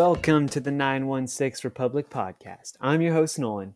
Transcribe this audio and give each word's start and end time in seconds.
welcome 0.00 0.48
to 0.48 0.60
the 0.60 0.70
916 0.70 1.60
Republic 1.62 2.08
podcast. 2.08 2.72
I'm 2.80 3.02
your 3.02 3.12
host, 3.12 3.38
Nolan. 3.38 3.74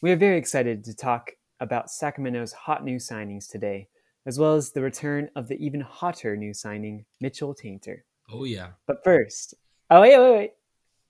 We 0.00 0.10
are 0.10 0.16
very 0.16 0.38
excited 0.38 0.82
to 0.84 0.96
talk 0.96 1.32
about 1.60 1.90
Sacramento's 1.90 2.54
hot 2.54 2.82
new 2.82 2.96
signings 2.96 3.46
today, 3.46 3.88
as 4.24 4.38
well 4.38 4.54
as 4.54 4.70
the 4.70 4.80
return 4.80 5.28
of 5.36 5.48
the 5.48 5.62
even 5.62 5.82
hotter 5.82 6.34
new 6.34 6.54
signing, 6.54 7.04
Mitchell 7.20 7.54
Taintor. 7.54 7.98
Oh, 8.32 8.44
yeah. 8.44 8.68
But 8.86 9.04
first, 9.04 9.52
oh, 9.90 10.00
wait, 10.00 10.18
wait, 10.18 10.32
wait. 10.34 10.52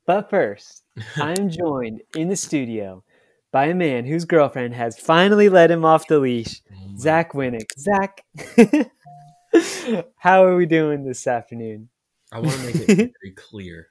But 0.05 0.31
first, 0.31 0.83
I'm 1.17 1.49
joined 1.49 2.03
in 2.17 2.27
the 2.27 2.35
studio 2.35 3.05
by 3.53 3.67
a 3.67 3.75
man 3.75 4.05
whose 4.05 4.25
girlfriend 4.25 4.75
has 4.75 4.99
finally 4.99 5.49
let 5.49 5.71
him 5.71 5.85
off 5.85 6.09
the 6.09 6.19
leash, 6.19 6.61
Oh 6.75 6.97
Zach 6.99 7.35
Winnick. 7.35 7.71
Zach, 7.79 8.25
how 10.17 10.45
are 10.45 10.57
we 10.57 10.67
doing 10.67 11.05
this 11.05 11.29
afternoon? 11.29 11.89
I 12.33 12.41
want 12.41 12.51
to 12.51 12.67
make 12.67 12.75
it 12.75 12.87
very 13.23 13.35
clear 13.37 13.87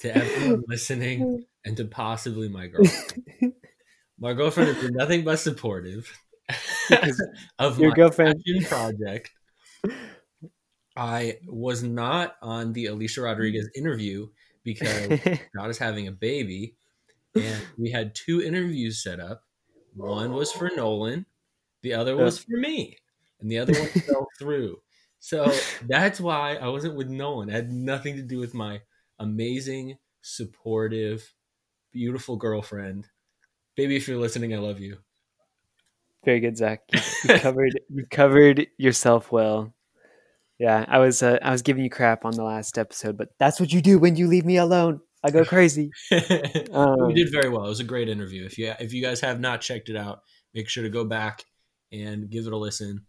to 0.00 0.14
everyone 0.16 0.62
listening 0.68 1.44
and 1.64 1.76
to 1.76 1.84
possibly 1.84 2.48
my 2.48 2.66
girlfriend. 2.66 3.24
My 4.22 4.34
girlfriend 4.34 4.74
has 4.74 4.84
been 4.84 4.94
nothing 4.94 5.24
but 5.24 5.38
supportive 5.38 6.12
of 7.58 7.78
Your 7.80 7.88
my 7.88 7.94
girlfriend- 7.96 8.42
project. 8.68 9.30
I 10.94 11.38
was 11.46 11.82
not 11.82 12.36
on 12.42 12.74
the 12.74 12.86
Alicia 12.86 13.22
Rodriguez 13.22 13.70
interview 13.74 14.28
because 14.62 15.08
God 15.56 15.70
is 15.70 15.78
having 15.78 16.06
a 16.06 16.12
baby, 16.12 16.76
and 17.34 17.62
we 17.78 17.90
had 17.90 18.14
two 18.14 18.42
interviews 18.42 19.02
set 19.02 19.20
up. 19.20 19.42
One 19.94 20.32
was 20.34 20.52
for 20.52 20.70
Nolan, 20.76 21.24
the 21.82 21.94
other 21.94 22.14
was 22.14 22.40
for 22.40 22.58
me, 22.58 22.98
and 23.40 23.50
the 23.50 23.58
other 23.58 23.72
one 23.72 23.88
fell 23.88 24.28
through. 24.38 24.82
So 25.18 25.50
that's 25.88 26.20
why 26.20 26.56
I 26.56 26.68
wasn't 26.68 26.96
with 26.96 27.08
Nolan. 27.08 27.48
It 27.48 27.52
had 27.54 27.72
nothing 27.72 28.16
to 28.16 28.22
do 28.22 28.38
with 28.38 28.52
my 28.52 28.82
amazing, 29.20 29.98
supportive, 30.22 31.32
beautiful 31.92 32.36
girlfriend. 32.36 33.06
Baby, 33.76 33.96
if 33.96 34.08
you're 34.08 34.18
listening, 34.18 34.52
I 34.52 34.58
love 34.58 34.80
you. 34.80 34.98
Very 36.24 36.40
good, 36.40 36.56
Zach. 36.56 36.80
You, 36.92 37.00
you 37.24 37.38
covered 37.38 37.80
you 37.88 38.04
covered 38.10 38.66
yourself 38.76 39.30
well. 39.30 39.72
Yeah, 40.58 40.84
I 40.88 40.98
was 40.98 41.22
uh, 41.22 41.38
I 41.42 41.52
was 41.52 41.62
giving 41.62 41.84
you 41.84 41.90
crap 41.90 42.24
on 42.24 42.32
the 42.32 42.42
last 42.42 42.76
episode, 42.76 43.16
but 43.16 43.28
that's 43.38 43.60
what 43.60 43.72
you 43.72 43.80
do 43.80 43.98
when 43.98 44.16
you 44.16 44.26
leave 44.26 44.44
me 44.44 44.56
alone. 44.56 45.00
I 45.22 45.30
go 45.30 45.44
crazy. 45.44 45.90
Um, 46.72 47.08
we 47.08 47.14
did 47.14 47.32
very 47.32 47.48
well. 47.48 47.64
It 47.64 47.68
was 47.68 47.80
a 47.80 47.84
great 47.84 48.08
interview. 48.08 48.44
If 48.44 48.58
you 48.58 48.72
if 48.78 48.92
you 48.92 49.02
guys 49.02 49.20
have 49.20 49.40
not 49.40 49.60
checked 49.60 49.88
it 49.88 49.96
out, 49.96 50.20
make 50.54 50.68
sure 50.68 50.82
to 50.82 50.90
go 50.90 51.04
back 51.04 51.44
and 51.92 52.30
give 52.30 52.46
it 52.46 52.52
a 52.52 52.56
listen. 52.56 53.06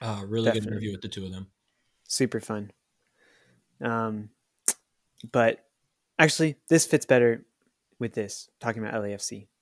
Uh, 0.00 0.22
really 0.26 0.50
good 0.50 0.66
interview 0.66 0.92
with 0.92 1.00
the 1.00 1.08
two 1.08 1.24
of 1.24 1.32
them. 1.32 1.48
super 2.08 2.40
fun. 2.40 2.70
Um, 3.82 4.30
but 5.32 5.64
actually, 6.18 6.56
this 6.68 6.86
fits 6.86 7.06
better 7.06 7.44
with 7.98 8.14
this 8.14 8.48
talking 8.60 8.82
about 8.82 9.02
LAFC. 9.02 9.48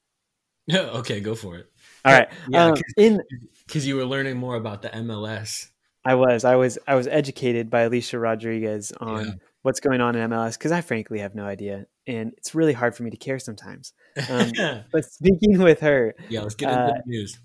Yeah, 0.66 0.80
okay, 1.00 1.20
go 1.20 1.34
for 1.34 1.56
it. 1.56 1.70
All 2.06 2.12
right. 2.14 2.28
Yeah, 2.48 2.68
um, 2.68 2.78
in 2.96 3.20
Because 3.66 3.86
you 3.86 3.96
were 3.96 4.06
learning 4.06 4.38
more 4.38 4.54
about 4.56 4.80
the 4.80 4.88
MLS. 4.88 5.68
I 6.06 6.14
was 6.14 6.42
I 6.44 6.56
was 6.56 6.78
I 6.88 6.94
was 6.94 7.06
educated 7.06 7.68
by 7.68 7.82
Alicia 7.82 8.18
Rodriguez 8.18 8.90
on 8.98 9.26
Yeah. 9.26 9.32
what's 9.60 9.80
going 9.80 10.00
on 10.00 10.16
in 10.16 10.30
MLS 10.30 10.56
because 10.56 10.72
I 10.72 10.80
frankly 10.80 11.18
have 11.18 11.34
no 11.34 11.44
idea, 11.44 11.84
and 12.06 12.32
it's 12.38 12.54
really 12.54 12.72
hard 12.72 12.96
for 12.96 13.02
me 13.02 13.10
to 13.10 13.16
care 13.18 13.38
sometimes. 13.38 13.92
Um, 14.30 14.52
But 14.90 15.04
speaking 15.04 15.58
with 15.58 15.80
her, 15.80 16.14
yeah, 16.30 16.40
let's 16.40 16.54
get 16.54 16.70
into 16.70 16.80
uh, 16.80 16.86
the 16.94 17.02
news. 17.04 17.38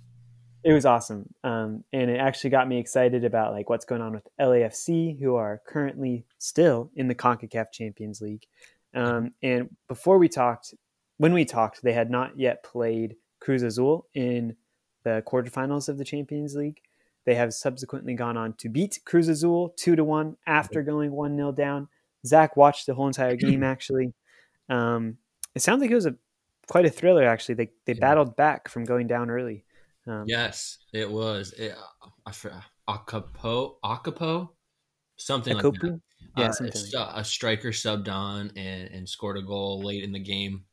It 0.63 0.73
was 0.73 0.85
awesome, 0.85 1.33
um, 1.43 1.83
and 1.93 2.09
it 2.09 2.19
actually 2.19 2.49
got 2.49 2.67
me 2.67 2.77
excited 2.79 3.23
about 3.23 3.53
like 3.53 3.69
what's 3.69 3.85
going 3.85 4.01
on 4.01 4.13
with 4.13 4.27
LAFC, 4.39 5.19
who 5.19 5.35
are 5.35 5.61
currently 5.67 6.25
still 6.37 6.91
in 6.95 7.07
the 7.07 7.15
Concacaf 7.15 7.71
Champions 7.71 8.21
League. 8.21 8.45
Um, 8.93 9.31
and 9.41 9.69
before 9.87 10.17
we 10.17 10.27
talked, 10.27 10.73
when 11.17 11.33
we 11.33 11.45
talked, 11.45 11.81
they 11.81 11.93
had 11.93 12.09
not 12.09 12.37
yet 12.37 12.63
played 12.63 13.15
Cruz 13.39 13.63
Azul 13.63 14.07
in 14.13 14.55
the 15.03 15.23
quarterfinals 15.25 15.87
of 15.89 15.97
the 15.97 16.05
Champions 16.05 16.55
League. 16.55 16.81
They 17.25 17.35
have 17.35 17.53
subsequently 17.53 18.15
gone 18.15 18.37
on 18.37 18.53
to 18.53 18.69
beat 18.69 18.99
Cruz 19.05 19.27
Azul 19.27 19.69
two 19.77 19.95
to 19.95 20.03
one 20.03 20.35
after 20.47 20.81
going 20.81 21.11
one 21.11 21.35
0 21.35 21.51
down. 21.51 21.87
Zach 22.25 22.57
watched 22.57 22.85
the 22.85 22.95
whole 22.95 23.07
entire 23.07 23.35
game 23.35 23.63
actually. 23.63 24.13
Um, 24.67 25.17
it 25.55 25.61
sounds 25.61 25.81
like 25.81 25.91
it 25.91 25.95
was 25.95 26.05
a 26.05 26.15
quite 26.67 26.85
a 26.85 26.89
thriller 26.89 27.23
actually. 27.23 27.55
They 27.55 27.69
they 27.85 27.93
Yeah. 27.93 27.99
battled 27.99 28.35
back 28.35 28.67
from 28.67 28.83
going 28.83 29.07
down 29.07 29.29
early. 29.29 29.63
Um, 30.09 30.33
Yes, 30.33 30.79
it 30.93 31.09
was. 31.09 31.53
It, 31.53 31.75
I 32.25 32.31
forgot. 32.31 32.65
Akapo, 32.89 33.79
Akapo, 33.83 34.55
something 35.17 35.53
like 35.53 35.69
that. 35.71 35.91
Yeah, 36.35 36.49
Uh, 36.49 36.51
something 36.51 36.81
a, 36.95 36.99
like 37.03 37.09
a 37.15 37.25
striker 37.25 37.69
subbed 37.69 38.09
on 38.09 38.51
and, 38.57 38.89
and 38.89 39.09
scored 39.09 39.37
a 39.37 39.41
goal 39.43 39.83
late 39.83 40.03
in 40.03 40.11
the 40.13 40.19
game, 40.19 40.65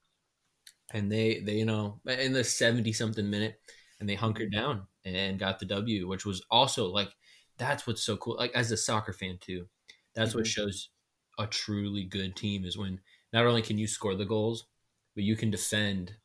and 0.93 1.11
they 1.11 1.41
they 1.41 1.57
you 1.57 1.65
know 1.65 2.01
in 2.07 2.33
the 2.33 2.45
seventy 2.45 2.93
something 2.93 3.29
minute, 3.29 3.61
and 4.01 4.09
they 4.09 4.15
hunkered 4.15 4.51
Mm-hmm. 4.51 4.57
down 4.57 4.87
and 5.05 5.39
got 5.39 5.59
the 5.59 5.67
W, 5.67 6.07
which 6.09 6.25
was 6.27 6.45
also 6.51 6.87
like 6.87 7.11
that's 7.59 7.87
what's 7.87 8.03
so 8.03 8.17
cool. 8.17 8.37
Like 8.37 8.53
as 8.55 8.71
a 8.73 8.77
soccer 8.77 9.13
fan 9.13 9.39
too, 9.41 9.69
that's 10.15 10.35
what 10.35 10.47
Mhm. 10.47 10.47
shows 10.47 10.91
a 11.39 11.47
truly 11.47 12.05
good 12.05 12.37
team 12.37 12.65
is 12.65 12.79
when 12.79 13.01
not 13.33 13.47
only 13.47 13.63
can 13.63 13.79
you 13.79 13.87
score 13.87 14.15
the 14.15 14.25
goals, 14.25 14.67
but 15.15 15.25
you 15.25 15.37
can 15.37 15.51
defend 15.51 16.17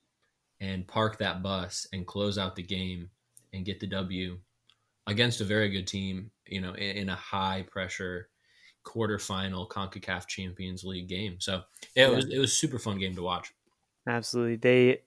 and 0.61 0.88
park 0.88 1.17
that 1.17 1.44
bus 1.44 1.85
and 1.91 2.07
close 2.07 2.38
out 2.38 2.55
the 2.55 2.63
game 2.63 3.09
and 3.51 3.66
get 3.66 3.79
the 3.81 3.88
W 3.88 4.38
against 5.07 5.41
a 5.41 5.44
very 5.44 5.69
good 5.69 5.88
team, 5.88 6.31
you 6.47 6.61
know, 6.61 6.73
in, 6.73 6.95
in 6.97 7.09
a 7.09 7.16
high 7.16 7.66
pressure 7.69 8.29
quarterfinal 8.85 9.67
CONCACAF 9.67 10.27
Champions 10.27 10.83
League 10.83 11.07
game. 11.09 11.35
So 11.39 11.63
it 11.95 12.01
Yeah. 12.01 12.09
was 12.09 12.25
it 12.29 12.38
was 12.39 12.53
super 12.53 12.79
fun 12.79 12.97
game 13.00 13.16
to 13.16 13.21
watch. 13.21 13.53
Absolutely. 14.07 14.55
They 14.55 15.01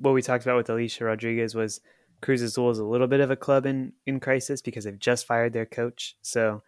what 0.00 0.12
we 0.12 0.22
talked 0.22 0.44
about 0.44 0.56
with 0.56 0.70
Alicia 0.70 1.04
Rodriguez 1.04 1.54
was 1.54 1.80
Cruz 2.20 2.42
Azul 2.42 2.70
is 2.70 2.78
a 2.78 2.84
little 2.84 3.06
bit 3.08 3.20
of 3.20 3.30
a 3.30 3.36
club 3.36 3.66
in 3.66 3.92
in 4.06 4.20
crisis 4.20 4.62
because 4.62 4.84
they've 4.84 4.98
just 4.98 5.26
fired 5.26 5.52
their 5.52 5.66
coach. 5.66 6.16
So 6.22 6.62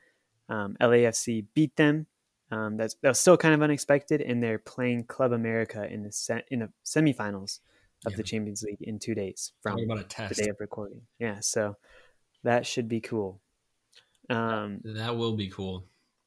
um, 0.48 0.76
LAFC 0.80 1.46
beat 1.54 1.76
them. 1.76 2.06
Um, 2.50 2.76
that's 2.76 2.94
that 3.02 3.10
was 3.10 3.20
still 3.20 3.36
kind 3.36 3.54
of 3.54 3.62
unexpected, 3.62 4.20
and 4.22 4.42
they're 4.42 4.58
playing 4.58 5.04
Club 5.04 5.32
America 5.32 5.86
in 5.86 6.02
the 6.02 6.10
se- 6.12 6.44
in 6.50 6.60
the 6.60 6.70
semifinals 6.84 7.60
of 8.06 8.14
the 8.16 8.22
Champions 8.22 8.62
League 8.62 8.78
in 8.80 8.98
two 8.98 9.14
days 9.14 9.52
from 9.62 9.76
the 9.76 10.34
day 10.36 10.48
of 10.48 10.56
recording. 10.60 11.02
Yeah, 11.18 11.40
so 11.40 11.76
that 12.44 12.66
should 12.66 12.88
be 12.88 13.00
cool. 13.00 13.40
Um, 14.30 14.80
That 14.84 15.16
will 15.16 15.36
be 15.36 15.48
cool. 15.48 15.84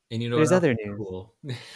And 0.10 0.22
you 0.22 0.30
know 0.30 0.36
There's 0.38 0.52
other 0.52 0.74
news. 0.74 0.98
Cool. 0.98 1.34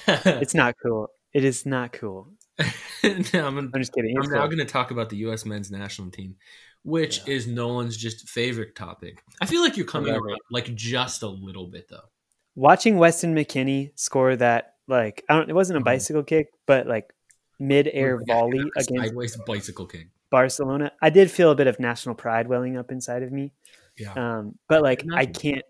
it's 0.08 0.54
not 0.54 0.76
cool. 0.84 1.08
It 1.34 1.44
is 1.46 1.66
not 1.66 1.94
cool. 1.94 2.30
No, 3.04 3.46
I'm, 3.46 3.58
I'm 3.60 3.72
just 3.78 3.94
kidding. 3.94 4.16
It's 4.18 4.28
I'm 4.28 4.34
now 4.34 4.46
going 4.48 4.58
to 4.58 4.66
talk 4.66 4.90
about 4.90 5.12
the 5.12 5.18
U.S. 5.18 5.46
men's 5.46 5.70
national 5.70 6.10
team, 6.10 6.38
which 6.84 7.20
Yeah. 7.28 7.36
is 7.36 7.46
Nolan's 7.46 7.96
just 7.98 8.28
favorite 8.28 8.76
topic. 8.76 9.22
I 9.40 9.46
feel 9.46 9.62
like 9.62 9.78
you're 9.78 9.86
coming 9.86 10.12
around 10.12 10.40
like 10.50 10.74
just 10.74 11.22
a 11.22 11.28
little 11.28 11.68
bit 11.68 11.88
though. 11.88 12.10
watching 12.56 12.98
Weston 12.98 13.36
McKennie 13.36 13.92
score 13.94 14.36
that 14.38 14.74
like 14.88 15.24
I 15.30 15.36
don't 15.36 15.48
it 15.50 15.54
wasn't 15.54 15.78
a 15.78 15.82
Mhm. 15.82 15.86
bicycle 15.86 16.24
kick, 16.24 16.48
but 16.66 16.88
like 16.88 17.14
mid 17.60 17.90
air 17.92 18.18
Like, 18.18 18.28
volley 18.28 18.60
against 18.76 18.96
sideways 18.96 19.38
bicycle 19.46 19.86
kick. 19.86 20.08
Barcelona. 20.30 20.92
I 21.02 21.10
did 21.10 21.32
feel 21.32 21.52
a 21.52 21.56
bit 21.56 21.68
of 21.68 21.80
national 21.80 22.16
pride 22.16 22.48
welling 22.48 22.78
up 22.78 22.92
inside 22.92 23.24
of 23.24 23.32
me. 23.32 23.54
Yeah. 23.98 24.14
Um, 24.14 24.58
but 24.68 24.82
like 24.82 25.06
I 25.14 25.26
can't 25.26 25.64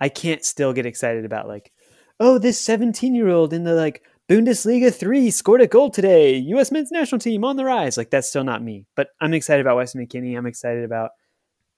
I 0.00 0.08
can't 0.08 0.44
still 0.44 0.72
get 0.72 0.86
excited 0.86 1.24
about 1.24 1.48
like, 1.48 1.72
oh, 2.18 2.38
this 2.38 2.58
17 2.58 3.14
year 3.14 3.28
old 3.28 3.52
in 3.52 3.64
the 3.64 3.74
like 3.74 4.02
Bundesliga 4.28 4.94
three 4.94 5.30
scored 5.30 5.60
a 5.60 5.66
goal 5.66 5.90
today. 5.90 6.36
US 6.36 6.70
men's 6.70 6.92
national 6.92 7.18
team 7.18 7.44
on 7.44 7.56
the 7.56 7.64
rise. 7.64 7.96
Like 7.96 8.10
that's 8.10 8.28
still 8.28 8.44
not 8.44 8.62
me. 8.62 8.86
But 8.94 9.08
I'm 9.20 9.34
excited 9.34 9.60
about 9.60 9.76
Weston 9.76 10.06
McKennie. 10.06 10.38
I'm 10.38 10.46
excited 10.46 10.84
about 10.84 11.10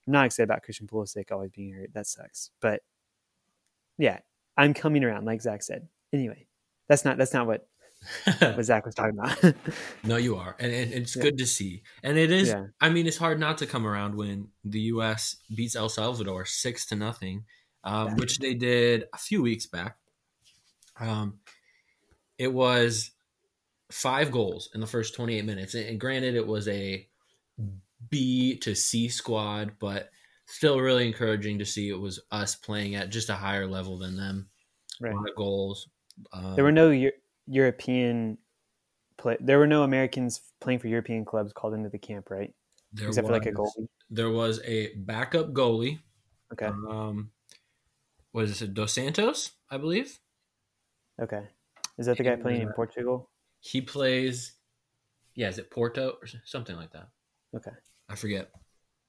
I'm 0.07 0.13
not 0.13 0.27
excited 0.27 0.45
about 0.45 0.63
Christian 0.63 0.87
Pulisic 0.87 1.31
always 1.33 1.51
being 1.51 1.73
hurt. 1.73 1.95
That 1.95 2.07
sucks. 2.07 2.51
But 2.61 2.83
yeah, 3.99 4.19
I'm 4.57 4.75
coming 4.75 5.05
around, 5.05 5.25
like 5.25 5.43
Zach 5.43 5.63
said. 5.63 5.89
Anyway, 6.13 6.47
that's 6.89 7.05
not 7.05 7.19
that's 7.19 7.33
not 7.33 7.47
what, 7.47 7.67
what 8.39 8.63
Zach 8.65 8.85
was 8.87 8.95
talking 8.95 9.19
about. 9.19 9.55
no, 10.05 10.17
you 10.17 10.37
are, 10.37 10.57
and, 10.59 10.73
and 10.73 10.93
it's 10.93 11.15
Yeah. 11.17 11.23
good 11.23 11.39
to 11.39 11.47
see. 11.47 11.83
And 12.03 12.19
it 12.19 12.31
is. 12.31 12.49
Yeah. 12.49 12.67
I 12.81 12.89
mean, 12.91 13.07
it's 13.07 13.17
hard 13.17 13.39
not 13.39 13.59
to 13.59 13.67
come 13.67 13.87
around 13.87 14.15
when 14.17 14.49
the 14.65 14.81
U.S. 14.95 15.37
beats 15.55 15.77
El 15.77 15.89
Salvador 15.89 16.45
six 16.45 16.87
to 16.87 16.97
nothing, 16.97 17.45
um, 17.85 18.09
Yeah. 18.09 18.15
which 18.17 18.39
they 18.39 18.55
did 18.55 19.05
a 19.13 19.19
few 19.19 19.43
weeks 19.43 19.67
back. 19.67 19.97
Um, 20.99 21.39
it 22.39 22.53
was 22.53 23.11
five 23.91 24.31
goals 24.31 24.69
in 24.75 24.81
the 24.81 24.87
first 24.87 25.15
28 25.15 25.45
minutes, 25.45 25.75
and 25.75 25.99
granted, 26.01 26.35
it 26.35 26.47
was 26.47 26.67
a 26.69 27.09
B 28.11 28.57
to 28.59 28.75
C 28.75 29.09
squad, 29.09 29.73
but 29.79 30.11
still 30.47 30.81
really 30.81 31.07
encouraging 31.07 31.59
to 31.61 31.65
see 31.65 31.89
it 31.89 31.99
was 31.99 32.21
us 32.31 32.57
playing 32.57 32.95
at 32.97 33.11
just 33.11 33.31
a 33.31 33.35
higher 33.35 33.67
level 33.67 33.97
than 33.99 34.17
them. 34.17 34.49
right. 35.01 35.13
A 35.13 35.17
lot 35.17 35.29
of 35.31 35.37
goals. 35.37 35.89
Um, 36.33 36.55
There 36.57 36.65
were 36.65 36.73
no 36.73 36.91
European 37.47 38.39
play. 39.19 39.37
There 39.41 39.59
were 39.59 39.67
no 39.67 39.83
Americans 39.83 40.41
playing 40.61 40.81
for 40.81 40.89
European 40.89 41.25
clubs 41.25 41.53
called 41.53 41.75
into 41.75 41.89
the 41.89 41.99
camp, 41.99 42.31
right? 42.31 42.55
there 42.93 43.09
Except 43.09 43.27
for 43.27 43.33
like 43.33 43.47
a 43.47 43.51
was- 43.51 43.75
goalie. 43.79 43.89
There 44.11 44.31
was 44.31 44.61
a 44.65 44.95
backup 44.97 45.53
goalie. 45.53 46.01
Okay. 46.53 46.67
Um, 46.67 47.31
was 48.33 48.61
it 48.61 48.75
Dos 48.75 48.93
Santos? 48.93 49.53
I 49.71 49.79
believe. 49.79 50.19
Okay. 51.21 51.49
Is 51.99 52.07
that 52.07 52.19
the 52.19 52.25
guy 52.25 52.37
playing 52.37 52.63
in 52.63 52.73
Portugal? 52.73 53.31
He 53.61 53.81
plays, 53.81 54.55
yeah, 55.35 55.49
is 55.49 55.59
it 55.59 55.71
Porto 55.71 56.17
or 56.21 56.27
something 56.45 56.77
like 56.77 56.93
that? 56.93 57.09
Okay. 57.57 57.71
I 58.09 58.17
forget. 58.17 58.51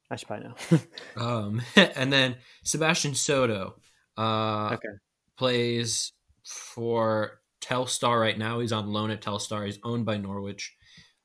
I 0.10 0.16
should 0.16 0.28
probably 0.28 0.48
know. 0.48 0.80
Um, 1.18 1.62
and 1.76 2.12
then 2.14 2.38
Sebastian 2.64 3.16
Soto 3.16 3.76
uh, 4.18 4.72
okay. 4.74 4.90
plays 5.38 6.14
for 6.46 7.42
Telstar 7.64 8.20
right 8.20 8.38
now. 8.38 8.60
He's 8.60 8.72
on 8.72 8.88
loan 8.88 9.10
at 9.10 9.22
Telstar. 9.22 9.66
He's 9.66 9.80
owned 9.84 10.06
by 10.06 10.18
Norwich. 10.18 10.76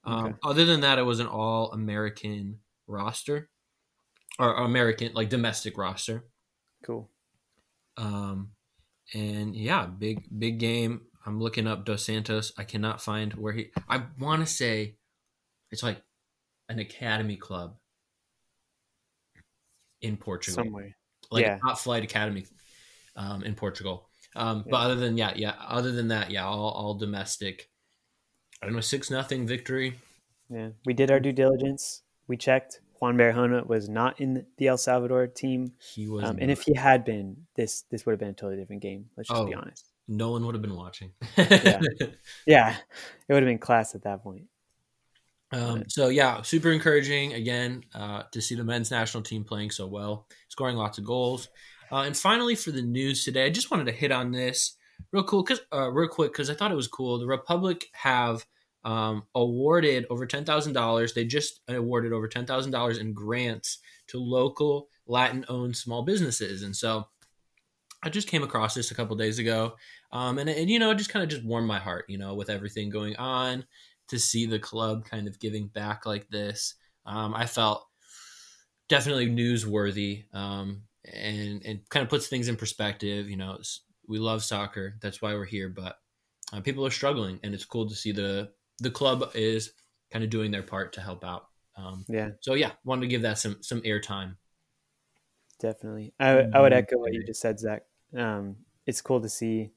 Um, 0.04 0.26
Okay. 0.26 0.34
Other 0.44 0.64
than 0.64 0.80
that, 0.82 0.98
it 0.98 1.02
was 1.02 1.20
an 1.20 1.26
all 1.26 1.72
American 1.72 2.60
roster 2.86 3.50
or 4.38 4.54
American, 4.54 5.12
like 5.14 5.28
domestic 5.28 5.76
roster. 5.76 6.24
Cool. 6.84 7.10
Um, 7.96 8.50
and 9.14 9.56
yeah, 9.56 9.86
big 9.86 10.24
big 10.38 10.58
game. 10.58 11.02
I'm 11.26 11.40
looking 11.40 11.66
up 11.66 11.84
Dos 11.84 12.04
Santos. 12.04 12.52
I 12.56 12.64
cannot 12.64 13.02
find 13.02 13.34
where 13.34 13.52
he. 13.52 13.70
I 13.88 14.04
want 14.18 14.40
to 14.40 14.46
say 14.46 14.96
it's 15.70 15.82
like 15.82 16.00
an 16.68 16.78
academy 16.78 17.36
club 17.36 17.76
in 20.00 20.16
Portugal, 20.16 20.64
Somewhere. 20.64 20.96
like 21.30 21.44
yeah. 21.44 21.56
a 21.56 21.60
top 21.60 21.78
flight 21.78 22.04
academy 22.04 22.46
um, 23.16 23.42
in 23.42 23.54
Portugal. 23.54 24.07
Um, 24.36 24.64
But 24.68 24.76
other 24.78 24.94
than 24.96 25.16
yeah, 25.16 25.32
yeah, 25.36 25.54
other 25.66 25.92
than 25.92 26.08
that, 26.08 26.30
yeah, 26.30 26.44
all, 26.46 26.70
all 26.70 26.94
domestic. 26.94 27.70
I 28.62 28.66
don't 28.66 28.74
know, 28.74 28.80
six 28.80 29.10
nothing 29.10 29.46
victory. 29.46 29.98
Yeah. 30.50 30.70
We 30.84 30.92
did 30.94 31.10
our 31.10 31.20
due 31.20 31.32
diligence. 31.32 32.02
We 32.26 32.36
checked. 32.36 32.80
Juan 33.00 33.16
Barahona 33.16 33.64
was 33.66 33.88
not 33.88 34.20
in 34.20 34.44
the 34.56 34.66
El 34.66 34.76
Salvador 34.76 35.28
team. 35.28 35.72
He 35.94 36.08
was, 36.08 36.24
Um, 36.24 36.38
and 36.40 36.50
if 36.50 36.62
he 36.62 36.74
had 36.74 37.04
been, 37.04 37.46
this 37.54 37.82
this 37.90 38.04
would 38.04 38.12
have 38.12 38.18
been 38.18 38.30
a 38.30 38.32
totally 38.32 38.56
different 38.60 38.82
game. 38.82 39.10
Let's 39.16 39.28
just 39.28 39.46
be 39.46 39.54
Oh. 39.54 39.58
honest. 39.58 39.86
no 40.08 40.30
one 40.32 40.44
would 40.46 40.54
have 40.54 40.62
been 40.62 40.74
watching. 40.74 41.12
Yeah. 41.36 41.80
It 43.28 43.32
would 43.32 43.42
have 43.42 43.48
been 43.48 43.58
class 43.58 43.94
at 43.94 44.02
that 44.02 44.22
point. 44.22 44.46
Um, 45.52 45.84
so 45.88 46.08
yeah, 46.08 46.42
super 46.42 46.70
encouraging 46.72 47.32
again 47.34 47.84
uh, 47.94 48.24
to 48.32 48.40
see 48.40 48.54
the 48.54 48.64
men's 48.64 48.90
national 48.90 49.22
team 49.22 49.44
playing 49.44 49.70
so 49.70 49.86
well, 49.86 50.26
scoring 50.48 50.76
lots 50.76 50.98
of 50.98 51.04
goals. 51.04 51.48
Uh, 51.90 52.02
and 52.02 52.16
finally, 52.16 52.54
for 52.54 52.70
the 52.70 52.82
news 52.82 53.24
today, 53.24 53.46
I 53.46 53.50
just 53.50 53.70
wanted 53.70 53.86
to 53.86 53.92
hit 53.92 54.12
on 54.12 54.30
this 54.30 54.76
real 55.12 55.24
cool, 55.24 55.42
cause 55.42 55.60
uh, 55.72 55.90
real 55.90 56.08
quick, 56.08 56.32
because 56.32 56.50
I 56.50 56.54
thought 56.54 56.72
it 56.72 56.76
was 56.76 56.88
cool. 56.88 57.18
The 57.18 57.26
Republic 57.26 57.86
have 57.92 58.44
um, 58.84 59.24
awarded 59.34 60.06
over 60.10 60.26
ten 60.26 60.44
thousand 60.44 60.72
dollars. 60.72 61.14
They 61.14 61.24
just 61.24 61.60
awarded 61.68 62.12
over 62.12 62.28
ten 62.28 62.46
thousand 62.46 62.72
dollars 62.72 62.98
in 62.98 63.12
grants 63.12 63.78
to 64.08 64.18
local 64.18 64.88
Latin-owned 65.06 65.76
small 65.76 66.02
businesses, 66.02 66.62
and 66.62 66.76
so 66.76 67.08
I 68.02 68.10
just 68.10 68.28
came 68.28 68.42
across 68.42 68.74
this 68.74 68.90
a 68.90 68.94
couple 68.94 69.16
days 69.16 69.38
ago, 69.38 69.74
um, 70.12 70.38
and, 70.38 70.48
and 70.48 70.70
you 70.70 70.78
know, 70.78 70.90
it 70.90 70.98
just 70.98 71.10
kind 71.10 71.22
of 71.22 71.28
just 71.28 71.44
warmed 71.44 71.66
my 71.66 71.78
heart, 71.78 72.04
you 72.08 72.18
know, 72.18 72.34
with 72.34 72.50
everything 72.50 72.90
going 72.90 73.16
on 73.16 73.64
to 74.08 74.18
see 74.18 74.46
the 74.46 74.58
club 74.58 75.04
kind 75.04 75.26
of 75.26 75.40
giving 75.40 75.68
back 75.68 76.06
like 76.06 76.28
this. 76.28 76.74
Um, 77.04 77.34
I 77.34 77.46
felt 77.46 77.86
definitely 78.88 79.28
newsworthy 79.28 80.24
um, 80.32 80.82
and 81.12 81.64
and 81.64 81.88
kind 81.90 82.02
of 82.02 82.10
puts 82.10 82.28
things 82.28 82.48
in 82.48 82.56
perspective. 82.56 83.28
You 83.28 83.36
know, 83.36 83.58
we 84.06 84.18
love 84.18 84.42
soccer, 84.44 84.96
that's 85.02 85.20
why 85.22 85.34
we're 85.34 85.44
here, 85.44 85.68
but 85.68 85.98
uh, 86.52 86.60
people 86.60 86.84
are 86.86 86.90
struggling, 86.90 87.38
and 87.42 87.54
it's 87.54 87.64
cool 87.64 87.88
to 87.88 87.94
see 87.94 88.12
the 88.12 88.50
the 88.80 88.90
club 88.90 89.30
is 89.34 89.72
kind 90.12 90.24
of 90.24 90.30
doing 90.30 90.50
their 90.50 90.62
part 90.62 90.92
to 90.94 91.00
help 91.00 91.24
out. 91.24 91.48
Um, 91.76 92.04
Yeah, 92.08 92.30
so 92.40 92.54
yeah, 92.54 92.72
wanted 92.84 93.02
to 93.02 93.06
give 93.08 93.22
that 93.22 93.38
some 93.38 93.62
some 93.62 93.80
airtime. 93.82 94.36
definitely. 95.60 96.12
I, 96.20 96.34
would- 96.34 96.54
I 96.54 96.60
would 96.60 96.72
Mhm. 96.72 96.76
echo 96.76 96.98
what 96.98 97.12
you 97.12 97.24
just 97.24 97.40
said, 97.40 97.58
Zach. 97.58 97.84
Um, 98.14 98.56
it's 98.86 99.00
cool 99.00 99.20
to 99.20 99.28
see 99.28 99.70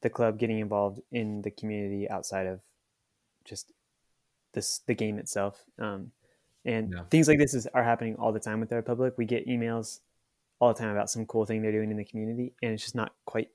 the 0.00 0.10
club 0.10 0.38
getting 0.38 0.58
involved 0.60 1.00
in 1.10 1.42
the 1.42 1.50
community 1.50 2.08
outside 2.08 2.46
of 2.46 2.60
just 3.44 3.72
this 4.52 4.78
the 4.86 4.94
game 4.94 5.18
itself. 5.18 5.64
Um, 5.78 6.12
and 6.64 6.92
Yeah. 6.92 7.04
things 7.10 7.28
like 7.28 7.38
this 7.38 7.54
is, 7.54 7.66
are 7.68 7.82
happening 7.84 8.16
all 8.16 8.32
the 8.32 8.40
time 8.40 8.60
with 8.60 8.68
the 8.70 8.76
Republic. 8.76 9.14
We 9.18 9.26
get 9.26 9.46
emails 9.46 10.00
all 10.60 10.72
the 10.72 10.78
time 10.78 10.90
about 10.90 11.10
some 11.10 11.26
cool 11.26 11.46
thing 11.46 11.62
they're 11.62 11.72
doing 11.72 11.90
in 11.90 11.96
the 11.96 12.04
community, 12.04 12.54
and 12.62 12.72
it's 12.72 12.82
just 12.82 12.94
not 12.94 13.12
quite 13.26 13.48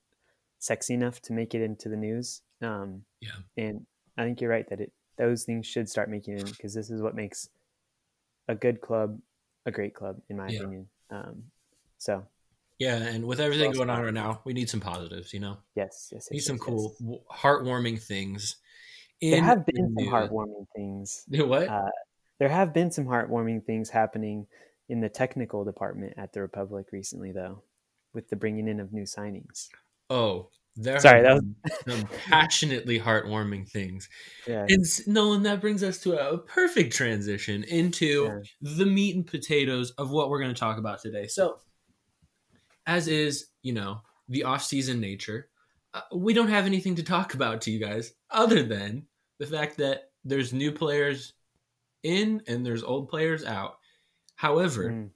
sexy 0.59 0.94
enough 0.94 1.21
to 1.21 1.33
make 1.33 1.53
it 1.53 1.61
into 1.61 1.89
the 1.89 1.97
news. 1.97 2.41
Um, 2.61 3.03
Yeah. 3.21 3.31
and 3.57 3.85
I 4.17 4.23
think 4.23 4.39
you're 4.41 4.50
right 4.50 4.67
that 4.69 4.79
it 4.79 4.94
those 5.17 5.44
things 5.44 5.67
should 5.67 5.88
start 5.88 6.09
making 6.09 6.39
it 6.39 6.45
because 6.50 6.73
this 6.73 6.89
is 6.89 7.01
what 7.01 7.13
makes 7.15 7.50
a 8.47 8.55
good 8.55 8.81
club 8.81 9.19
a 9.65 9.71
great 9.71 9.94
club, 9.94 10.21
in 10.29 10.38
my 10.38 10.50
Yeah. 10.50 10.59
opinion. 10.59 10.89
Um, 11.09 11.44
so 11.97 12.25
Yeah, 12.79 12.97
and 12.97 13.25
with 13.25 13.39
everything 13.39 13.71
going 13.71 13.89
on 13.89 14.01
right 14.03 14.13
now, 14.13 14.41
we 14.45 14.53
need 14.53 14.69
some 14.69 14.79
positives. 14.81 15.33
You 15.33 15.39
know, 15.39 15.57
yes, 15.75 16.09
yes, 16.11 16.29
need 16.31 16.38
yes, 16.38 16.45
some 16.45 16.57
yes, 16.57 16.65
cool, 16.65 16.95
yes. 16.99 17.19
heartwarming 17.31 18.01
things. 18.01 18.57
There 19.21 19.41
have 19.41 19.65
the 19.65 19.71
been 19.73 19.85
some 19.85 19.94
news. 19.95 20.09
heartwarming 20.13 20.65
things. 20.75 21.25
What? 21.47 21.69
Uh, 21.69 21.89
there 22.39 22.49
have 22.49 22.73
been 22.73 22.91
some 22.91 23.06
heartwarming 23.06 23.63
things 23.65 23.89
happening 23.89 24.47
in 24.89 25.00
the 25.01 25.09
technical 25.09 25.63
department 25.63 26.13
at 26.18 26.33
the 26.33 26.41
Republic 26.41 26.88
recently, 26.91 27.31
though, 27.31 27.63
with 28.13 28.30
the 28.30 28.35
bringing 28.35 28.68
in 28.68 28.80
of 28.80 28.91
new 28.94 29.03
signings. 29.03 29.68
oh, 30.09 30.50
there. 30.75 31.00
Sorry, 31.00 31.21
that 31.21 31.39
been 31.85 32.00
some 32.00 32.07
passionately 32.27 33.00
heartwarming 33.00 33.69
things. 33.69 34.09
Yeah, 34.47 34.65
And 34.68 34.83
s- 34.83 35.06
Nolan, 35.06 35.44
that 35.44 35.62
brings 35.62 35.83
us 35.83 36.00
to 36.00 36.18
a 36.18 36.39
perfect 36.39 36.94
transition 36.95 37.63
into 37.65 38.24
Yeah. 38.25 38.39
the 38.77 38.85
meat 38.88 39.15
and 39.15 39.25
potatoes 39.27 39.91
of 40.00 40.09
what 40.09 40.30
we're 40.31 40.39
going 40.41 40.53
to 40.53 40.59
talk 40.59 40.80
about 40.80 41.00
today. 41.00 41.27
So, 41.27 41.59
as 42.88 43.07
is, 43.07 43.47
you 43.62 43.74
know, 43.74 44.01
the 44.30 44.44
off-season 44.45 45.00
nature, 45.00 45.47
uh, 45.94 46.01
we 46.15 46.33
don't 46.33 46.50
have 46.50 46.65
anything 46.65 46.95
to 46.95 47.03
talk 47.03 47.35
about 47.35 47.62
to 47.62 47.71
you 47.71 47.80
guys 47.80 48.13
other 48.31 48.63
than 48.63 49.06
the 49.39 49.45
fact 49.45 49.77
that 49.77 50.09
there's 50.25 50.53
new 50.53 50.71
players 50.71 51.33
in 52.01 52.41
and 52.47 52.65
there's 52.65 52.81
old 52.83 53.09
players 53.09 53.45
out. 53.45 53.77
However, 54.44 54.90
Mm, 54.90 55.10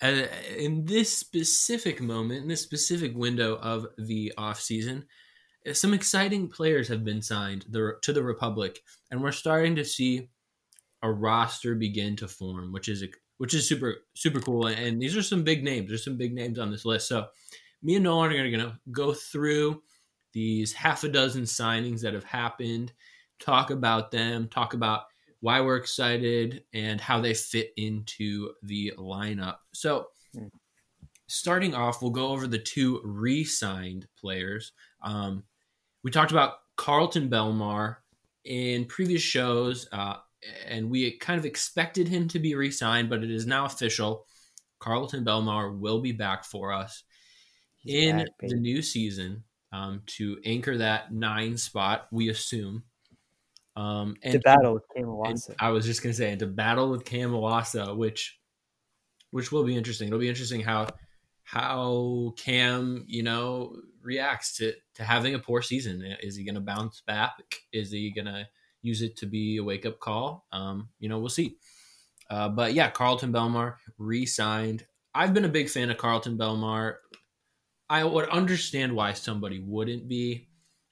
uh, 0.00 0.26
in 0.56 0.86
this 0.86 1.14
specific 1.14 2.00
moment, 2.00 2.40
in 2.40 2.48
this 2.48 2.62
specific 2.62 3.14
window 3.14 3.56
of 3.56 3.86
the 3.98 4.32
off 4.38 4.58
season, 4.58 5.04
some 5.74 5.92
exciting 5.92 6.48
players 6.48 6.88
have 6.88 7.04
been 7.04 7.20
signed 7.20 7.66
the, 7.68 7.98
to 8.00 8.14
the 8.14 8.22
Republic, 8.22 8.80
and 9.10 9.22
we're 9.22 9.32
starting 9.32 9.76
to 9.76 9.84
see 9.84 10.30
a 11.02 11.12
roster 11.12 11.74
begin 11.74 12.16
to 12.16 12.26
form, 12.26 12.72
which 12.72 12.88
is 12.88 13.04
which 13.36 13.52
is 13.52 13.68
super 13.68 13.96
super 14.14 14.40
cool. 14.40 14.66
And 14.68 14.98
these 14.98 15.14
are 15.14 15.22
some 15.22 15.44
big 15.44 15.62
names. 15.62 15.90
There's 15.90 16.04
some 16.04 16.16
big 16.16 16.32
names 16.32 16.58
on 16.58 16.70
this 16.70 16.86
list. 16.86 17.06
So 17.06 17.26
me 17.82 17.96
and 17.96 18.04
Nolan 18.04 18.32
are 18.32 18.50
going 18.50 18.60
to 18.60 18.78
go 18.90 19.12
through 19.12 19.82
these 20.32 20.72
half 20.72 21.04
a 21.04 21.08
dozen 21.10 21.42
signings 21.42 22.00
that 22.00 22.14
have 22.14 22.24
happened, 22.24 22.94
talk 23.40 23.70
about 23.70 24.10
them, 24.10 24.48
talk 24.48 24.72
about 24.72 25.02
why 25.40 25.60
we're 25.60 25.76
excited 25.76 26.64
and 26.74 27.00
how 27.00 27.20
they 27.20 27.34
fit 27.34 27.72
into 27.76 28.52
the 28.62 28.92
lineup. 28.98 29.58
So, 29.72 30.08
Hmm. 30.34 30.46
starting 31.28 31.74
off, 31.74 32.02
we'll 32.02 32.10
go 32.10 32.28
over 32.28 32.46
the 32.46 32.58
two 32.58 33.00
re 33.04 33.44
signed 33.44 34.06
players. 34.18 34.72
Um, 35.02 35.44
we 36.02 36.10
talked 36.10 36.30
about 36.32 36.54
Kharlton 36.76 37.28
Belmar 37.28 37.96
in 38.44 38.86
previous 38.86 39.22
shows, 39.22 39.88
uh, 39.92 40.16
and 40.66 40.90
we 40.90 41.16
kind 41.18 41.38
of 41.38 41.44
expected 41.46 42.08
him 42.08 42.28
to 42.28 42.38
be 42.38 42.54
re 42.54 42.70
signed, 42.70 43.10
but 43.10 43.22
it 43.24 43.30
is 43.30 43.46
now 43.46 43.64
official. 43.66 44.26
Kharlton 44.80 45.24
Belmar 45.24 45.78
will 45.78 46.00
be 46.00 46.12
back 46.12 46.44
for 46.44 46.72
us 46.72 47.04
he's 47.78 47.94
in 48.04 48.16
back, 48.18 48.28
the 48.40 48.56
new 48.56 48.82
season 48.82 49.44
um, 49.72 50.02
to 50.06 50.40
anchor 50.44 50.78
that 50.78 51.12
nine 51.12 51.56
spot, 51.56 52.08
we 52.10 52.28
assume. 52.28 52.84
Um, 53.76 54.16
and 54.22 54.32
to 54.32 54.38
battle 54.40 54.74
with 54.74 54.84
Cam 54.94 55.06
Iwasa. 55.06 55.54
I 55.58 55.70
was 55.70 55.86
just 55.86 56.02
gonna 56.02 56.14
say, 56.14 56.30
and 56.30 56.40
to 56.40 56.46
battle 56.46 56.90
with 56.90 57.04
Cam 57.04 57.30
Iwasa, 57.32 57.96
which 57.96 58.38
which 59.30 59.52
will 59.52 59.64
be 59.64 59.76
interesting. 59.76 60.08
It'll 60.08 60.18
be 60.18 60.28
interesting 60.28 60.60
how 60.60 60.88
how 61.44 62.32
Cam, 62.36 63.04
you 63.06 63.22
know, 63.22 63.76
reacts 64.02 64.56
to 64.58 64.72
to 64.94 65.04
having 65.04 65.34
a 65.34 65.38
poor 65.38 65.62
season. 65.62 66.02
Is 66.20 66.36
he 66.36 66.44
gonna 66.44 66.60
bounce 66.60 67.02
back? 67.06 67.32
Is 67.72 67.90
he 67.90 68.12
gonna 68.12 68.48
use 68.82 69.02
it 69.02 69.16
to 69.18 69.26
be 69.26 69.56
a 69.56 69.64
wake 69.64 69.86
up 69.86 70.00
call? 70.00 70.46
Um, 70.52 70.88
you 70.98 71.08
know, 71.08 71.18
we'll 71.18 71.28
see. 71.28 71.56
Uh, 72.28 72.48
but 72.48 72.74
yeah, 72.74 72.90
Kharlton 72.90 73.32
Belmar 73.32 73.74
re-signed. 73.98 74.86
I've 75.14 75.34
been 75.34 75.44
a 75.44 75.48
big 75.48 75.68
fan 75.68 75.90
of 75.90 75.96
Kharlton 75.96 76.38
Belmar. 76.38 76.96
I 77.88 78.04
would 78.04 78.28
understand 78.28 78.94
why 78.94 79.14
somebody 79.14 79.58
wouldn't 79.58 80.08
be. 80.08 80.49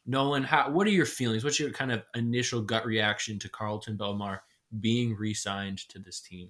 Nolan, 0.08 0.42
how, 0.42 0.70
what 0.70 0.86
are 0.86 0.90
your 0.90 1.06
feelings? 1.06 1.44
What's 1.44 1.60
your 1.60 1.70
kind 1.70 1.92
of 1.92 2.02
initial 2.14 2.62
gut 2.62 2.84
reaction 2.84 3.38
to 3.38 3.48
Kharlton 3.48 3.96
Belmar 3.96 4.40
being 4.80 5.14
re-signed 5.14 5.78
to 5.90 6.00
this 6.00 6.20
team? 6.20 6.48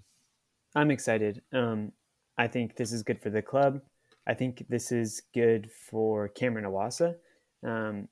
I'm 0.74 0.90
excited. 0.90 1.42
Um, 1.52 1.92
I 2.38 2.46
think 2.46 2.76
this 2.76 2.92
is 2.92 3.02
good 3.02 3.20
for 3.20 3.30
the 3.30 3.42
club. 3.42 3.80
I 4.26 4.34
think 4.34 4.64
this 4.68 4.92
is 4.92 5.22
good 5.34 5.70
for 5.70 6.28
Cameron 6.28 6.64
Iwasa. 6.64 7.16
Um, 7.62 8.08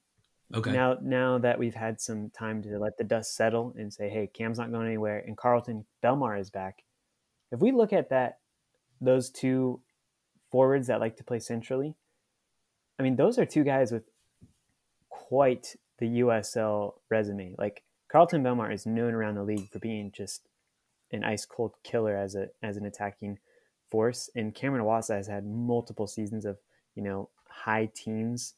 Okay. 0.55 0.71
Now, 0.71 0.97
now 1.03 1.39
that 1.39 1.59
we've 1.59 1.75
had 1.75 2.01
some 2.01 2.31
time 2.31 2.63
to 2.63 2.79
let 2.79 2.97
the 2.97 3.05
dust 3.05 3.35
settle 3.35 3.75
and 3.77 3.93
say, 3.93 4.09
"Hey, 4.09 4.29
Cam's 4.29 4.59
not 4.59 4.71
going 4.71 4.87
anywhere," 4.87 5.19
and 5.19 5.37
Kharlton 5.37 5.85
Belmar 6.05 6.39
is 6.39 6.51
back. 6.51 6.85
If 7.51 7.61
we 7.61 7.73
look 7.73 7.93
at 7.93 8.11
that, 8.11 8.39
those 9.01 9.29
two 9.29 9.83
forwards 10.51 10.87
that 10.87 11.01
like 11.01 11.17
to 11.17 11.25
play 11.25 11.41
centrally, 11.41 11.97
I 12.99 13.03
mean, 13.03 13.17
those 13.17 13.39
are 13.39 13.45
two 13.45 13.65
guys 13.65 13.91
with 13.91 14.05
quite 15.29 15.75
the 15.99 16.21
USL 16.21 16.95
resume. 17.11 17.55
Like 17.59 17.83
Kharlton 18.13 18.43
Belmar 18.43 18.73
is 18.73 18.87
known 18.87 19.13
around 19.13 19.35
the 19.35 19.43
league 19.43 19.69
for 19.71 19.79
being 19.81 20.13
just 20.13 20.43
an 21.11 21.25
ice 21.25 21.45
cold 21.45 21.73
killer 21.83 22.17
as 22.17 22.35
a 22.35 22.49
as 22.63 22.77
an 22.77 22.87
attacking 22.87 23.39
force, 23.91 24.31
and 24.35 24.55
Cameron 24.55 24.85
Iwasa 24.85 25.17
has 25.17 25.27
had 25.27 25.45
multiple 25.45 26.07
seasons 26.07 26.45
of 26.45 26.59
you 26.95 27.03
know 27.03 27.29
high 27.49 27.91
teams 27.95 28.55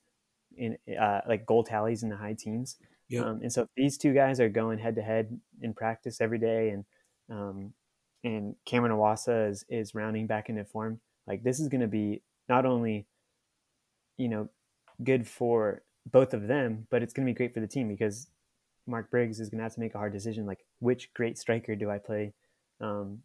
in 0.56 0.76
uh, 1.00 1.20
like 1.26 1.46
goal 1.46 1.64
tallies 1.64 2.02
in 2.02 2.10
the 2.10 2.16
high 2.16 2.36
teams. 2.38 2.76
Yep. 3.08 3.24
Um, 3.24 3.40
and 3.42 3.52
so 3.52 3.66
these 3.74 3.96
two 3.96 4.12
guys 4.12 4.38
are 4.38 4.50
going 4.50 4.78
head 4.78 4.96
to 4.96 5.02
head 5.02 5.40
in 5.62 5.72
practice 5.72 6.20
every 6.20 6.38
day, 6.38 6.70
and 6.70 6.84
um, 7.30 7.72
and 8.24 8.56
Cameron 8.66 8.92
Iwasa 8.92 9.50
is 9.50 9.64
is 9.70 9.94
rounding 9.94 10.26
back 10.26 10.50
into 10.50 10.64
form, 10.64 11.00
like 11.26 11.42
this 11.42 11.60
is 11.60 11.68
going 11.68 11.80
to 11.80 11.88
be 11.88 12.22
not 12.46 12.66
only 12.66 13.06
you 14.18 14.28
know 14.28 14.48
good 15.02 15.26
for 15.26 15.82
both 16.10 16.34
of 16.34 16.46
them, 16.46 16.86
but 16.90 17.02
it's 17.02 17.12
going 17.12 17.26
to 17.26 17.32
be 17.32 17.36
great 17.36 17.54
for 17.54 17.60
the 17.60 17.66
team 17.66 17.88
because 17.88 18.28
Mark 18.86 19.10
Briggs 19.10 19.40
is 19.40 19.48
going 19.48 19.58
to 19.58 19.64
have 19.64 19.74
to 19.74 19.80
make 19.80 19.94
a 19.94 19.98
hard 19.98 20.12
decision, 20.12 20.46
like 20.46 20.64
which 20.80 21.12
great 21.14 21.38
striker 21.38 21.76
do 21.76 21.90
I 21.90 21.98
play, 21.98 22.32
um, 22.80 23.18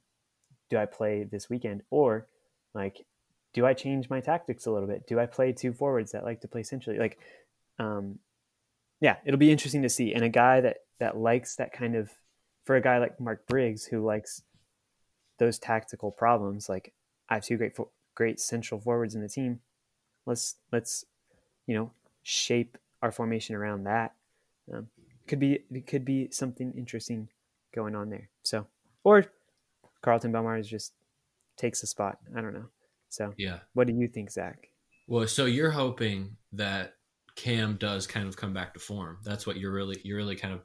do 0.69 0.77
I 0.77 0.85
play 0.85 1.23
this 1.23 1.49
weekend, 1.49 1.83
or 1.89 2.27
like 2.73 3.05
do 3.53 3.65
I 3.65 3.73
change 3.73 4.09
my 4.09 4.19
tactics 4.19 4.65
a 4.65 4.71
little 4.71 4.87
bit? 4.87 5.07
Do 5.07 5.19
I 5.19 5.25
play 5.25 5.51
two 5.51 5.73
forwards 5.73 6.11
that 6.11 6.23
like 6.23 6.41
to 6.41 6.47
play 6.47 6.63
centrally? 6.63 6.99
Like, 6.99 7.19
um, 7.79 8.19
yeah, 8.99 9.17
it'll 9.25 9.39
be 9.39 9.51
interesting 9.51 9.83
to 9.83 9.89
see. 9.89 10.13
And 10.13 10.23
a 10.23 10.29
guy 10.29 10.59
that 10.61 10.77
that 10.99 11.17
likes 11.17 11.55
that 11.55 11.71
kind 11.71 11.95
of, 11.95 12.09
for 12.65 12.75
a 12.75 12.81
guy 12.81 12.97
like 12.97 13.19
Mark 13.19 13.45
Briggs 13.47 13.85
who 13.85 14.03
likes 14.03 14.41
those 15.37 15.59
tactical 15.59 16.11
problems, 16.11 16.67
like 16.67 16.93
I 17.29 17.35
have 17.35 17.43
two 17.43 17.57
great 17.57 17.77
great 18.15 18.39
central 18.39 18.79
forwards 18.81 19.15
in 19.15 19.21
the 19.21 19.29
team. 19.29 19.59
Let's 20.25 20.55
let's 20.71 21.05
you 21.67 21.75
know 21.75 21.91
shape 22.23 22.77
our 23.01 23.11
formation 23.11 23.55
around 23.55 23.83
that. 23.83 24.13
Um, 24.73 24.87
could 25.27 25.39
be 25.39 25.59
it 25.71 25.87
could 25.87 26.05
be 26.05 26.29
something 26.31 26.73
interesting 26.75 27.29
going 27.73 27.95
on 27.95 28.09
there. 28.09 28.29
So 28.43 28.67
or 29.03 29.25
Kharlton 30.03 30.31
Belmar 30.31 30.65
just 30.65 30.93
takes 31.57 31.83
a 31.83 31.87
spot. 31.87 32.17
I 32.35 32.41
don't 32.41 32.53
know. 32.53 32.69
So 33.09 33.33
yeah, 33.37 33.59
what 33.73 33.87
do 33.87 33.93
you 33.93 34.07
think, 34.07 34.31
Zach? 34.31 34.69
Well, 35.07 35.27
so 35.27 35.45
you're 35.45 35.71
hoping 35.71 36.37
that 36.53 36.93
Cam 37.35 37.75
does 37.75 38.07
kind 38.07 38.27
of 38.27 38.37
come 38.37 38.53
back 38.53 38.73
to 38.73 38.79
form. 38.79 39.19
That's 39.23 39.45
what 39.45 39.57
you're 39.57 39.73
really 39.73 39.99
you're 40.03 40.17
really 40.17 40.35
kind 40.35 40.53
of 40.53 40.61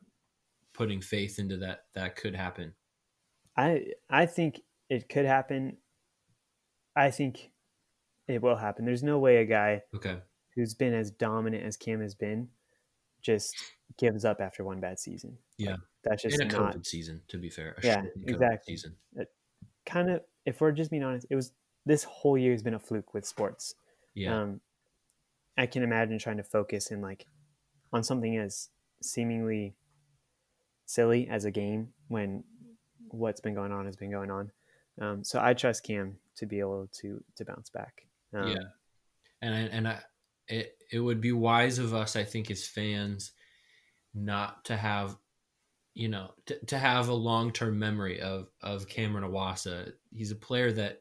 putting 0.74 1.00
faith 1.00 1.38
into 1.38 1.58
that 1.58 1.84
that 1.94 2.16
could 2.16 2.34
happen. 2.34 2.74
I 3.56 3.86
I 4.08 4.26
think 4.26 4.62
it 4.88 5.08
could 5.08 5.26
happen. 5.26 5.76
I 6.96 7.10
think 7.10 7.50
it 8.26 8.42
will 8.42 8.56
happen. 8.56 8.84
There's 8.84 9.02
no 9.02 9.18
way 9.18 9.38
a 9.38 9.44
guy 9.44 9.82
okay 9.94 10.18
who's 10.58 10.74
been 10.74 10.92
as 10.92 11.12
dominant 11.12 11.62
as 11.62 11.76
Cam 11.76 12.00
has 12.00 12.16
been 12.16 12.48
just 13.22 13.54
gives 13.96 14.24
up 14.24 14.40
after 14.40 14.64
one 14.64 14.80
bad 14.80 14.98
season. 14.98 15.38
Yeah, 15.56 15.70
like, 15.70 15.80
that's 16.02 16.22
just 16.24 16.40
in 16.40 16.48
a 16.48 16.52
not, 16.52 16.74
COVID 16.74 16.84
season. 16.84 17.22
To 17.28 17.38
be 17.38 17.48
fair, 17.48 17.76
yeah, 17.84 18.02
exactly. 18.26 18.74
Season. 18.74 18.96
It 19.14 19.30
kind 19.86 20.10
of, 20.10 20.22
if 20.44 20.60
we're 20.60 20.72
just 20.72 20.90
being 20.90 21.04
honest, 21.04 21.28
it 21.30 21.36
was 21.36 21.52
this 21.86 22.02
whole 22.02 22.36
year 22.36 22.50
has 22.50 22.62
been 22.64 22.74
a 22.74 22.78
fluke 22.80 23.14
with 23.14 23.24
sports. 23.24 23.76
Yeah. 24.14 24.36
Um, 24.36 24.60
I 25.56 25.66
can 25.66 25.84
imagine 25.84 26.18
trying 26.18 26.38
to 26.38 26.42
focus 26.42 26.90
in 26.90 27.00
like 27.00 27.26
on 27.92 28.02
something 28.02 28.36
as 28.36 28.68
seemingly 29.00 29.76
silly 30.86 31.28
as 31.28 31.44
a 31.44 31.52
game 31.52 31.90
when 32.08 32.42
what's 33.10 33.40
been 33.40 33.54
going 33.54 33.70
on 33.70 33.86
has 33.86 33.94
been 33.94 34.10
going 34.10 34.32
on. 34.32 34.50
Um, 35.00 35.22
so 35.22 35.38
I 35.40 35.54
trust 35.54 35.84
Cam 35.84 36.16
to 36.36 36.46
be 36.46 36.58
able 36.58 36.88
to 37.00 37.22
to 37.36 37.44
bounce 37.44 37.70
back. 37.70 38.06
Um, 38.34 38.48
yeah, 38.48 38.64
and 39.40 39.54
I, 39.54 39.58
and 39.58 39.88
I, 39.88 40.00
it 40.48 40.78
it 40.90 41.00
would 41.00 41.20
be 41.20 41.32
wise 41.32 41.78
of 41.78 41.94
us, 41.94 42.16
I 42.16 42.24
think, 42.24 42.50
as 42.50 42.66
fans, 42.66 43.32
not 44.14 44.64
to 44.66 44.76
have, 44.76 45.16
you 45.94 46.08
know, 46.08 46.30
to, 46.46 46.58
to 46.66 46.78
have 46.78 47.08
a 47.08 47.14
long 47.14 47.52
term 47.52 47.78
memory 47.78 48.20
of 48.20 48.48
of 48.62 48.88
Cameron 48.88 49.30
Iwasa. 49.30 49.92
He's 50.12 50.30
a 50.30 50.36
player 50.36 50.72
that 50.72 51.00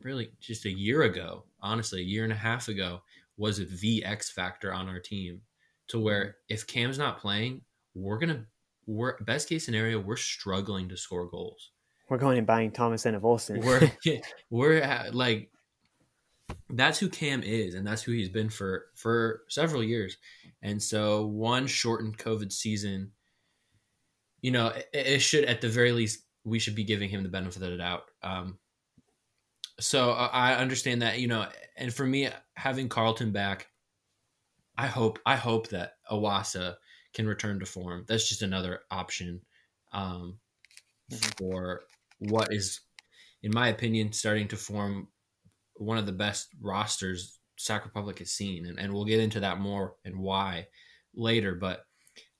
really 0.00 0.30
just 0.40 0.66
a 0.66 0.70
year 0.70 1.02
ago, 1.02 1.44
honestly, 1.60 2.00
a 2.00 2.04
year 2.04 2.24
and 2.24 2.32
a 2.32 2.36
half 2.36 2.68
ago, 2.68 3.02
was 3.36 3.58
the 3.80 4.04
X 4.04 4.30
factor 4.30 4.72
on 4.72 4.88
our 4.88 5.00
team. 5.00 5.40
To 5.88 6.00
where 6.00 6.24
mm-hmm. 6.24 6.54
if 6.54 6.66
Cam's 6.66 6.98
not 6.98 7.20
playing, 7.20 7.62
we're 7.94 8.18
gonna 8.18 8.46
we're 8.86 9.18
best 9.20 9.48
case 9.48 9.64
scenario, 9.64 10.00
we're 10.00 10.16
struggling 10.16 10.88
to 10.88 10.96
score 10.96 11.26
goals. 11.26 11.70
We're 12.08 12.18
going 12.18 12.38
and 12.38 12.46
buying 12.46 12.70
Thomas 12.70 13.06
and 13.06 13.22
Olsen. 13.22 13.60
We're 13.60 13.90
we're 14.50 15.10
like 15.12 15.50
that's 16.70 16.98
who 16.98 17.08
Cam 17.08 17.42
is, 17.42 17.74
and 17.74 17.86
that's 17.86 18.02
who 18.02 18.12
he's 18.12 18.28
been 18.28 18.48
for 18.48 18.86
for 18.94 19.42
several 19.48 19.82
years. 19.82 20.16
And 20.62 20.82
so, 20.82 21.26
one 21.26 21.66
shortened 21.66 22.18
COVID 22.18 22.52
season, 22.52 23.12
you 24.40 24.50
know, 24.50 24.68
it, 24.68 24.88
it 24.92 25.18
should 25.20 25.44
at 25.44 25.60
the 25.60 25.68
very 25.68 25.92
least 25.92 26.24
we 26.44 26.58
should 26.58 26.74
be 26.74 26.84
giving 26.84 27.08
him 27.08 27.22
the 27.22 27.28
benefit 27.28 27.62
of 27.62 27.70
the 27.70 27.76
doubt. 27.76 28.04
Um, 28.22 28.58
so 29.80 30.10
I 30.12 30.54
understand 30.54 31.02
that, 31.02 31.18
you 31.18 31.26
know, 31.26 31.46
and 31.76 31.92
for 31.92 32.06
me, 32.06 32.28
having 32.54 32.88
Kharlton 32.88 33.32
back, 33.32 33.68
I 34.78 34.86
hope 34.86 35.18
I 35.26 35.36
hope 35.36 35.68
that 35.68 35.94
Iwasa 36.10 36.76
can 37.12 37.26
return 37.26 37.60
to 37.60 37.66
form. 37.66 38.04
That's 38.06 38.28
just 38.28 38.42
another 38.42 38.80
option 38.90 39.40
um, 39.92 40.38
mm-hmm. 41.10 41.30
for 41.38 41.82
what 42.18 42.52
is, 42.52 42.80
in 43.42 43.52
my 43.52 43.68
opinion, 43.68 44.12
starting 44.12 44.48
to 44.48 44.56
form 44.56 45.08
one 45.76 45.98
of 45.98 46.06
the 46.06 46.12
best 46.12 46.48
rosters 46.60 47.38
Sac 47.56 47.84
Republic 47.84 48.18
has 48.18 48.32
seen, 48.32 48.66
and, 48.66 48.78
and 48.78 48.92
we'll 48.92 49.04
get 49.04 49.20
into 49.20 49.40
that 49.40 49.60
more 49.60 49.94
and 50.04 50.18
why 50.18 50.66
later. 51.14 51.54
But 51.54 51.86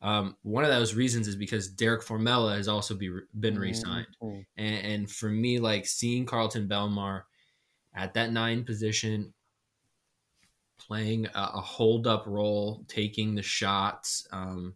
um, 0.02 0.36
one 0.42 0.64
of 0.64 0.70
those 0.70 0.94
reasons 0.94 1.28
is 1.28 1.36
because 1.36 1.68
Derek 1.68 2.02
Formella 2.02 2.56
has 2.56 2.68
also 2.68 2.94
be, 2.94 3.10
been 3.38 3.58
re-signed, 3.58 4.06
mm-hmm. 4.22 4.40
and, 4.56 4.86
and, 4.86 5.10
for 5.10 5.28
me, 5.28 5.58
like 5.58 5.86
seeing 5.86 6.26
Kharlton 6.26 6.68
Belmar 6.68 7.22
at 7.94 8.14
that 8.14 8.32
nine 8.32 8.64
position, 8.64 9.32
playing 10.78 11.26
a, 11.26 11.50
a 11.54 11.60
hold-up 11.60 12.24
role, 12.26 12.84
taking 12.88 13.34
the 13.34 13.42
shots, 13.42 14.26
um, 14.32 14.74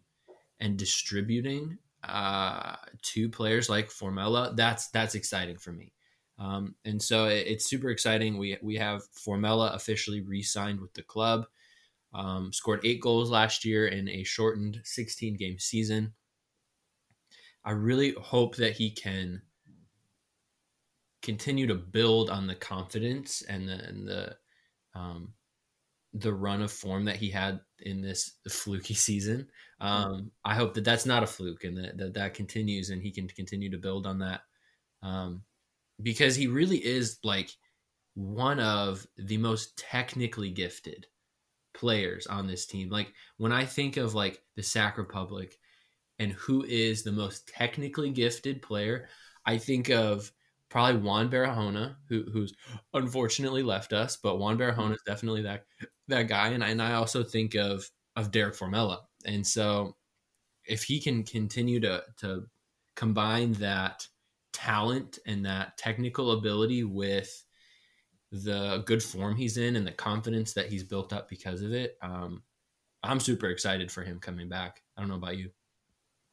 and 0.59 0.77
distributing 0.77 1.77
uh, 2.03 2.75
to 3.01 3.29
players 3.29 3.69
like 3.69 3.89
Formella, 3.89 4.55
that's 4.55 4.87
that's 4.89 5.15
exciting 5.15 5.57
for 5.57 5.71
me. 5.71 5.91
Um, 6.39 6.75
and 6.85 7.01
so 7.01 7.25
it, 7.25 7.45
it's 7.47 7.69
super 7.69 7.89
exciting. 7.89 8.37
We 8.37 8.57
we 8.61 8.75
have 8.75 9.03
Formella 9.13 9.75
officially 9.75 10.21
re-signed 10.21 10.79
with 10.79 10.93
the 10.93 11.03
club. 11.03 11.45
Um, 12.13 12.51
scored 12.51 12.79
eight 12.83 13.01
goals 13.01 13.29
last 13.29 13.65
year 13.65 13.87
in 13.87 14.09
a 14.09 14.23
shortened 14.23 14.81
16 14.83 15.35
game 15.37 15.59
season. 15.59 16.13
I 17.63 17.71
really 17.71 18.13
hope 18.13 18.55
that 18.55 18.73
he 18.73 18.89
can 18.89 19.43
continue 21.21 21.67
to 21.67 21.75
build 21.75 22.29
on 22.29 22.47
the 22.47 22.55
confidence 22.55 23.43
and 23.43 23.67
the 23.67 23.85
and 23.85 24.07
the 24.07 24.35
um, 24.95 25.33
the 26.13 26.33
run 26.33 26.61
of 26.61 26.71
form 26.71 27.05
that 27.05 27.17
he 27.17 27.29
had 27.29 27.59
in 27.79 28.01
this 28.01 28.31
fluky 28.49 28.93
season. 28.95 29.47
Um, 29.81 30.31
I 30.43 30.55
hope 30.55 30.73
that 30.73 30.83
that's 30.83 31.05
not 31.05 31.23
a 31.23 31.27
fluke 31.27 31.63
and 31.63 31.77
that, 31.77 31.97
that 31.97 32.13
that 32.15 32.33
continues 32.33 32.89
and 32.89 33.01
he 33.01 33.11
can 33.11 33.27
continue 33.27 33.69
to 33.71 33.77
build 33.77 34.07
on 34.07 34.19
that. 34.19 34.41
Um, 35.03 35.43
because 36.01 36.35
he 36.35 36.47
really 36.47 36.77
is 36.77 37.19
like 37.23 37.51
one 38.15 38.59
of 38.59 39.05
the 39.17 39.37
most 39.37 39.77
technically 39.77 40.49
gifted 40.49 41.07
players 41.73 42.27
on 42.27 42.47
this 42.47 42.65
team. 42.65 42.89
Like 42.89 43.13
when 43.37 43.51
I 43.51 43.65
think 43.65 43.97
of 43.97 44.15
like 44.15 44.41
the 44.55 44.63
Sac 44.63 44.97
Republic 44.97 45.57
and 46.17 46.33
who 46.33 46.63
is 46.63 47.03
the 47.03 47.11
most 47.11 47.47
technically 47.47 48.11
gifted 48.11 48.61
player, 48.61 49.07
I 49.45 49.57
think 49.57 49.89
of 49.89 50.31
probably 50.69 51.01
Juan 51.01 51.29
Barahona, 51.29 51.95
who, 52.07 52.25
who's 52.31 52.53
unfortunately 52.93 53.63
left 53.63 53.93
us, 53.93 54.17
but 54.17 54.37
Juan 54.37 54.57
mm-hmm. 54.57 54.79
Barahona 54.79 54.93
is 54.93 55.03
definitely 55.05 55.43
that 55.43 55.65
that 56.07 56.27
guy. 56.27 56.49
And 56.49 56.63
I, 56.63 56.69
and 56.69 56.81
I 56.81 56.93
also 56.93 57.23
think 57.23 57.55
of 57.55 57.89
of 58.15 58.31
Derek 58.31 58.55
Formella. 58.55 58.99
And 59.25 59.45
so 59.45 59.95
if 60.65 60.83
he 60.83 60.99
can 60.99 61.23
continue 61.23 61.79
to 61.81 62.03
to 62.17 62.47
combine 62.95 63.53
that 63.53 64.07
talent 64.53 65.19
and 65.25 65.45
that 65.45 65.77
technical 65.77 66.31
ability 66.31 66.83
with 66.83 67.43
the 68.31 68.83
good 68.85 69.01
form 69.01 69.35
he's 69.35 69.57
in 69.57 69.75
and 69.75 69.85
the 69.85 69.91
confidence 69.91 70.53
that 70.53 70.67
he's 70.67 70.83
built 70.83 71.13
up 71.13 71.29
because 71.29 71.61
of 71.61 71.71
it. 71.73 71.97
Um, 72.01 72.43
I'm 73.03 73.19
super 73.19 73.47
excited 73.47 73.91
for 73.91 74.03
him 74.03 74.19
coming 74.19 74.49
back. 74.49 74.83
I 74.95 75.01
don't 75.01 75.09
know 75.09 75.15
about 75.15 75.37
you. 75.37 75.51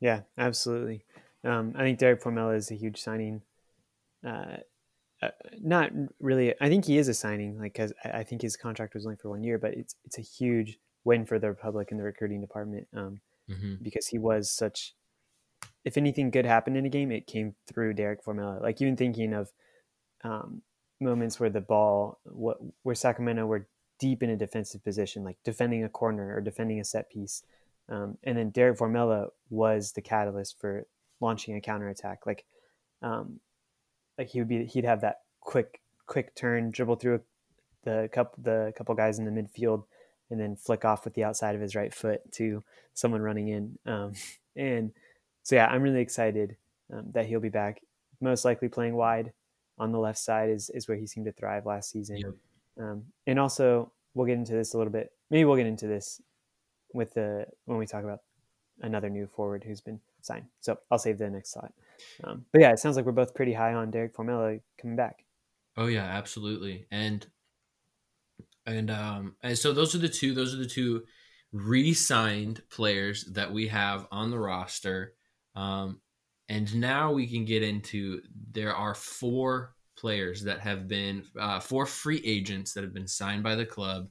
Yeah, 0.01 0.23
absolutely. 0.37 1.05
Um, 1.45 1.73
I 1.77 1.83
think 1.83 1.99
Derek 1.99 2.23
Formella 2.23 2.57
is 2.57 2.71
a 2.71 2.75
huge 2.75 3.01
signing. 3.01 3.43
Uh, 4.27 4.57
uh, 5.23 5.29
not 5.63 5.91
really. 6.21 6.55
I 6.61 6.69
think 6.69 6.85
he 6.85 6.99
is 6.99 7.09
a 7.09 7.15
signing, 7.15 7.59
like 7.59 7.73
because 7.73 7.93
I 8.05 8.23
think 8.23 8.43
his 8.43 8.57
contract 8.57 8.95
was 8.95 9.07
only 9.07 9.17
for 9.17 9.31
one 9.31 9.43
year, 9.43 9.59
but 9.59 9.73
it's 9.73 9.95
it's 10.05 10.19
a 10.19 10.23
huge 10.23 10.79
win 11.05 11.25
for 11.25 11.39
the 11.39 11.49
Republic 11.49 11.89
and 11.91 12.01
the 12.01 12.05
recruiting 12.05 12.41
department 12.41 12.89
um, 12.95 13.21
mm-hmm. 13.49 13.75
because 13.81 14.09
he 14.09 14.19
was 14.19 14.51
such 14.51 14.95
if 15.85 15.97
anything 15.97 16.31
good 16.31 16.45
happened 16.45 16.77
in 16.77 16.87
a 16.87 16.91
game, 16.91 17.13
it 17.13 17.27
came 17.27 17.55
through 17.67 17.95
Derek 17.95 18.25
Formella. 18.25 18.61
Like 18.61 18.81
even 18.81 18.97
thinking 18.97 19.33
of 19.33 19.53
um, 20.25 20.63
moments 21.01 21.39
where 21.39 21.51
the 21.51 21.61
ball, 21.61 22.19
what 22.25 22.59
where 22.83 22.95
Sacramento 22.95 23.47
were 23.47 23.69
deep 23.99 24.23
in 24.23 24.31
a 24.31 24.37
defensive 24.37 24.85
position, 24.85 25.25
like 25.25 25.39
defending 25.45 25.85
a 25.85 25.89
corner 25.89 26.35
or 26.35 26.41
defending 26.41 26.81
a 26.81 26.85
set 26.85 27.11
piece, 27.11 27.43
Um, 27.89 28.19
and 28.25 28.37
then 28.37 28.51
Derek 28.51 28.79
Formella 28.79 29.29
was 29.49 29.93
the 29.93 30.03
catalyst 30.03 30.59
for 30.61 30.87
launching 31.21 31.57
a 31.57 31.61
counterattack. 31.61 32.27
Like, 32.27 32.45
um, 33.03 33.41
like 34.19 34.29
he 34.29 34.41
would 34.41 34.49
be, 34.49 34.65
he'd 34.65 34.85
have 34.85 35.03
that 35.03 35.21
quick, 35.41 35.81
quick 36.07 36.35
turn, 36.35 36.71
dribble 36.71 36.97
through 36.97 37.21
the 37.85 38.09
couple, 38.13 38.43
the 38.43 38.73
couple 38.77 38.95
guys 38.95 39.19
in 39.19 39.25
the 39.25 39.31
midfield, 39.31 39.85
and 40.31 40.41
then 40.41 40.57
flick 40.57 40.85
off 40.85 41.05
with 41.05 41.15
the 41.15 41.25
outside 41.25 41.55
of 41.55 41.61
his 41.61 41.77
right 41.77 41.95
foot 41.95 42.21
to 42.33 42.65
someone 42.95 43.23
running 43.23 43.49
in. 43.49 43.79
Um, 43.87 44.13
and 44.57 44.93
so, 45.47 45.55
yeah, 45.55 45.67
I'm 45.67 45.81
really 45.81 46.01
excited 46.01 46.57
um, 46.93 47.05
that 47.13 47.27
he'll 47.27 47.39
be 47.39 47.51
back. 47.51 47.81
Most 48.21 48.45
likely 48.45 48.69
playing 48.69 48.97
wide 48.97 49.31
on 49.79 49.93
the 49.93 49.99
left 50.01 50.19
side 50.19 50.51
is, 50.51 50.71
is 50.71 50.89
where 50.89 50.97
he 50.97 51.07
seemed 51.07 51.27
to 51.27 51.33
thrive 51.33 51.67
last 51.67 51.93
season. 51.93 52.35
Um, 52.77 53.05
and 53.29 53.39
also, 53.39 53.93
we'll 54.13 54.27
get 54.27 54.39
into 54.39 54.55
this 54.55 54.75
a 54.75 54.77
little 54.77 54.93
bit. 54.93 55.13
Maybe 55.31 55.45
we'll 55.45 55.55
get 55.55 55.69
into 55.69 55.87
this 55.87 56.21
with 56.93 57.15
the 57.15 57.47
when 57.67 57.79
we 57.79 57.87
talk 57.87 58.03
about 58.03 58.23
another 58.83 59.09
new 59.09 59.29
forward 59.29 59.63
who's 59.63 59.81
been 59.81 60.01
signed. 60.21 60.47
So 60.59 60.81
I'll 60.91 60.99
save 60.99 61.19
the 61.19 61.31
next 61.31 61.53
slide. 61.53 61.73
Um, 62.25 62.45
but 62.51 62.61
yeah, 62.61 62.73
it 62.73 62.81
sounds 62.81 62.97
like 62.97 63.07
we're 63.07 63.13
both 63.13 63.37
pretty 63.37 63.53
high 63.53 63.73
on 63.73 63.93
Derek 63.93 64.17
Formella 64.17 64.61
coming 64.81 64.97
back. 64.97 65.25
Oh 65.77 65.87
yeah, 65.87 66.07
absolutely. 66.07 66.87
And 66.91 67.25
and 68.67 68.91
um 68.91 69.37
and 69.45 69.57
so 69.57 69.73
those 69.73 69.95
are 69.95 69.99
the 69.99 70.09
two. 70.09 70.35
Those 70.35 70.55
are 70.55 70.59
the 70.59 70.67
two 70.67 71.05
re-signed 71.53 72.63
players 72.69 73.25
that 73.27 73.53
we 73.53 73.69
have 73.69 74.09
on 74.11 74.31
the 74.31 74.39
roster. 74.39 75.15
Um, 75.57 76.01
and 76.49 76.73
now 76.77 77.13
we 77.13 77.27
can 77.27 77.45
get 77.45 77.63
into 77.63 78.21
there 78.53 78.75
are 78.75 78.95
four 78.95 79.75
players 79.97 80.45
that 80.45 80.61
have 80.61 80.87
been 80.87 81.25
uh, 81.41 81.59
four 81.59 81.87
free 81.87 82.21
agents 82.25 82.75
that 82.75 82.85
have 82.85 82.95
been 82.95 83.09
signed 83.09 83.43
by 83.43 83.57
the 83.57 83.67
club 83.67 84.09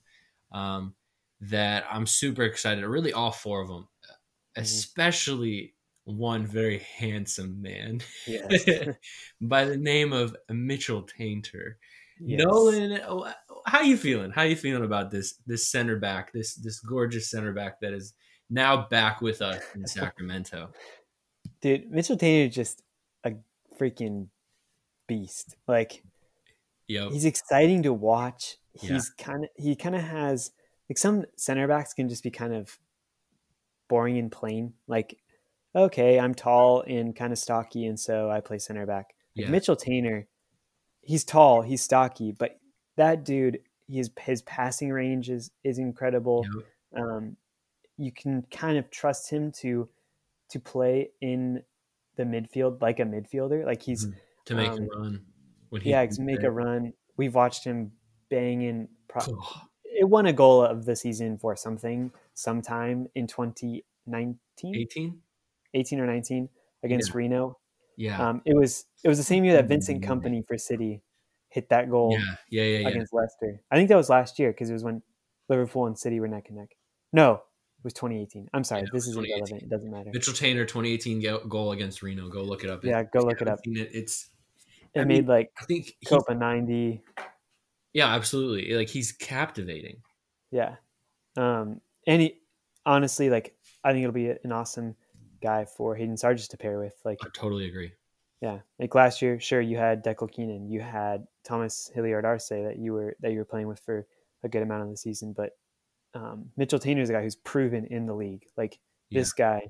um, 0.52 0.96
that 1.42 1.86
I'm 1.90 2.08
super 2.08 2.44
excited. 2.44 2.86
Really, 2.86 3.14
all 3.14 3.32
four 3.32 3.62
of 3.62 3.68
them, 3.68 3.88
mm-hmm. 4.04 4.62
especially 4.62 5.76
one 6.04 6.46
very 6.46 6.86
handsome 6.98 7.62
man 7.62 8.00
yes. 8.28 8.68
by 9.42 9.66
the 9.66 9.78
name 9.78 10.14
of 10.14 10.36
Mitchell 10.50 11.04
Taintor. 11.04 11.76
Yes. 12.20 12.42
Nolan, 12.44 13.00
how 13.66 13.82
you 13.82 13.98
feeling? 13.98 14.32
How 14.32 14.44
you 14.44 14.56
feeling 14.56 14.86
about 14.86 15.12
this 15.12 15.36
this 15.46 15.68
center 15.68 15.98
back, 15.98 16.32
this 16.32 16.56
this 16.56 16.80
gorgeous 16.80 17.30
center 17.30 17.54
back 17.54 17.80
that 17.82 17.94
is 17.94 18.14
now 18.50 18.88
back 18.88 19.22
with 19.22 19.42
us 19.42 19.62
in 19.76 19.86
Sacramento? 19.88 20.70
Dude, 21.62 21.92
Mitchell 21.92 22.18
Taintor 22.18 22.52
just 22.52 22.82
a 23.24 23.34
freaking 23.80 24.28
beast. 25.08 25.56
Like, 25.68 26.04
yep. 26.88 27.12
he's 27.12 27.26
exciting 27.26 27.84
to 27.84 27.94
watch. 27.94 28.58
He's 28.74 29.12
yeah. 29.18 29.26
kind 29.26 29.44
of 29.46 29.50
he 29.56 29.76
kind 29.76 29.96
of 29.96 30.02
has 30.02 30.52
like 30.90 30.98
some 30.98 31.26
center 31.38 31.68
backs 31.68 31.94
can 31.94 32.10
just 32.10 32.24
be 32.24 32.32
kind 32.32 32.54
of 32.54 32.78
boring 33.88 34.18
and 34.18 34.32
plain. 34.32 34.74
Like, 34.88 35.18
okay, 35.76 36.20
I'm 36.20 36.36
tall 36.36 36.82
and 36.82 37.16
kind 37.16 37.32
of 37.32 37.40
stocky, 37.40 37.86
and 37.86 38.00
so 38.00 38.30
I 38.30 38.42
play 38.42 38.60
center 38.60 38.86
back. 38.86 39.14
Like 39.36 39.46
yeah. 39.46 39.52
Mitchell 39.52 39.76
Taintor, 39.76 40.26
he's 41.02 41.24
tall, 41.24 41.62
he's 41.62 41.82
stocky, 41.82 42.32
but 42.32 42.60
that 42.98 43.24
dude, 43.26 43.60
his 43.88 44.10
his 44.20 44.42
passing 44.44 44.92
range 44.92 45.30
is 45.30 45.52
is 45.64 45.78
incredible. 45.78 46.46
Yep. 46.56 47.04
Um, 47.04 47.38
you 47.98 48.12
can 48.12 48.46
kind 48.52 48.78
of 48.78 48.90
trust 48.90 49.30
him 49.30 49.52
to 49.60 49.90
to 50.50 50.60
play 50.60 51.12
in 51.22 51.64
the 52.16 52.24
midfield 52.24 52.82
like 52.82 53.00
a 53.00 53.04
midfielder. 53.04 53.66
Like 53.66 53.82
he's 53.82 54.06
mm-hmm. 54.06 54.18
to 54.46 54.56
make 54.56 54.70
um, 54.70 54.88
a 54.94 55.00
run. 55.00 55.22
yeah, 55.84 56.06
to 56.06 56.22
make 56.22 56.42
there. 56.42 56.50
a 56.50 56.54
run. 56.54 56.94
We've 57.18 57.36
watched 57.36 57.64
him 57.64 57.92
bang 58.30 58.62
in. 58.62 58.88
Pro- 59.08 59.40
it 59.86 60.08
won 60.08 60.26
a 60.26 60.34
goal 60.34 60.64
of 60.64 60.86
the 60.86 60.96
season 60.96 61.38
for 61.38 61.56
something 61.56 62.12
sometime 62.34 63.08
in 63.16 63.28
2019, 63.28 64.76
18, 64.76 65.22
18 65.74 66.00
or 66.00 66.06
19 66.06 66.50
against 66.84 67.10
yeah. 67.12 67.18
Reno. 67.18 67.58
Yeah, 67.98 68.30
um, 68.30 68.42
it 68.46 68.56
was 68.56 68.86
it 69.04 69.08
was 69.08 69.18
the 69.18 69.24
same 69.24 69.46
year 69.46 69.54
that 69.54 69.70
Vincent 69.70 70.04
Kompany 70.04 70.46
for 70.46 70.58
City 70.58 71.02
hit 71.50 71.70
that 71.70 71.90
goal. 71.90 72.12
Yeah, 72.12 72.36
yeah, 72.50 72.64
yeah, 72.64 72.80
yeah. 72.80 72.88
against 72.90 73.14
Leicester. 73.14 73.62
I 73.72 73.76
think 73.76 73.88
that 73.88 73.96
was 73.96 74.10
last 74.10 74.38
year 74.38 74.52
because 74.52 74.70
it 74.70 74.74
was 74.74 74.84
when 74.84 75.02
Liverpool 75.48 75.86
and 75.86 75.98
City 75.98 76.20
were 76.20 76.28
neck 76.28 76.48
and 76.50 76.58
neck. 76.58 76.76
No, 77.14 77.42
was 77.86 77.94
2018. 77.94 78.50
I'm 78.54 78.66
sorry, 78.66 78.84
this 78.92 79.08
is 79.08 79.16
irrelevant. 79.16 79.64
It 79.64 79.70
doesn't 79.70 79.90
matter. 79.90 80.10
Mitchell 80.14 80.34
Taintor 80.34 80.68
2018 80.68 81.48
goal 81.48 81.72
against 81.72 82.04
Reno. 82.04 82.28
Go 82.28 82.44
look 82.44 82.66
it 82.66 82.70
up. 82.70 82.84
Yeah, 82.84 83.04
go 83.04 83.22
look 83.22 83.42
it 83.42 83.48
up. 83.48 83.60
It, 83.64 83.90
it's 83.94 84.30
it 84.94 85.02
I 85.02 85.04
made 85.06 85.20
mean, 85.20 85.26
like 85.28 85.52
I 85.62 85.66
think 85.66 85.96
Copa 86.06 86.36
90. 86.36 87.02
Yeah, 87.94 88.14
absolutely. 88.14 88.74
Like 88.74 88.90
he's 88.90 89.14
captivating. 89.14 89.98
Yeah. 90.52 90.76
Um 91.38 91.80
and 92.08 92.22
he 92.22 92.40
honestly 92.86 93.30
like 93.30 93.56
I 93.84 93.92
think 93.92 94.04
it'll 94.04 94.14
be 94.14 94.30
an 94.30 94.52
awesome 94.52 94.96
guy 95.42 95.66
for 95.66 95.96
Hayden 95.96 96.16
Sargis 96.16 96.50
to 96.50 96.58
pair 96.58 96.80
with. 96.80 96.96
Like 97.06 97.20
I 97.24 97.28
totally 97.34 97.68
agree. 97.68 97.94
Yeah. 98.42 98.60
Like 98.80 98.96
last 98.96 99.22
year, 99.22 99.40
sure 99.40 99.62
you 99.62 99.78
had 99.78 100.04
Dekel 100.04 100.32
Keenan, 100.32 100.70
you 100.70 100.82
had 100.82 101.28
Thomas 101.44 101.92
Hilliard 101.94 102.26
Arce 102.26 102.50
that 102.50 102.78
you 102.78 102.94
were 102.94 103.16
that 103.22 103.32
you 103.32 103.38
were 103.38 103.46
playing 103.46 103.68
with 103.68 103.80
for 103.80 104.08
a 104.44 104.50
good 104.50 104.64
amount 104.64 104.84
of 104.84 104.90
the 104.90 104.98
season, 104.98 105.34
but 105.34 105.52
um, 106.16 106.50
Mitchell 106.56 106.80
Taintor 106.80 107.02
is 107.02 107.10
a 107.10 107.14
guy 107.14 107.22
who's 107.22 107.36
proven 107.36 107.86
in 107.86 108.06
the 108.06 108.14
league. 108.16 108.46
Like 108.58 108.80
yeah. 109.10 109.20
this 109.20 109.34
guy 109.34 109.70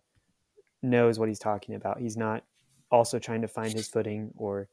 knows 0.82 1.20
what 1.20 1.28
he's 1.28 1.40
talking 1.40 1.76
about. 1.76 2.00
He's 2.00 2.16
not 2.16 2.44
also 2.92 3.20
trying 3.20 3.42
to 3.42 3.48
find 3.48 3.74
his 3.74 3.88
footing 3.88 4.32
or 4.38 4.70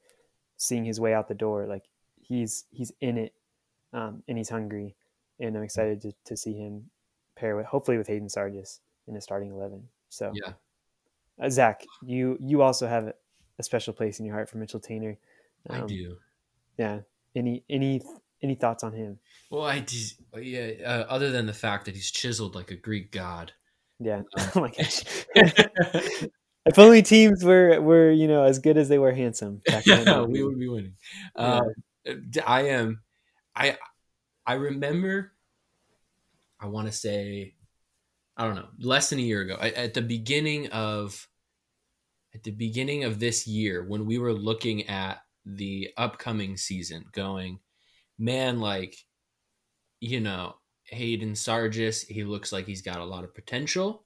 seeing 0.58 0.84
his 0.84 1.00
way 1.00 1.14
out 1.14 1.28
the 1.28 1.34
door. 1.34 1.66
Like 1.66 1.84
he's 2.20 2.66
he's 2.70 2.92
in 3.00 3.16
it, 3.16 3.34
um, 3.92 4.22
and 4.28 4.36
he's 4.38 4.50
hungry. 4.50 4.94
And 5.40 5.56
I'm 5.56 5.62
excited 5.62 6.02
to, 6.02 6.12
to 6.26 6.36
see 6.36 6.52
him 6.52 6.90
pair 7.36 7.56
with 7.56 7.66
hopefully 7.66 7.96
with 7.98 8.06
Hayden 8.06 8.28
Sargis 8.28 8.80
in 9.08 9.16
a 9.16 9.20
starting 9.20 9.50
eleven. 9.50 9.88
So 10.10 10.30
yeah, 10.34 10.52
uh, 11.42 11.48
Zach, 11.48 11.84
you 12.04 12.36
you 12.38 12.62
also 12.62 12.86
have 12.86 13.12
a 13.58 13.62
special 13.62 13.94
place 13.94 14.20
in 14.20 14.26
your 14.26 14.34
heart 14.34 14.50
for 14.50 14.58
Mitchell 14.58 14.80
Taintor. 14.80 15.16
Um, 15.70 15.82
I 15.82 15.86
do. 15.86 16.16
Yeah. 16.78 17.00
Any 17.34 17.64
any 17.70 18.02
any 18.42 18.54
thoughts 18.54 18.82
on 18.84 18.92
him? 18.92 19.18
Well, 19.50 19.64
I 19.64 19.84
yeah. 20.40 20.70
Uh, 20.84 21.04
other 21.08 21.30
than 21.30 21.46
the 21.46 21.52
fact 21.52 21.84
that 21.84 21.94
he's 21.94 22.10
chiseled 22.10 22.54
like 22.54 22.70
a 22.70 22.76
Greek 22.76 23.12
god. 23.12 23.52
Yeah. 24.00 24.22
Um, 24.38 24.50
oh 24.54 24.60
my 24.60 24.70
gosh. 24.70 25.02
if 25.34 26.78
only 26.78 27.02
teams 27.02 27.44
were 27.44 27.80
were 27.80 28.10
you 28.10 28.28
know 28.28 28.44
as 28.44 28.58
good 28.58 28.76
as 28.76 28.88
they 28.88 28.98
were 28.98 29.12
handsome. 29.12 29.60
yeah, 29.86 30.20
we 30.26 30.42
would 30.42 30.58
be 30.58 30.68
winning. 30.68 30.94
Yeah. 31.36 31.60
Um, 31.60 32.30
I 32.46 32.62
am. 32.68 33.02
I 33.54 33.76
I 34.46 34.54
remember. 34.54 35.32
I 36.60 36.66
want 36.66 36.86
to 36.86 36.92
say, 36.92 37.54
I 38.36 38.46
don't 38.46 38.54
know, 38.54 38.68
less 38.78 39.10
than 39.10 39.18
a 39.18 39.22
year 39.22 39.40
ago, 39.40 39.56
at 39.60 39.94
the 39.94 40.00
beginning 40.00 40.68
of, 40.68 41.26
at 42.32 42.44
the 42.44 42.52
beginning 42.52 43.02
of 43.02 43.18
this 43.18 43.48
year, 43.48 43.84
when 43.84 44.06
we 44.06 44.16
were 44.16 44.32
looking 44.32 44.88
at 44.88 45.22
the 45.44 45.88
upcoming 45.96 46.56
season, 46.56 47.06
going, 47.10 47.58
man, 48.18 48.60
like, 48.60 48.96
you 50.00 50.20
know, 50.20 50.56
Hayden 50.84 51.32
Sargis, 51.32 52.06
he 52.06 52.24
looks 52.24 52.52
like 52.52 52.66
he's 52.66 52.82
got 52.82 53.00
a 53.00 53.04
lot 53.04 53.24
of 53.24 53.34
potential. 53.34 54.04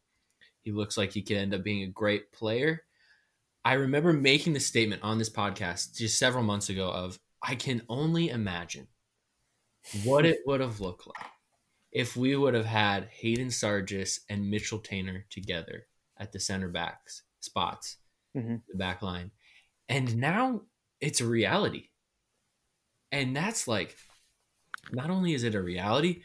He 0.63 0.73
looks 0.73 0.97
like 0.97 1.13
he 1.13 1.23
could 1.23 1.37
end 1.37 1.55
up 1.55 1.63
being 1.63 1.83
a 1.83 1.89
great 1.89 2.33
player. 2.33 2.83
I 3.65 3.75
remember 3.75 4.13
making 4.13 4.53
the 4.53 4.61
statement 4.61 5.03
on 5.03 5.19
this 5.19 5.31
podcast 5.31 5.97
just 5.97 6.19
several 6.19 6.45
months 6.45 6.69
ago 6.69 6.89
of 6.89 7.19
I 7.43 7.55
can 7.55 7.83
only 7.89 8.31
imagine 8.31 8.89
what 10.05 10.25
it 10.25 10.41
would 10.47 10.61
have 10.61 10.81
looked 10.81 11.07
like 11.07 11.31
if 11.93 12.17
we 12.17 12.37
would 12.37 12.55
have 12.55 12.67
had 12.67 13.09
Hayden 13.11 13.49
Sargis 13.49 14.21
and 14.29 14.51
Mitchell 14.51 14.79
Taintor 14.79 15.23
together 15.31 15.87
at 16.19 16.33
the 16.33 16.41
center 16.41 16.69
backs 16.69 17.23
spots, 17.41 17.97
mm-hmm. 18.37 18.57
the 18.69 18.77
back 18.77 19.03
line. 19.03 19.31
And 19.89 20.17
now 20.17 20.63
it's 21.01 21.21
a 21.21 21.27
reality. 21.27 21.89
And 23.13 23.37
that's 23.37 23.69
like, 23.69 23.97
not 24.93 25.11
only 25.11 25.35
is 25.35 25.45
it 25.45 25.55
a 25.55 25.63
reality, 25.63 26.23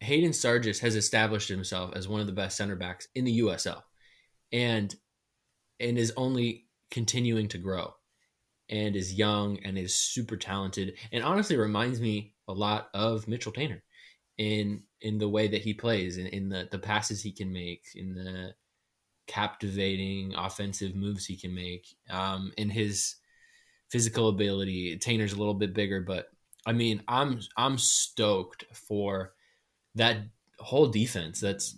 Hayden 0.00 0.32
Sargis 0.32 0.80
has 0.80 0.94
established 0.94 1.48
himself 1.48 1.92
as 1.94 2.08
one 2.08 2.20
of 2.20 2.26
the 2.26 2.32
best 2.32 2.56
center 2.56 2.76
backs 2.76 3.08
in 3.14 3.24
the 3.24 3.40
USL, 3.40 3.82
and 4.52 4.94
and 5.80 5.98
is 5.98 6.12
only 6.16 6.66
continuing 6.90 7.48
to 7.48 7.58
grow, 7.58 7.94
and 8.68 8.94
is 8.94 9.14
young 9.14 9.58
and 9.64 9.78
is 9.78 9.94
super 9.94 10.36
talented, 10.36 10.94
and 11.12 11.24
honestly 11.24 11.56
reminds 11.56 12.00
me 12.00 12.34
a 12.48 12.52
lot 12.52 12.88
of 12.94 13.26
Mitchell 13.26 13.52
Taintor 13.52 13.80
in 14.38 14.82
in 15.00 15.18
the 15.18 15.28
way 15.28 15.48
that 15.48 15.62
he 15.62 15.74
plays, 15.74 16.18
in, 16.18 16.26
in 16.26 16.48
the 16.48 16.68
the 16.70 16.78
passes 16.78 17.22
he 17.22 17.32
can 17.32 17.52
make, 17.52 17.84
in 17.94 18.14
the 18.14 18.54
captivating 19.26 20.34
offensive 20.34 20.94
moves 20.94 21.26
he 21.26 21.36
can 21.36 21.54
make, 21.54 21.96
um, 22.10 22.52
in 22.56 22.70
his 22.70 23.16
physical 23.90 24.28
ability. 24.28 24.96
Taintor's 24.98 25.32
a 25.32 25.38
little 25.38 25.54
bit 25.54 25.74
bigger, 25.74 26.00
but 26.00 26.28
I 26.66 26.72
mean, 26.72 27.02
I'm 27.08 27.40
I'm 27.56 27.78
stoked 27.78 28.64
for 28.72 29.34
that 29.94 30.18
whole 30.58 30.88
defense. 30.88 31.40
That's 31.40 31.76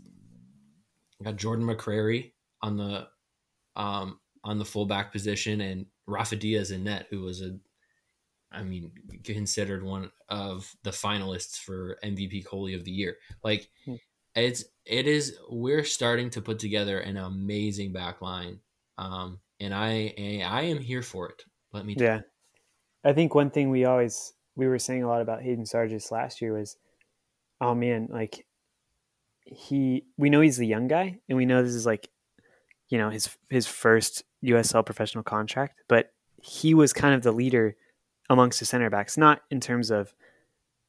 got 1.23 1.37
Jordan 1.37 1.67
McCrary 1.67 2.33
on 2.63 2.77
the 2.77 3.09
um 3.77 4.19
on 4.45 4.59
the 4.59 4.65
fullback 4.65 5.13
position 5.13 5.61
and 5.61 5.87
Rafa 6.07 6.37
Diaz 6.37 6.71
in 6.71 6.85
net, 6.85 7.07
who 7.11 7.21
was 7.21 7.43
a 7.43 7.59
I 8.51 8.63
mean, 8.63 8.93
considered 9.25 9.83
one 9.83 10.11
of 10.31 10.75
the 10.83 10.91
finalists 10.91 11.59
for 11.59 11.99
MVP 12.03 12.47
goalie 12.47 12.75
of 12.75 12.85
the 12.85 12.91
year. 12.91 13.17
Like, 13.45 13.69
hmm. 13.85 13.97
it's 14.35 14.65
it 14.87 15.07
is 15.07 15.37
we're 15.51 15.85
starting 15.85 16.31
to 16.31 16.41
put 16.41 16.59
together 16.59 17.01
an 17.01 17.19
amazing 17.19 17.93
back 17.93 18.23
line. 18.23 18.61
Um, 18.97 19.41
and 19.61 19.75
I 19.75 20.15
I 20.47 20.63
am 20.63 20.79
here 20.79 21.03
for 21.03 21.29
it. 21.29 21.43
Let 21.73 21.85
me 21.87 21.95
yeah. 21.99 22.21
I 23.05 23.13
think 23.13 23.35
one 23.35 23.51
thing 23.51 23.71
we 23.71 23.85
always 23.85 24.33
we 24.57 24.67
were 24.67 24.79
saying 24.79 25.03
a 25.03 25.09
lot 25.09 25.23
about 25.23 25.43
Hayden 25.43 25.65
Sargis 25.65 26.11
last 26.11 26.41
year 26.41 26.53
was, 26.53 26.77
oh 27.61 27.75
man, 27.75 28.09
like 28.11 28.47
he 29.45 30.05
we 30.17 30.31
know 30.31 30.41
he's 30.41 30.57
the 30.57 30.67
young 30.67 30.89
guy, 30.89 31.19
and 31.29 31.37
we 31.37 31.47
know 31.47 31.63
this 31.63 31.75
is 31.75 31.87
like, 31.87 32.09
you 32.89 32.99
know, 32.99 33.11
his 33.11 33.37
his 33.49 33.67
first 33.67 34.25
USL 34.45 34.85
professional 34.85 35.25
contract, 35.25 35.81
but 35.89 36.13
he 36.43 36.75
was 36.75 36.93
kind 36.93 37.15
of 37.15 37.23
the 37.23 37.33
leader 37.33 37.77
amongst 38.31 38.61
the 38.61 38.67
center 38.67 38.91
backs, 38.91 39.17
not 39.17 39.43
in 39.51 39.61
terms 39.61 39.91
of 39.91 40.15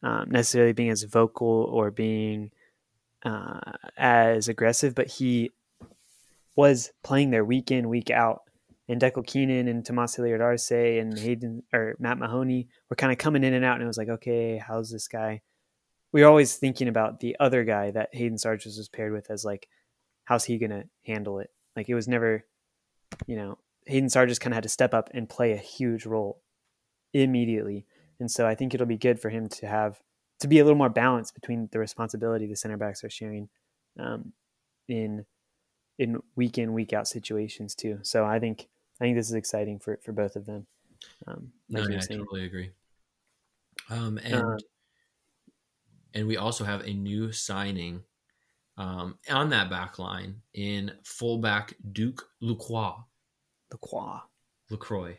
um, 0.03 0.29
necessarily 0.29 0.73
being 0.73 0.89
as 0.89 1.03
vocal 1.03 1.47
or 1.47 1.91
being 1.91 2.51
uh, 3.23 3.59
as 3.97 4.47
aggressive, 4.47 4.95
but 4.95 5.07
he 5.07 5.51
was 6.55 6.91
playing 7.03 7.31
there 7.31 7.45
week 7.45 7.71
in, 7.71 7.89
week 7.89 8.09
out. 8.09 8.43
And 8.89 8.99
Dekel 8.99 9.25
Keenan 9.25 9.67
and 9.67 9.85
Tomas 9.85 10.15
Hilliard 10.15 10.41
Arce 10.41 10.71
and 10.71 11.17
Hayden 11.17 11.61
or 11.71 11.95
Matt 11.99 12.17
Mahoney 12.17 12.67
were 12.89 12.95
kind 12.95 13.11
of 13.11 13.19
coming 13.19 13.43
in 13.43 13.53
and 13.53 13.63
out, 13.63 13.75
and 13.75 13.83
it 13.83 13.87
was 13.87 13.99
like, 13.99 14.09
okay, 14.09 14.57
how's 14.57 14.89
this 14.89 15.07
guy? 15.07 15.41
We 16.11 16.21
were 16.21 16.27
always 16.27 16.55
thinking 16.55 16.87
about 16.87 17.19
the 17.19 17.37
other 17.39 17.63
guy 17.63 17.91
that 17.91 18.09
Hayden 18.13 18.39
Sargis 18.39 18.77
was 18.77 18.89
paired 18.89 19.13
with 19.13 19.29
as 19.29 19.45
like, 19.45 19.69
how's 20.25 20.45
he 20.45 20.57
gonna 20.57 20.85
handle 21.05 21.37
it? 21.37 21.51
Like 21.75 21.87
it 21.87 21.93
was 21.93 22.07
never, 22.07 22.45
you 23.27 23.35
know, 23.35 23.59
Hayden 23.85 24.09
Sargis 24.09 24.39
kind 24.39 24.53
of 24.53 24.55
had 24.55 24.63
to 24.63 24.69
step 24.69 24.93
up 24.93 25.11
and 25.13 25.29
play 25.29 25.51
a 25.51 25.57
huge 25.57 26.07
role 26.07 26.41
immediately. 27.13 27.85
And 28.19 28.29
so 28.29 28.47
I 28.47 28.55
think 28.55 28.73
it'll 28.73 28.87
be 28.87 28.97
good 28.97 29.19
for 29.19 29.29
him 29.29 29.47
to 29.49 29.67
have 29.67 30.01
to 30.39 30.47
be 30.47 30.59
a 30.59 30.63
little 30.63 30.77
more 30.77 30.89
balanced 30.89 31.35
between 31.35 31.69
the 31.71 31.79
responsibility 31.79 32.47
the 32.47 32.55
center 32.55 32.77
backs 32.77 33.03
are 33.03 33.09
sharing 33.09 33.49
um, 33.99 34.33
in 34.87 35.25
in 35.99 36.19
week 36.35 36.57
in 36.57 36.73
week 36.73 36.93
out 36.93 37.07
situations 37.07 37.75
too. 37.75 37.99
So 38.01 38.25
I 38.25 38.39
think 38.39 38.67
I 38.99 39.05
think 39.05 39.15
this 39.15 39.27
is 39.27 39.33
exciting 39.33 39.79
for 39.79 39.99
for 40.03 40.11
both 40.11 40.35
of 40.35 40.45
them. 40.45 40.67
Um, 41.27 41.51
no, 41.69 41.87
yeah, 41.87 41.97
I 41.97 42.13
totally 42.13 42.45
agree. 42.45 42.71
Um, 43.89 44.19
and 44.23 44.35
uh, 44.35 44.57
and 46.13 46.27
we 46.27 46.37
also 46.37 46.63
have 46.63 46.81
a 46.81 46.93
new 46.93 47.31
signing 47.31 48.03
um, 48.77 49.17
on 49.29 49.49
that 49.49 49.69
back 49.69 49.99
line 49.99 50.41
in 50.53 50.91
fullback 51.03 51.75
Duke 51.91 52.29
Lacroix. 52.41 52.95
Lacroix. 53.71 54.19
Lacroix. 54.69 55.17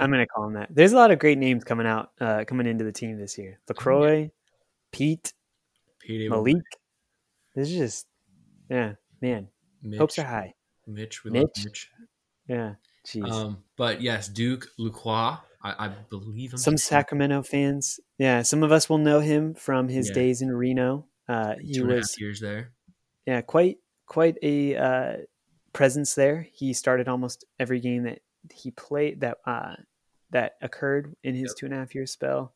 I'm 0.00 0.10
gonna 0.10 0.26
call 0.26 0.46
him 0.46 0.54
that. 0.54 0.68
There's 0.70 0.92
a 0.92 0.96
lot 0.96 1.10
of 1.10 1.18
great 1.18 1.38
names 1.38 1.64
coming 1.64 1.86
out, 1.86 2.10
uh, 2.20 2.44
coming 2.44 2.66
into 2.66 2.84
the 2.84 2.92
team 2.92 3.18
this 3.18 3.38
year. 3.38 3.60
Lacroix, 3.68 4.22
yeah. 4.22 4.28
Pete, 4.90 5.32
Pete 6.00 6.28
Malik. 6.28 6.56
This 7.54 7.70
is 7.70 7.78
just, 7.78 8.06
yeah, 8.68 8.94
man. 9.20 9.48
Mitch, 9.82 9.98
Hopes 9.98 10.18
are 10.18 10.24
high. 10.24 10.54
Mitch, 10.86 11.22
we 11.24 11.30
Mitch. 11.30 11.64
Mitch. 11.64 11.90
Yeah, 12.48 12.74
jeez. 13.06 13.30
Um, 13.30 13.62
but 13.76 14.00
yes, 14.00 14.28
Duke 14.28 14.68
Lacroix. 14.78 15.36
I, 15.60 15.86
I 15.86 15.88
believe 15.88 16.52
him. 16.52 16.58
Some 16.58 16.76
Sacramento 16.76 17.42
fans, 17.42 17.98
yeah, 18.16 18.42
some 18.42 18.62
of 18.62 18.70
us 18.70 18.88
will 18.88 18.98
know 18.98 19.18
him 19.18 19.54
from 19.54 19.88
his 19.88 20.08
yeah. 20.08 20.14
days 20.14 20.40
in 20.40 20.52
Reno. 20.52 21.06
Uh, 21.28 21.54
he 21.60 21.74
Two 21.74 21.86
was 21.86 22.16
years 22.18 22.40
there. 22.40 22.70
Yeah, 23.26 23.40
quite 23.40 23.78
quite 24.06 24.36
a 24.42 24.76
uh, 24.76 25.16
presence 25.72 26.14
there. 26.14 26.46
He 26.52 26.72
started 26.72 27.08
almost 27.08 27.44
every 27.58 27.80
game 27.80 28.04
that 28.04 28.20
he 28.52 28.70
played 28.70 29.20
that 29.20 29.38
uh, 29.44 29.74
that 30.30 30.56
occurred 30.62 31.14
in 31.22 31.34
his 31.34 31.50
yep. 31.50 31.56
two 31.56 31.66
and 31.66 31.74
a 31.74 31.78
half 31.78 31.94
year 31.94 32.06
spell. 32.06 32.52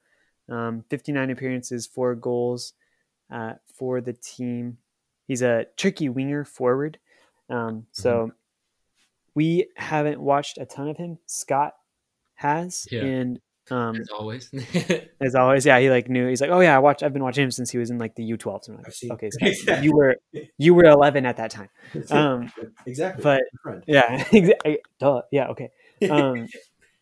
Um, 0.48 0.84
59 0.90 1.30
appearances, 1.30 1.86
four 1.86 2.14
goals 2.14 2.74
uh, 3.30 3.54
for 3.74 4.00
the 4.00 4.12
team. 4.12 4.78
He's 5.26 5.42
a 5.42 5.66
tricky 5.76 6.08
winger 6.08 6.44
forward. 6.44 6.98
Um, 7.48 7.86
so 7.92 8.14
mm-hmm. 8.14 8.30
We 9.34 9.68
haven't 9.76 10.20
watched 10.20 10.58
a 10.58 10.66
ton 10.66 10.88
of 10.88 10.96
him. 10.96 11.18
Scott 11.26 11.72
has, 12.34 12.86
yeah. 12.90 13.02
and 13.02 13.40
um, 13.70 13.96
as 13.96 14.08
always, 14.10 14.50
as 15.20 15.34
always, 15.34 15.64
yeah, 15.64 15.78
he 15.78 15.88
like 15.88 16.08
knew. 16.08 16.28
He's 16.28 16.40
like, 16.40 16.50
oh 16.50 16.60
yeah, 16.60 16.76
I 16.76 16.78
watched. 16.78 17.02
I've 17.02 17.12
been 17.12 17.22
watching 17.22 17.44
him 17.44 17.50
since 17.50 17.70
he 17.70 17.78
was 17.78 17.90
in 17.90 17.98
like 17.98 18.14
the 18.16 18.32
U12s. 18.32 18.68
I'm 18.68 18.76
like, 18.76 18.94
okay, 19.12 19.30
so 19.54 19.80
you 19.80 19.92
were 19.92 20.16
you 20.58 20.74
were 20.74 20.84
11 20.84 21.26
at 21.26 21.36
that 21.36 21.50
time. 21.50 21.68
Um, 22.10 22.52
exactly. 22.86 23.22
But 23.22 23.42
yeah, 23.86 24.24
exactly. 24.32 24.78
Duh. 24.98 25.22
Yeah. 25.30 25.48
Okay. 25.48 25.70
Um, 26.10 26.48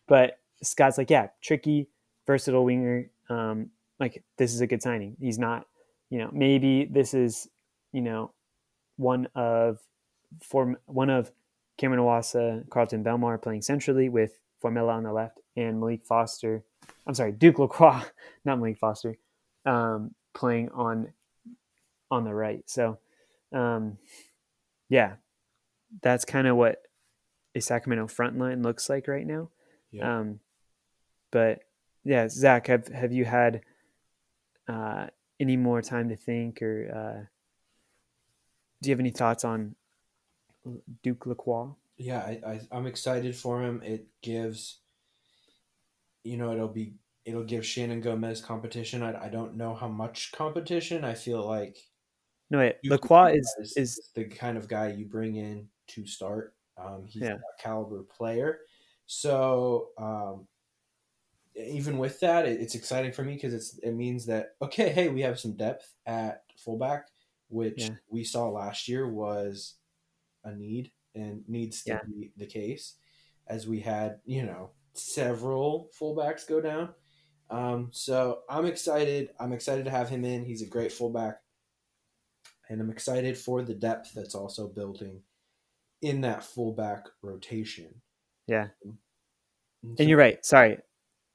but 0.07 0.37
Scott's 0.61 0.97
like, 0.97 1.09
yeah, 1.09 1.27
tricky, 1.41 1.87
versatile 2.27 2.63
winger. 2.63 3.09
Um, 3.29 3.71
like 3.99 4.23
this 4.37 4.53
is 4.53 4.61
a 4.61 4.67
good 4.67 4.81
signing. 4.81 5.17
He's 5.19 5.39
not, 5.39 5.65
you 6.09 6.19
know, 6.19 6.29
maybe 6.31 6.85
this 6.85 7.13
is, 7.13 7.47
you 7.91 8.01
know, 8.01 8.31
one 8.97 9.27
of 9.33 9.79
form 10.43 10.77
one 10.85 11.09
of 11.09 11.31
Cameron 11.81 12.01
Iwasa, 12.01 12.67
Kharlton 12.67 13.03
Belmar 13.03 13.41
playing 13.41 13.63
centrally 13.63 14.07
with 14.07 14.39
Formella 14.63 14.93
on 14.93 15.03
the 15.03 15.11
left 15.11 15.39
and 15.57 15.81
Maalique 15.81 16.03
Foster. 16.03 16.63
I'm 17.07 17.15
sorry, 17.15 17.31
Duke 17.31 17.57
Lacroix, 17.57 18.03
not 18.45 18.59
Maalique 18.59 18.77
Foster, 18.77 19.17
um, 19.65 20.13
playing 20.35 20.69
on 20.69 21.11
on 22.11 22.23
the 22.23 22.35
right. 22.35 22.61
So, 22.69 22.99
um, 23.51 23.97
yeah, 24.89 25.13
that's 26.03 26.23
kind 26.23 26.45
of 26.45 26.55
what 26.55 26.83
a 27.55 27.61
Sacramento 27.61 28.07
front 28.07 28.37
line 28.37 28.61
looks 28.61 28.87
like 28.87 29.07
right 29.07 29.25
now. 29.25 29.49
Yeah. 29.89 30.19
Um, 30.19 30.39
but 31.31 31.63
yeah, 32.03 32.29
Zach, 32.29 32.67
have 32.67 32.89
have 32.89 33.11
you 33.11 33.25
had 33.25 33.61
uh, 34.67 35.07
any 35.39 35.57
more 35.57 35.81
time 35.81 36.09
to 36.09 36.15
think, 36.15 36.61
or 36.61 36.91
uh, 36.93 37.25
do 38.83 38.89
you 38.89 38.93
have 38.93 38.99
any 38.99 39.09
thoughts 39.09 39.43
on 39.43 39.75
Duke 41.03 41.25
Lacroix? 41.25 41.69
Yeah, 41.97 42.19
I, 42.19 42.59
I 42.71 42.77
am 42.77 42.87
excited 42.87 43.35
for 43.35 43.61
him. 43.61 43.81
It 43.83 44.07
gives, 44.21 44.79
you 46.23 46.37
know, 46.37 46.51
it'll 46.51 46.67
be 46.67 46.93
it'll 47.25 47.43
give 47.43 47.65
Shannon 47.65 48.01
Gomez 48.01 48.41
competition. 48.41 49.03
I, 49.03 49.25
I 49.25 49.29
don't 49.29 49.55
know 49.55 49.73
how 49.73 49.87
much 49.87 50.31
competition. 50.31 51.03
I 51.03 51.13
feel 51.13 51.45
like 51.45 51.77
no, 52.49 52.59
wait, 52.59 52.75
Lacroix 52.83 53.35
is, 53.35 53.55
is 53.59 53.77
is 53.77 54.09
the 54.15 54.25
kind 54.25 54.57
of 54.57 54.67
guy 54.67 54.89
you 54.91 55.05
bring 55.05 55.35
in 55.35 55.67
to 55.87 56.05
start. 56.05 56.55
Um, 56.77 57.05
he's 57.07 57.23
yeah. 57.23 57.35
a 57.35 57.61
caliber 57.61 58.03
player. 58.03 58.59
So 59.05 59.89
um, 59.97 60.47
even 61.55 61.97
with 61.97 62.19
that, 62.21 62.47
it, 62.47 62.59
it's 62.61 62.75
exciting 62.75 63.11
for 63.11 63.23
me 63.23 63.35
because 63.35 63.53
it's 63.53 63.77
it 63.79 63.91
means 63.91 64.25
that 64.25 64.55
okay, 64.61 64.89
hey, 64.89 65.09
we 65.09 65.21
have 65.21 65.39
some 65.39 65.53
depth 65.53 65.93
at 66.05 66.43
fullback, 66.57 67.07
which 67.49 67.83
yeah. 67.83 67.89
we 68.09 68.23
saw 68.23 68.49
last 68.49 68.87
year 68.87 69.07
was 69.07 69.75
a 70.43 70.55
need 70.55 70.91
and 71.15 71.43
needs 71.47 71.83
to 71.83 71.91
yeah. 71.91 71.99
be 72.07 72.31
the 72.37 72.45
case, 72.45 72.95
as 73.47 73.67
we 73.67 73.79
had 73.79 74.19
you 74.25 74.43
know 74.43 74.71
several 74.93 75.89
fullbacks 75.99 76.47
go 76.47 76.61
down. 76.61 76.89
Um, 77.49 77.89
so 77.91 78.39
I'm 78.49 78.65
excited. 78.65 79.29
I'm 79.39 79.53
excited 79.53 79.85
to 79.85 79.91
have 79.91 80.09
him 80.09 80.23
in. 80.23 80.45
He's 80.45 80.61
a 80.61 80.67
great 80.67 80.91
fullback, 80.91 81.41
and 82.69 82.79
I'm 82.81 82.89
excited 82.89 83.37
for 83.37 83.61
the 83.61 83.75
depth 83.75 84.13
that's 84.13 84.35
also 84.35 84.67
building 84.67 85.21
in 86.01 86.21
that 86.21 86.43
fullback 86.43 87.05
rotation. 87.21 87.93
Yeah. 88.47 88.67
And 89.97 90.09
you're 90.09 90.17
right. 90.17 90.43
Sorry. 90.45 90.77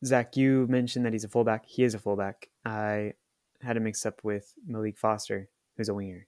Zach, 0.05 0.37
you 0.37 0.67
mentioned 0.69 1.07
that 1.07 1.13
he's 1.13 1.25
a 1.25 1.29
fullback. 1.29 1.65
He 1.67 1.83
is 1.83 1.95
a 1.95 1.99
fullback. 1.99 2.49
I 2.65 3.15
had 3.63 3.77
him 3.77 3.85
mixed 3.85 4.07
up 4.07 4.23
with 4.23 4.53
Maalique 4.69 4.99
Foster, 4.99 5.49
who's 5.77 5.89
a 5.89 5.95
winger. 5.95 6.27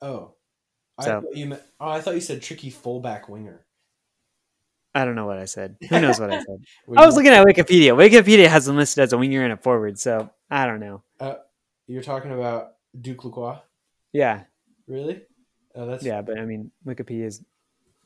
Oh. 0.00 0.34
So, 1.00 1.18
I 1.18 1.20
thought 1.20 1.36
you 1.36 1.46
meant, 1.46 1.62
oh, 1.80 1.88
I 1.88 2.00
thought 2.00 2.14
you 2.14 2.20
said 2.20 2.42
tricky 2.42 2.70
fullback 2.70 3.28
winger. 3.28 3.64
I 4.94 5.04
don't 5.06 5.14
know 5.14 5.26
what 5.26 5.38
I 5.38 5.46
said. 5.46 5.76
Who 5.88 6.00
knows 6.00 6.20
what 6.20 6.30
I 6.30 6.42
said? 6.42 6.64
I 6.96 7.06
was 7.06 7.16
looking 7.16 7.32
at 7.32 7.46
Wikipedia. 7.46 7.92
Wikipedia 7.92 8.46
has 8.46 8.68
him 8.68 8.76
listed 8.76 9.02
as 9.02 9.12
a 9.14 9.18
winger 9.18 9.42
and 9.42 9.52
a 9.52 9.56
forward, 9.56 9.98
so 9.98 10.30
I 10.50 10.66
don't 10.66 10.80
know. 10.80 11.02
Uh, 11.18 11.36
you're 11.86 12.02
talking 12.02 12.30
about 12.30 12.74
Duke 13.00 13.24
Lacroix? 13.24 13.58
Yeah. 14.12 14.42
Really? 14.86 15.22
Oh, 15.74 15.86
that's 15.86 16.04
yeah, 16.04 16.20
but 16.20 16.38
I 16.38 16.44
mean, 16.44 16.70
Wikipedia 16.86 17.24
is 17.24 17.42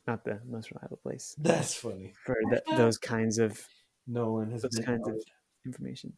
not 0.07 0.23
the 0.23 0.39
most 0.47 0.71
reliable 0.71 0.97
place. 0.97 1.35
That's 1.41 1.73
funny 1.73 2.13
for 2.23 2.37
the, 2.49 2.61
those 2.77 2.97
kinds 2.97 3.39
of 3.39 3.61
no 4.07 4.31
one 4.31 4.51
has 4.51 4.61
those 4.61 4.79
kinds 4.79 5.05
of 5.05 5.15
information. 5.65 6.13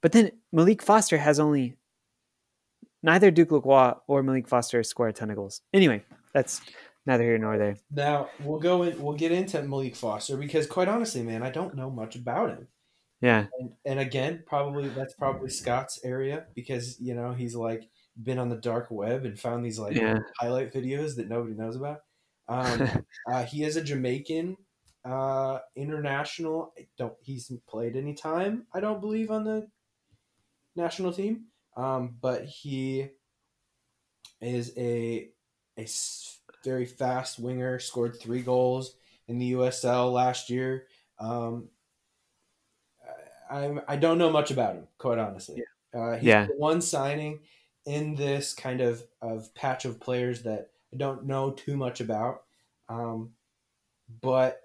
But 0.00 0.12
then 0.12 0.30
Maalique 0.54 0.82
Foster 0.82 1.18
has 1.18 1.40
only 1.40 1.76
neither 3.02 3.30
Duke 3.30 3.50
Lacroix 3.50 3.94
or 4.06 4.22
Maalique 4.22 4.48
Foster 4.48 4.82
score 4.82 5.08
a 5.08 5.12
ton 5.12 5.30
of 5.30 5.36
goals. 5.36 5.62
Anyway, 5.72 6.02
that's 6.32 6.60
neither 7.06 7.24
here 7.24 7.38
nor 7.38 7.58
there. 7.58 7.76
Now 7.90 8.28
we'll 8.40 8.60
go 8.60 8.82
in. 8.82 9.00
We'll 9.02 9.16
get 9.16 9.32
into 9.32 9.58
Maalique 9.62 9.96
Foster 9.96 10.36
because, 10.36 10.66
quite 10.66 10.88
honestly, 10.88 11.22
man, 11.22 11.42
I 11.42 11.50
don't 11.50 11.74
know 11.74 11.90
much 11.90 12.16
about 12.16 12.50
him. 12.50 12.68
Yeah, 13.20 13.46
and, 13.58 13.70
and 13.84 14.00
again, 14.00 14.42
probably 14.46 14.88
that's 14.88 15.14
probably 15.14 15.48
Scott's 15.48 16.00
area 16.04 16.46
because 16.54 17.00
you 17.00 17.14
know 17.14 17.32
he's 17.32 17.54
like 17.54 17.88
been 18.20 18.38
on 18.38 18.48
the 18.48 18.56
dark 18.56 18.88
web 18.90 19.24
and 19.24 19.38
found 19.38 19.64
these 19.64 19.78
like 19.78 19.96
yeah. 19.96 20.18
highlight 20.38 20.72
videos 20.72 21.16
that 21.16 21.28
nobody 21.28 21.54
knows 21.54 21.76
about. 21.76 21.98
Um, 22.48 23.04
uh, 23.32 23.44
he 23.44 23.62
is 23.62 23.76
a 23.76 23.84
Jamaican 23.84 24.56
uh, 25.04 25.58
international. 25.76 26.72
I 26.76 26.86
don't 26.98 27.14
he's 27.22 27.50
played 27.68 27.96
any 27.96 28.14
time? 28.14 28.66
I 28.74 28.80
don't 28.80 29.00
believe 29.00 29.30
on 29.30 29.44
the 29.44 29.68
national 30.76 31.12
team, 31.12 31.44
um, 31.76 32.16
but 32.20 32.44
he 32.44 33.08
is 34.40 34.72
a 34.76 35.28
a 35.78 35.86
very 36.64 36.86
fast 36.86 37.38
winger. 37.38 37.78
Scored 37.78 38.20
three 38.20 38.42
goals 38.42 38.96
in 39.28 39.38
the 39.38 39.52
USL 39.52 40.12
last 40.12 40.50
year. 40.50 40.86
Um, 41.18 41.68
I 43.50 43.76
I 43.88 43.96
don't 43.96 44.18
know 44.18 44.30
much 44.30 44.50
about 44.50 44.76
him, 44.76 44.88
quite 44.98 45.18
honestly. 45.18 45.56
Yeah. 45.58 46.00
Uh, 46.00 46.16
he's 46.16 46.24
yeah. 46.24 46.46
one 46.56 46.80
signing 46.80 47.40
in 47.84 48.14
this 48.14 48.54
kind 48.54 48.80
of 48.80 49.02
of 49.20 49.54
patch 49.54 49.84
of 49.84 50.00
players 50.00 50.42
that 50.42 50.70
I 50.92 50.96
don't 50.96 51.26
know 51.26 51.50
too 51.50 51.76
much 51.76 52.00
about. 52.00 52.42
Um, 52.88 53.30
but 54.20 54.60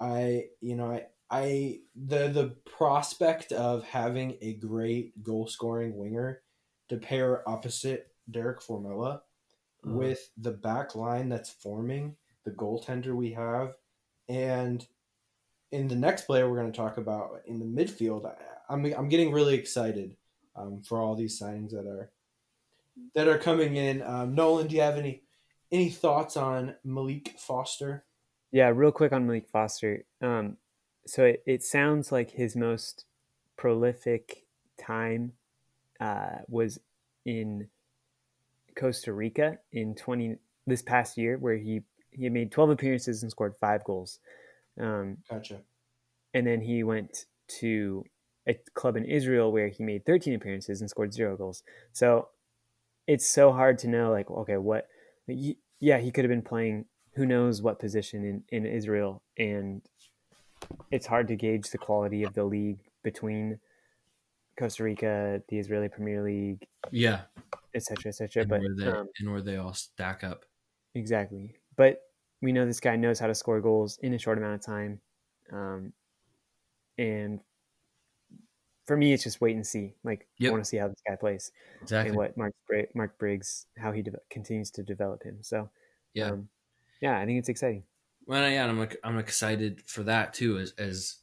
I, 0.00 0.46
you 0.60 0.76
know, 0.76 0.92
I, 0.92 1.06
I 1.30 1.80
the 1.94 2.28
the 2.28 2.56
prospect 2.76 3.52
of 3.52 3.84
having 3.84 4.36
a 4.40 4.54
great 4.54 5.22
goal 5.22 5.46
scoring 5.46 5.96
winger 5.96 6.42
to 6.88 6.96
pair 6.96 7.48
opposite 7.48 8.08
Derek 8.30 8.60
Formella 8.60 9.20
uh-huh. 9.84 9.94
with 9.94 10.30
the 10.36 10.50
back 10.50 10.94
line 10.94 11.28
that's 11.28 11.50
forming, 11.50 12.16
the 12.44 12.50
goaltender 12.50 13.14
we 13.14 13.32
have, 13.32 13.74
and 14.28 14.86
in 15.72 15.88
the 15.88 15.96
next 15.96 16.22
player 16.22 16.50
we're 16.50 16.58
going 16.58 16.72
to 16.72 16.76
talk 16.76 16.98
about 16.98 17.42
in 17.46 17.58
the 17.58 17.64
midfield, 17.64 18.26
I, 18.26 18.72
am 18.72 18.84
I'm, 18.84 18.94
I'm 18.94 19.08
getting 19.08 19.32
really 19.32 19.54
excited 19.54 20.16
um, 20.56 20.82
for 20.82 20.98
all 20.98 21.14
these 21.14 21.40
signings 21.40 21.70
that 21.70 21.86
are 21.86 22.10
that 23.14 23.28
are 23.28 23.38
coming 23.38 23.76
in. 23.76 24.02
Um, 24.02 24.34
Nolan, 24.34 24.66
do 24.66 24.74
you 24.74 24.82
have 24.82 24.96
any 24.96 25.22
any 25.70 25.90
thoughts 25.90 26.36
on 26.36 26.74
Maalique 26.84 27.38
Foster? 27.38 28.04
Yeah, 28.52 28.72
real 28.74 28.90
quick 28.90 29.12
on 29.12 29.26
Maalique 29.26 29.48
Foster. 29.48 30.04
Um, 30.20 30.56
so 31.06 31.24
it, 31.24 31.42
it 31.46 31.62
sounds 31.62 32.12
like 32.12 32.30
his 32.32 32.56
most 32.56 33.04
prolific 33.56 34.44
time 34.78 35.32
uh, 36.00 36.38
was 36.48 36.78
in 37.24 37.68
Costa 38.74 39.12
Rica 39.12 39.58
in 39.72 39.94
20 39.94 40.36
this 40.66 40.82
past 40.82 41.18
year, 41.18 41.36
where 41.38 41.56
he 41.56 41.82
he 42.12 42.28
made 42.28 42.50
12 42.50 42.70
appearances 42.70 43.22
and 43.22 43.30
scored 43.30 43.54
five 43.60 43.84
goals. 43.84 44.18
Um, 44.80 45.18
gotcha. 45.28 45.60
And 46.34 46.46
then 46.46 46.60
he 46.60 46.82
went 46.82 47.26
to 47.60 48.04
a 48.48 48.54
club 48.74 48.96
in 48.96 49.04
Israel 49.04 49.52
where 49.52 49.68
he 49.68 49.84
made 49.84 50.04
13 50.04 50.34
appearances 50.34 50.80
and 50.80 50.90
scored 50.90 51.12
zero 51.12 51.36
goals. 51.36 51.62
So 51.92 52.28
it's 53.06 53.26
so 53.26 53.52
hard 53.52 53.78
to 53.80 53.88
know, 53.88 54.10
like, 54.10 54.30
okay, 54.30 54.56
what? 54.56 54.88
Yeah, 55.26 55.98
he 55.98 56.10
could 56.10 56.24
have 56.24 56.30
been 56.30 56.42
playing 56.42 56.86
who 57.14 57.26
knows 57.26 57.62
what 57.62 57.78
position 57.78 58.24
in, 58.24 58.42
in 58.48 58.66
Israel, 58.66 59.22
and 59.36 59.82
it's 60.90 61.06
hard 61.06 61.28
to 61.28 61.36
gauge 61.36 61.70
the 61.70 61.78
quality 61.78 62.22
of 62.22 62.34
the 62.34 62.44
league 62.44 62.78
between 63.02 63.58
Costa 64.58 64.84
Rica, 64.84 65.42
the 65.48 65.58
Israeli 65.58 65.88
Premier 65.88 66.22
League, 66.22 66.66
yeah, 66.90 67.22
etc., 67.74 68.08
etc. 68.08 68.44
But 68.44 68.60
where 68.60 68.74
they, 68.76 68.86
um, 68.86 69.08
and 69.18 69.32
where 69.32 69.40
they 69.40 69.56
all 69.56 69.72
stack 69.72 70.24
up 70.24 70.44
exactly. 70.94 71.56
But 71.76 72.02
we 72.42 72.52
know 72.52 72.66
this 72.66 72.80
guy 72.80 72.96
knows 72.96 73.18
how 73.18 73.26
to 73.26 73.34
score 73.34 73.60
goals 73.60 73.98
in 74.02 74.14
a 74.14 74.18
short 74.18 74.38
amount 74.38 74.54
of 74.54 74.60
time, 74.60 75.00
um, 75.52 75.92
and 76.98 77.40
for 78.86 78.96
me, 78.96 79.12
it's 79.12 79.22
just 79.22 79.40
wait 79.40 79.56
and 79.56 79.66
see. 79.66 79.94
Like 80.04 80.26
yep. 80.38 80.50
I 80.50 80.52
want 80.52 80.64
to 80.64 80.68
see 80.68 80.76
how 80.76 80.88
this 80.88 81.02
guy 81.06 81.16
plays, 81.16 81.52
exactly, 81.80 82.08
and 82.08 82.16
what 82.16 82.36
Mark 82.36 82.52
Mark 82.94 83.18
Briggs 83.18 83.66
how 83.78 83.92
he 83.92 84.02
de- 84.02 84.12
continues 84.30 84.70
to 84.72 84.82
develop 84.82 85.22
him. 85.22 85.38
So 85.42 85.70
yeah, 86.12 86.30
um, 86.30 86.48
yeah, 87.00 87.18
I 87.18 87.24
think 87.24 87.38
it's 87.38 87.48
exciting. 87.48 87.84
Well, 88.26 88.48
yeah, 88.48 88.66
I'm 88.66 88.88
I'm 89.02 89.18
excited 89.18 89.82
for 89.86 90.02
that 90.04 90.34
too. 90.34 90.58
As 90.58 90.72
as 90.78 91.16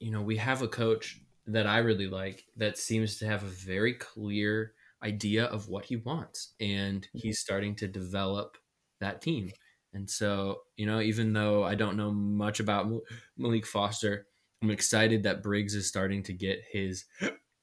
you 0.00 0.10
know, 0.10 0.22
we 0.22 0.36
have 0.38 0.62
a 0.62 0.68
coach 0.68 1.20
that 1.46 1.66
I 1.66 1.78
really 1.78 2.08
like 2.08 2.44
that 2.56 2.78
seems 2.78 3.18
to 3.18 3.26
have 3.26 3.42
a 3.42 3.46
very 3.48 3.94
clear 3.94 4.72
idea 5.02 5.44
of 5.46 5.68
what 5.68 5.84
he 5.86 5.96
wants, 5.96 6.54
and 6.60 7.06
he's 7.12 7.38
starting 7.38 7.74
to 7.76 7.88
develop 7.88 8.56
that 9.00 9.20
team. 9.22 9.52
And 9.94 10.08
so, 10.08 10.62
you 10.76 10.86
know, 10.86 11.00
even 11.00 11.32
though 11.32 11.64
I 11.64 11.74
don't 11.74 11.96
know 11.96 12.10
much 12.10 12.60
about 12.60 12.90
Maalique 13.38 13.66
Foster, 13.66 14.26
I'm 14.62 14.70
excited 14.70 15.24
that 15.24 15.42
Briggs 15.42 15.74
is 15.74 15.86
starting 15.86 16.22
to 16.24 16.32
get 16.32 16.62
his 16.70 17.04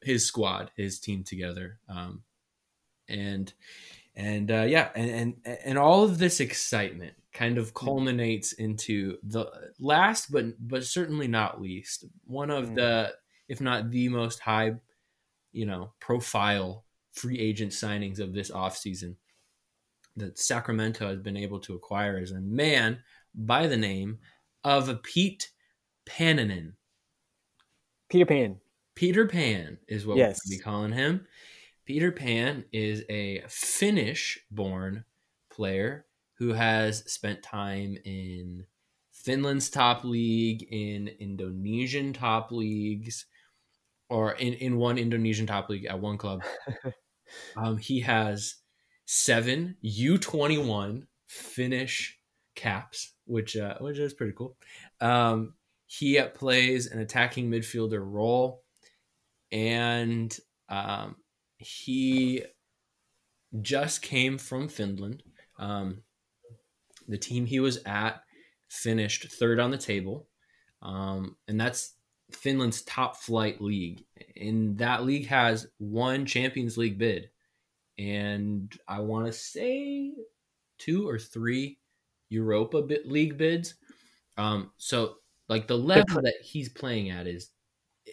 his 0.01 0.25
squad, 0.25 0.71
his 0.77 0.99
team 0.99 1.23
together. 1.23 1.79
Um, 1.89 2.23
and 3.08 3.51
and 4.15 4.51
uh, 4.51 4.65
yeah, 4.67 4.89
and, 4.95 5.10
and 5.45 5.58
and 5.65 5.77
all 5.77 6.03
of 6.03 6.17
this 6.17 6.39
excitement 6.39 7.13
kind 7.39 7.58
of 7.58 7.73
mm. 7.73 7.86
culminates 7.86 8.52
into 8.54 9.17
the 9.23 9.49
last 9.80 10.30
but 10.30 10.45
but 10.60 10.84
certainly 10.84 11.28
not 11.28 11.62
least 11.62 12.04
one 12.25 12.52
of 12.52 12.69
mm. 12.69 12.75
the 12.75 13.13
if 13.47 13.62
not 13.62 13.91
the 13.91 14.10
most 14.10 14.39
high 14.41 14.73
you 15.54 15.65
know 15.65 15.93
profile 16.02 16.84
free 17.13 17.39
agent 17.39 17.71
signings 17.71 18.19
of 18.19 18.34
this 18.34 18.52
offseason 18.52 19.15
that 20.17 20.38
Sacramento 20.38 21.08
has 21.08 21.19
been 21.19 21.38
able 21.38 21.60
to 21.60 21.75
acquire 21.75 22.19
is 22.19 22.32
a 22.32 22.41
man 22.41 22.99
by 23.34 23.67
the 23.67 23.78
name 23.78 24.19
of 24.65 25.02
Pete 25.02 25.49
Pennanen. 26.06 26.73
Peter 28.10 28.25
Pan. 28.25 28.58
Peter 28.95 29.28
Pan 29.28 29.78
is 29.88 30.06
what 30.06 30.17
yes. 30.17 30.41
we're 30.45 30.58
be 30.58 30.62
calling 30.62 30.91
him. 30.91 31.25
Peter 31.86 32.12
Pan 32.12 32.65
is 32.73 33.04
a 33.10 33.43
Finnish 33.47 34.39
born 34.52 35.06
player 35.49 36.06
who 36.39 36.54
has 36.54 37.04
spent 37.12 37.43
time 37.43 37.97
in 38.06 38.65
Finland's 39.12 39.69
top 39.69 40.06
league, 40.06 40.65
in 40.71 41.10
Indonesian 41.19 42.13
top 42.13 42.52
leagues, 42.52 43.25
or 44.10 44.32
in, 44.32 44.54
in 44.54 44.78
one 44.78 44.97
Indonesian 44.97 45.45
top 45.45 45.69
league 45.69 45.86
at 45.86 45.99
one 45.99 46.17
club. 46.17 46.41
um, 47.58 47.78
he 47.78 47.99
has 47.99 48.56
seven 49.06 49.75
U21 49.84 51.04
Finnish 51.28 52.17
caps, 52.56 53.13
which 53.25 53.58
uh, 53.58 53.75
which 53.80 53.99
is 53.99 54.13
pretty 54.13 54.34
cool. 54.34 54.56
Um, 55.02 55.56
he 55.88 56.21
plays 56.34 56.88
an 56.88 56.99
attacking 56.99 57.52
midfielder 57.52 58.02
role, 58.02 58.63
and 59.52 60.36
um, 60.69 61.17
he 61.58 62.43
just 63.62 64.02
came 64.02 64.38
from 64.38 64.69
Finland. 64.69 65.23
Um, 65.58 66.04
the 67.10 67.17
team 67.17 67.45
he 67.45 67.60
was 67.60 67.80
at 67.86 68.22
finished 68.69 69.32
third 69.32 69.60
on 69.60 69.72
the 69.72 69.78
table, 69.78 70.28
um, 70.82 71.36
and 71.48 71.60
that's 71.60 71.95
Finland's 72.32 72.82
top 72.84 73.17
flight 73.17 73.62
league. 73.62 74.06
And 74.39 74.78
that 74.78 75.04
league 75.04 75.28
has 75.28 75.67
one 75.78 76.26
Champions 76.26 76.78
League 76.78 76.98
bid, 76.98 77.30
and 77.98 78.74
I 78.88 79.00
want 79.02 79.26
to 79.26 79.34
say 79.34 80.13
two 80.78 81.08
or 81.08 81.19
three 81.19 81.80
Europa 82.30 82.78
League 83.06 83.38
bids. 83.38 83.76
Um, 84.38 84.72
so 84.78 85.15
like 85.50 85.67
the 85.67 85.78
level 85.78 86.22
that 86.22 86.36
he's 86.41 86.69
playing 86.69 87.10
at 87.10 87.28
is 87.28 87.50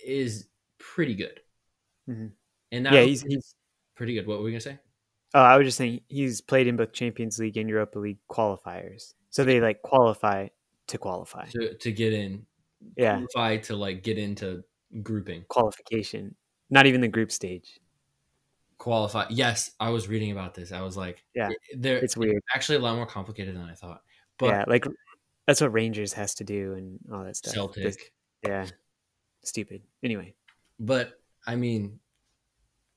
is 0.05 0.49
pretty 0.79 1.15
good. 1.15 1.41
Mm-hmm. 2.09 2.27
And 2.73 2.85
yeah, 2.87 3.03
he's, 3.03 3.23
he's 3.23 3.55
pretty 3.95 4.15
good. 4.15 4.27
What 4.27 4.39
were 4.39 4.45
we 4.45 4.51
gonna 4.51 4.61
say? 4.61 4.79
Oh, 5.37 5.43
I 5.43 5.59
was 5.59 5.67
just 5.67 5.77
saying 5.77 6.01
he's 6.09 6.41
played 6.41 6.67
in 6.67 6.77
both 6.77 6.95
Champions 6.95 7.39
League 7.39 7.59
and 7.59 7.69
Europa 7.69 7.99
League 7.99 8.17
qualifiers, 8.31 9.13
so 9.29 9.45
they 9.45 9.61
like 9.61 9.83
qualify 9.83 10.49
to 10.87 10.97
qualify 10.97 11.45
to 11.49 11.75
to 11.75 11.93
get 11.93 12.15
in. 12.15 12.47
Yeah, 12.97 13.17
qualify 13.17 13.59
to 13.59 13.77
like 13.77 14.03
get 14.03 14.17
into 14.17 14.65
grouping 15.03 15.45
qualification, 15.49 16.37
not 16.71 16.87
even 16.87 17.03
the 17.03 17.09
group 17.09 17.31
stage. 17.31 17.79
Qualify. 18.79 19.27
Yes, 19.29 19.73
I 19.79 19.91
was 19.91 20.09
reading 20.09 20.33
about 20.33 20.55
this. 20.55 20.73
I 20.73 20.81
was 20.81 20.97
like, 20.97 21.23
yeah, 21.35 21.49
eh, 21.49 21.77
there. 21.77 21.99
It's 21.99 22.17
weird. 22.17 22.37
It's 22.37 22.47
actually 22.55 22.77
a 22.77 22.81
lot 22.81 22.97
more 22.97 23.05
complicated 23.05 23.55
than 23.57 23.65
I 23.65 23.75
thought. 23.75 24.01
But 24.39 24.47
yeah, 24.47 24.65
like 24.67 24.87
that's 25.47 25.61
what 25.61 25.71
Rangers 25.71 26.15
has 26.15 26.35
to 26.37 26.45
do 26.45 26.73
and 26.73 26.99
all 27.13 27.25
that 27.25 27.37
stuff. 27.37 27.53
Celtic. 27.53 27.83
This, 27.83 27.99
yeah, 28.43 28.67
stupid. 29.45 29.83
Anyway, 30.03 30.35
but 30.81 31.21
I 31.47 31.57
mean, 31.57 32.01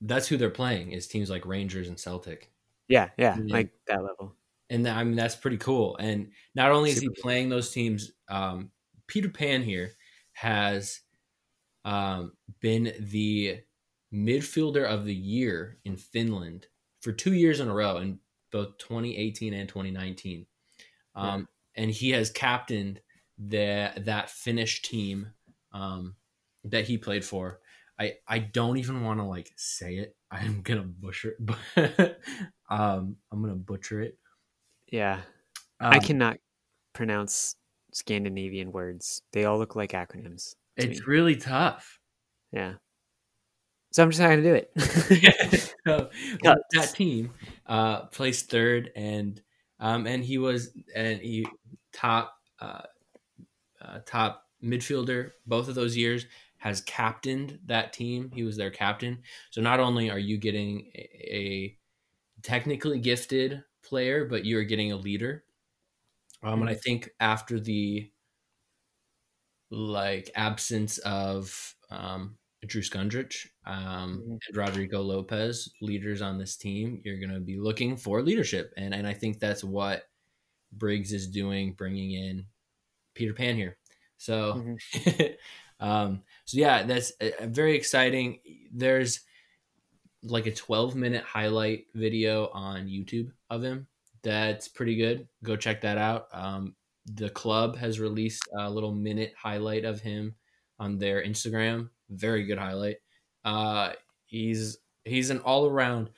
that's 0.02 0.28
who 0.28 0.38
they're 0.38 0.50
playing 0.50 0.92
is 0.92 1.08
teams 1.08 1.30
like 1.30 1.46
Rangers 1.46 1.88
and 1.88 2.00
Celtic. 2.00 2.52
Yeah, 2.88 3.10
yeah, 3.18 3.38
like 3.48 3.72
that 3.88 4.04
level. 4.04 4.36
And 4.70 4.88
I 4.88 5.04
mean 5.04 5.16
that's 5.16 5.36
pretty 5.36 5.58
cool. 5.58 5.98
And 5.98 6.32
not 6.56 6.72
only 6.72 6.92
is 6.92 7.00
he 7.00 7.10
playing 7.10 7.50
those 7.50 7.72
teams, 7.72 8.12
um, 8.30 8.72
Peter 9.08 9.30
Pan 9.30 9.64
here 9.64 9.92
has 10.34 11.02
um, 11.86 12.34
been 12.60 12.94
the 13.00 13.60
midfielder 14.14 14.86
of 14.86 15.06
the 15.06 15.14
year 15.14 15.78
in 15.86 15.98
Finland 15.98 16.68
for 17.02 17.12
two 17.12 17.34
years 17.34 17.60
in 17.60 17.68
a 17.68 17.74
row 17.74 17.98
in 17.98 18.20
both 18.52 18.78
2018 18.78 19.54
and 19.54 19.70
2019. 19.70 20.46
Um, 21.16 21.48
yeah. 21.76 21.84
And 21.84 21.92
he 21.92 22.12
has 22.12 22.32
captained 22.32 23.02
the, 23.38 23.92
that 23.98 24.30
Finnish 24.30 24.82
team 24.82 25.32
um, 25.72 26.16
that 26.64 26.86
he 26.86 26.98
played 26.98 27.24
for 27.24 27.60
I 28.00 28.14
I 28.28 28.40
don't 28.40 28.78
even 28.78 29.04
want 29.04 29.20
to 29.20 29.24
like 29.26 29.52
say 29.56 29.96
it. 29.96 30.16
I'm 30.32 30.62
gonna 30.62 30.84
butcher 30.84 31.36
it, 31.38 31.38
but 31.40 32.20
um, 32.70 33.18
I'm 33.32 33.42
gonna 33.42 33.56
butcher 33.56 34.02
it. 34.02 34.18
Yeah, 34.92 35.22
um, 35.80 35.94
I 35.94 36.00
cannot 36.00 36.38
pronounce 36.94 37.56
Scandinavian 37.94 38.72
words. 38.72 39.22
They 39.34 39.46
all 39.46 39.58
look 39.58 39.76
like 39.76 39.92
acronyms. 39.92 40.56
It's 40.78 41.00
me. 41.00 41.06
really 41.06 41.36
tough. 41.36 42.00
Yeah. 42.52 42.76
So 43.92 44.04
I'm 44.04 44.12
just 44.12 44.22
not 44.22 44.36
to 44.36 44.44
do 44.44 44.54
it. 44.54 44.72
so, 45.88 46.10
well, 46.44 46.58
that 46.74 46.94
team 46.94 47.32
uh, 47.66 48.02
placed 48.06 48.50
third, 48.52 48.92
and 48.96 49.42
um, 49.80 50.06
and 50.06 50.24
he 50.24 50.38
was 50.38 50.72
and 50.96 51.20
he 51.20 51.48
top 51.92 52.36
uh, 52.62 52.82
uh, 53.82 54.00
top 54.06 54.46
midfielder 54.64 55.32
both 55.48 55.70
of 55.70 55.76
those 55.76 55.98
years 55.98 56.26
has 56.60 56.82
captained 56.82 57.60
that 57.66 57.94
team. 57.94 58.32
He 58.34 58.44
was 58.44 58.58
their 58.58 58.72
captain. 58.72 59.20
So 59.50 59.62
not 59.62 59.80
only 59.80 60.10
are 60.10 60.20
you 60.20 60.38
getting 60.38 60.92
a, 60.96 61.76
technically 62.42 63.00
gifted 63.00 63.64
player, 63.84 64.26
but 64.26 64.46
you're 64.46 64.64
getting 64.64 64.94
a 64.94 64.96
leader. 64.96 65.44
Um, 66.42 66.62
and 66.62 66.70
I 66.70 66.74
mm-hmm. 66.74 66.82
think 66.82 67.10
after 67.20 67.60
the 67.60 68.10
like 69.72 70.32
absence 70.36 70.98
of 71.00 71.76
um, 71.92 72.38
Drew 72.66 72.82
Skundrich 72.82 73.48
um, 73.66 74.22
mm-hmm. 74.22 74.32
and 74.32 74.42
Rodrigo 74.58 75.02
Lopez, 75.02 75.70
leaders 75.82 76.22
on 76.22 76.38
this 76.38 76.56
team, 76.56 77.02
you're 77.04 77.20
going 77.20 77.34
to 77.34 77.40
be 77.40 77.60
looking 77.60 77.98
for 77.98 78.22
leadership, 78.22 78.74
and 78.78 78.94
and 78.94 79.06
I 79.06 79.14
think 79.14 79.40
that's 79.40 79.64
what 79.64 80.04
Briggs 80.72 81.12
is 81.12 81.28
doing, 81.28 81.74
bringing 81.74 82.12
in 82.12 82.46
Peter 83.16 83.34
Pan 83.34 83.56
here. 83.56 83.78
So, 84.18 84.54
mm-hmm. 84.56 85.22
um, 85.80 86.24
so 86.46 86.58
yeah, 86.58 86.84
that's 86.84 87.12
a, 87.22 87.44
a 87.44 87.48
very 87.48 87.76
exciting. 87.76 88.40
There's 88.74 89.22
like 90.24 90.46
a 90.46 90.54
12 90.54 90.96
minute 90.96 91.24
highlight 91.24 91.86
video 91.94 92.50
on 92.50 92.88
YouTube 92.88 93.32
of 93.50 93.64
him. 93.64 93.88
That's 94.22 94.68
pretty 94.68 94.96
good. 94.96 95.28
Go 95.44 95.56
check 95.56 95.82
that 95.82 95.98
out. 95.98 96.28
Um, 96.34 96.76
the 97.06 97.30
club 97.30 97.78
has 97.78 98.00
released 98.00 98.44
a 98.58 98.70
little 98.70 98.94
minute 98.94 99.34
highlight 99.38 99.86
of 99.86 100.02
him 100.02 100.36
on 100.78 100.98
their 100.98 101.24
Instagram. 101.24 101.90
Very 102.10 102.44
good 102.44 102.58
highlight. 102.58 102.98
Uh, 103.46 103.94
he's 104.26 104.78
he's 105.06 105.30
an 105.30 105.40
all 105.40 105.66
around 105.66 106.10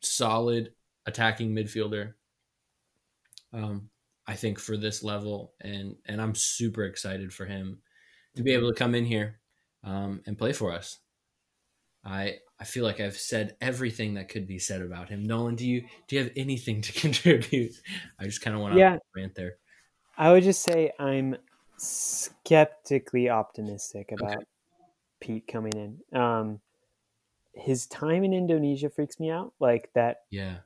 solid 0.00 0.72
attacking 1.06 1.54
midfielder. 1.54 2.14
Um, 3.52 3.90
I 4.26 4.34
think 4.34 4.58
for 4.58 4.76
this 4.76 5.02
level, 5.02 5.52
and 5.60 5.96
and 6.06 6.22
I'm 6.22 6.34
super 6.34 6.84
excited 6.84 7.32
for 7.32 7.44
him 7.44 7.80
to 8.36 8.42
be 8.42 8.52
able 8.52 8.68
to 8.68 8.74
come 8.74 8.94
in 8.94 9.04
here 9.04 9.40
um, 9.84 10.20
and 10.26 10.38
play 10.38 10.52
for 10.52 10.72
us. 10.72 10.98
I 12.04 12.38
I 12.58 12.64
feel 12.64 12.84
like 12.84 13.00
I've 13.00 13.16
said 13.16 13.56
everything 13.60 14.14
that 14.14 14.28
could 14.28 14.46
be 14.46 14.58
said 14.58 14.82
about 14.82 15.08
him. 15.08 15.22
Nolan, 15.24 15.56
do 15.56 15.66
you 15.66 15.82
do 16.06 16.16
you 16.16 16.22
have 16.22 16.32
anything 16.36 16.82
to 16.82 16.92
contribute? 17.00 17.72
I 18.18 18.24
just 18.24 18.40
kind 18.40 18.54
of 18.54 18.62
want 18.62 18.74
to 18.74 18.80
yeah. 18.80 18.96
rant 19.14 19.34
there. 19.34 19.56
I 20.16 20.32
would 20.32 20.42
just 20.42 20.62
say 20.62 20.92
I'm 20.98 21.36
skeptically 21.76 23.30
optimistic 23.30 24.12
about 24.12 24.36
okay. 24.36 24.44
Pete 25.20 25.46
coming 25.46 25.72
in. 25.74 26.18
Um, 26.18 26.60
his 27.54 27.86
time 27.86 28.24
in 28.24 28.32
Indonesia 28.32 28.90
freaks 28.90 29.18
me 29.18 29.30
out. 29.30 29.52
Like 29.60 29.90
that. 29.94 30.22
Yeah. 30.30 30.58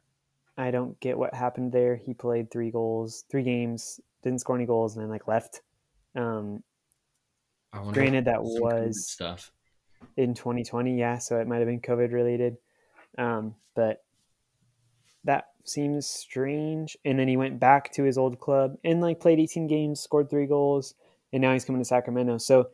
I 0.56 0.70
don't 0.70 0.98
get 1.00 1.18
what 1.18 1.34
happened 1.34 1.72
there. 1.72 1.96
He 1.96 2.14
played 2.14 2.50
three 2.50 2.70
goals, 2.70 3.24
three 3.28 3.42
games, 3.42 4.00
didn't 4.22 4.40
score 4.40 4.54
any 4.54 4.66
goals, 4.66 4.94
and 4.94 5.02
then 5.02 5.10
like 5.10 5.26
left. 5.26 5.62
Um, 6.14 6.62
granted, 7.92 8.26
that 8.26 8.42
was 8.42 9.08
stuff 9.08 9.52
in 10.16 10.34
2020. 10.34 10.98
Yeah, 10.98 11.18
so 11.18 11.38
it 11.38 11.46
might 11.46 11.58
have 11.58 11.66
been 11.66 11.80
COVID 11.80 12.12
related. 12.12 12.56
Um, 13.18 13.54
but 13.74 14.04
that 15.24 15.48
seems 15.64 16.06
strange. 16.06 16.96
And 17.04 17.18
then 17.18 17.28
he 17.28 17.36
went 17.36 17.58
back 17.58 17.92
to 17.94 18.04
his 18.04 18.18
old 18.18 18.40
club 18.40 18.76
and 18.84 19.00
like 19.00 19.20
played 19.20 19.40
18 19.40 19.66
games, 19.66 20.00
scored 20.00 20.30
three 20.30 20.46
goals, 20.46 20.94
and 21.32 21.42
now 21.42 21.52
he's 21.52 21.64
coming 21.64 21.80
to 21.80 21.86
Sacramento. 21.86 22.38
So, 22.38 22.68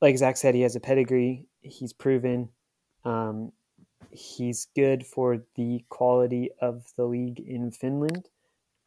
like 0.00 0.18
Zach 0.18 0.36
said, 0.36 0.54
he 0.54 0.62
has 0.62 0.76
a 0.76 0.80
pedigree. 0.80 1.46
He's 1.62 1.92
proven. 1.92 2.50
Um, 3.04 3.52
he's 4.10 4.66
good 4.74 5.06
for 5.06 5.44
the 5.56 5.84
quality 5.88 6.50
of 6.60 6.84
the 6.96 7.04
league 7.04 7.40
in 7.40 7.70
Finland. 7.70 8.28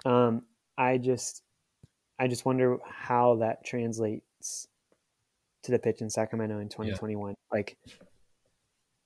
Um, 0.05 0.43
I 0.77 0.97
just, 0.97 1.43
I 2.19 2.27
just 2.27 2.45
wonder 2.45 2.77
how 2.85 3.37
that 3.37 3.65
translates 3.65 4.67
to 5.67 5.71
the 5.71 5.79
pitch 5.79 6.01
in 6.01 6.09
Sacramento 6.09 6.59
in 6.59 6.69
2021. 6.69 7.29
Yeah. 7.29 7.35
Like, 7.51 7.77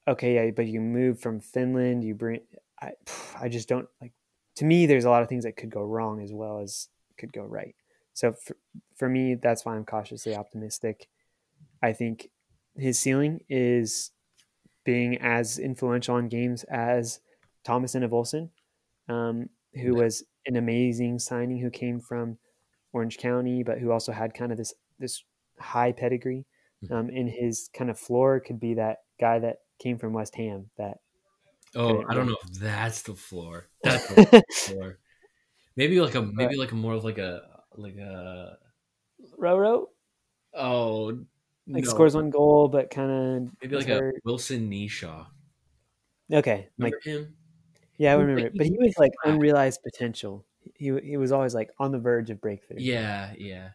okay, 0.08 0.36
yeah, 0.36 0.52
but 0.52 0.68
you 0.68 0.80
move 0.80 1.20
from 1.20 1.40
Finland, 1.40 2.04
you 2.04 2.16
bring. 2.16 2.42
I, 2.82 2.92
I 3.40 3.50
just 3.50 3.68
don't 3.68 3.88
like. 4.02 4.14
To 4.58 4.66
me, 4.66 4.86
there's 4.86 5.06
a 5.06 5.10
lot 5.10 5.22
of 5.22 5.30
things 5.30 5.44
that 5.44 5.58
could 5.58 5.70
go 5.70 5.84
wrong 5.84 6.22
as 6.22 6.32
well 6.34 6.60
as 6.60 6.88
could 7.18 7.34
go 7.34 7.44
right. 7.44 7.76
So 8.14 8.34
for, 8.34 8.56
for 8.96 9.10
me, 9.10 9.36
that's 9.36 9.66
why 9.66 9.76
I'm 9.76 9.86
cautiously 9.86 10.36
optimistic. 10.36 11.08
I 11.82 11.94
think 11.94 12.30
his 12.76 13.00
ceiling 13.00 13.42
is 13.50 14.12
being 14.84 15.18
as 15.18 15.58
influential 15.58 16.16
on 16.16 16.28
games 16.28 16.64
as 16.66 17.20
Thomas 17.64 17.96
Enevoldsen, 17.96 18.50
um, 19.08 19.50
who 19.74 19.96
was 19.96 20.24
an 20.46 20.58
amazing 20.58 21.20
signing 21.20 21.60
who 21.60 21.70
came 21.70 22.00
from 22.00 22.38
Orange 22.94 23.18
County, 23.18 23.64
but 23.64 23.80
who 23.80 23.92
also 23.92 24.12
had 24.12 24.34
kind 24.34 24.52
of 24.52 24.58
this 24.58 24.74
this 25.00 25.24
high 25.60 25.92
pedigree. 25.92 26.46
Mm-hmm. 26.84 26.94
Um, 26.94 27.10
and 27.10 27.30
his 27.30 27.70
kind 27.74 27.90
of 27.90 28.00
floor 28.00 28.40
could 28.40 28.60
be 28.60 28.76
that 28.76 29.00
guy 29.20 29.40
that 29.40 29.58
came 29.80 29.98
from 29.98 30.14
West 30.14 30.36
Ham. 30.36 30.70
That 30.78 30.98
oh, 31.76 32.04
I 32.10 32.14
don't 32.14 32.28
know 32.28 32.38
if 32.44 32.60
that's 32.60 33.04
the 33.04 33.16
floor. 33.16 33.68
That's 33.84 34.08
the 34.08 34.44
floor. 34.54 35.00
Maybe 35.76 36.02
like 36.02 36.16
a 36.16 36.22
maybe 36.22 36.56
like 36.56 36.72
a 36.72 36.76
more 36.76 36.94
of 36.94 37.04
like 37.04 37.18
a 37.18 37.42
like 37.76 37.96
a 37.98 38.58
Roro. 39.40 39.86
Oh, 40.54 41.18
like 41.68 41.86
no. 41.86 41.90
scores 41.90 42.16
one 42.16 42.30
goal, 42.30 42.68
but 42.68 42.90
kind 42.90 43.12
of 43.12 43.54
maybe 43.62 43.76
like 43.76 43.88
hurt. 43.88 44.16
a 44.16 44.20
Wilson 44.26 44.70
Kneeshaw. 44.70 45.28
Okay, 46.32 46.70
remember 46.78 46.98
like 46.98 47.06
him. 47.06 47.36
Yeah, 47.98 48.14
I 48.14 48.16
remember. 48.16 48.52
But 48.56 48.66
he 48.66 48.78
was 48.78 48.94
like 48.98 49.12
unrealized 49.26 49.82
potential. 49.84 50.46
He 50.76 50.92
he 51.04 51.18
was 51.18 51.32
always 51.32 51.54
like 51.54 51.72
on 51.80 51.92
the 51.92 52.00
verge 52.00 52.30
of 52.30 52.42
breakthrough. 52.42 52.78
Yeah, 52.80 53.34
yeah. 53.38 53.70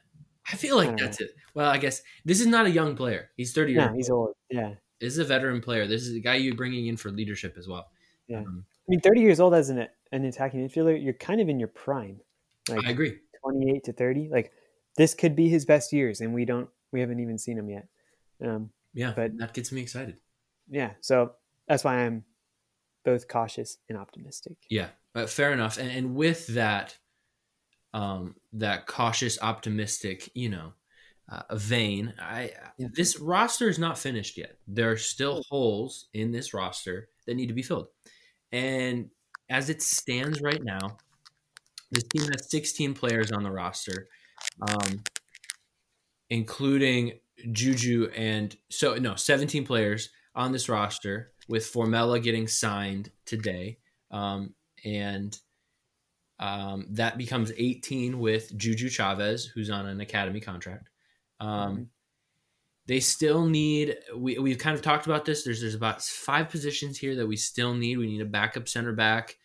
I 0.51 0.57
feel 0.57 0.77
like 0.77 0.91
I 0.91 0.95
that's 0.99 1.21
know. 1.21 1.27
it. 1.27 1.37
Well, 1.55 1.71
I 1.71 1.79
guess 1.79 2.03
this 2.25 2.41
is 2.41 2.47
not 2.47 2.67
a 2.67 2.71
young 2.71 2.97
player. 2.97 3.31
He's 3.37 3.53
30 3.53 3.73
years 3.73 3.91
he's 3.97 4.11
old. 4.11 4.35
Yeah. 4.51 4.75
This 5.01 5.13
is 5.13 5.19
a 5.19 5.25
veteran 5.25 5.61
player. 5.61 5.87
This 5.87 6.07
is 6.07 6.15
a 6.15 6.21
guy 6.21 6.37
you're 6.37 6.55
bringing 6.55 6.87
in 6.87 6.97
for 6.97 7.11
leadership 7.11 7.57
as 7.59 7.69
well. 7.69 7.87
Yeah. 8.29 8.39
Um, 8.39 8.65
I 8.89 8.89
mean, 8.89 9.01
30 9.01 9.21
years 9.21 9.41
old 9.41 9.55
as 9.55 9.69
an, 9.71 9.87
an 10.13 10.25
attacking 10.25 10.67
midfielder, 10.67 11.03
you're 11.03 11.15
kind 11.15 11.41
of 11.41 11.49
in 11.49 11.59
your 11.59 11.69
prime. 11.69 12.21
Like 12.69 12.87
I 12.87 12.91
agree. 12.91 13.19
28 13.43 13.85
to 13.85 13.93
30. 13.93 14.29
Like 14.31 14.53
this 14.97 15.15
could 15.15 15.37
be 15.37 15.49
his 15.49 15.65
best 15.65 15.93
years, 15.93 16.21
and 16.21 16.33
we 16.33 16.45
don't, 16.45 16.69
we 16.93 17.01
haven't 17.01 17.21
even 17.21 17.39
seen 17.39 17.59
him 17.59 17.69
yet. 17.69 17.89
Um, 18.45 18.71
yeah. 18.95 19.13
But 19.15 19.37
that 19.39 19.53
gets 19.53 19.73
me 19.73 19.83
excited. 19.83 20.17
Yeah. 20.69 20.93
So 21.01 21.33
that's 21.69 21.85
why 21.85 22.05
I'm 22.05 22.25
both 23.05 23.29
cautious 23.29 23.79
and 23.89 23.99
optimistic. 23.99 24.57
Yeah. 24.71 24.89
Uh, 25.15 25.27
fair 25.27 25.53
enough. 25.53 25.79
And, 25.79 25.91
and 25.91 26.15
with 26.15 26.47
that, 26.49 26.97
um, 27.97 28.35
that 28.53 28.87
cautious, 28.87 29.39
optimistic, 29.41 30.31
you 30.35 30.51
know, 30.51 30.75
uh, 31.31 31.57
vein. 31.57 32.13
I 32.21 32.51
this 32.79 33.19
roster 33.19 33.71
is 33.71 33.79
not 33.79 33.99
finished 33.99 34.37
yet. 34.37 34.59
There 34.69 34.91
are 34.91 34.99
still 34.99 35.43
holes 35.49 36.07
in 36.13 36.31
this 36.31 36.53
roster 36.53 37.09
that 37.27 37.35
need 37.35 37.47
to 37.47 37.55
be 37.55 37.63
filled, 37.63 37.89
and 38.53 39.09
as 39.49 39.71
it 39.71 39.81
stands 39.81 40.43
right 40.43 40.63
now, 40.63 40.99
this 41.91 42.05
team 42.05 42.31
has 42.31 42.51
16 42.51 42.93
players 42.93 43.33
on 43.33 43.43
the 43.43 43.51
roster, 43.51 44.09
um, 44.61 45.03
including 46.29 47.19
Juju 47.51 48.11
and 48.15 48.55
so 48.69 48.97
no 48.97 49.15
17 49.15 49.65
players 49.65 50.11
on 50.35 50.53
this 50.53 50.69
roster 50.69 51.33
with 51.49 51.65
Formella 51.65 52.23
getting 52.23 52.47
signed 52.47 53.11
today, 53.25 53.79
um, 54.11 54.55
and 54.85 55.39
um, 56.39 56.87
that 56.91 57.17
becomes 57.17 57.53
18 57.57 58.19
with 58.19 58.57
Juju 58.57 58.89
Chavez, 58.89 59.47
who's 59.47 59.71
on 59.71 59.87
an 59.87 60.01
academy 60.01 60.41
contract. 60.41 60.91
Um, 61.41 61.49
mm-hmm. 61.51 61.83
They 62.87 63.01
still 63.01 63.47
need. 63.47 63.97
We 64.15 64.39
we've 64.39 64.59
kind 64.59 64.77
of 64.77 64.83
talked 64.83 65.07
about 65.07 65.25
this. 65.25 65.43
There's 65.43 65.61
there's 65.61 65.75
about 65.75 66.03
five 66.03 66.51
positions 66.51 66.99
here 66.99 67.17
that 67.17 67.27
we 67.27 67.37
still 67.37 67.75
need. 67.75 67.99
We 67.99 68.07
need 68.07 68.21
a 68.21 68.27
backup 68.27 68.69
center 68.69 68.93
back, 68.93 69.39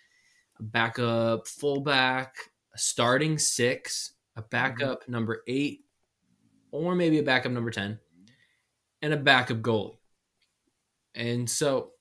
a 0.60 0.64
backup 0.64 1.48
fullback, 1.48 2.36
a 2.76 2.78
starting 2.78 3.40
six, 3.40 4.14
a 4.36 4.44
backup 4.44 5.04
mm-hmm. 5.04 5.12
number 5.12 5.42
eight, 5.48 5.86
or 6.72 6.94
maybe 6.94 7.18
a 7.18 7.24
backup 7.24 7.52
number 7.52 7.72
ten, 7.72 8.00
and 9.02 9.12
a 9.12 9.18
backup 9.18 9.62
goalie. 9.62 9.98
And 11.16 11.50
so, 11.50 11.94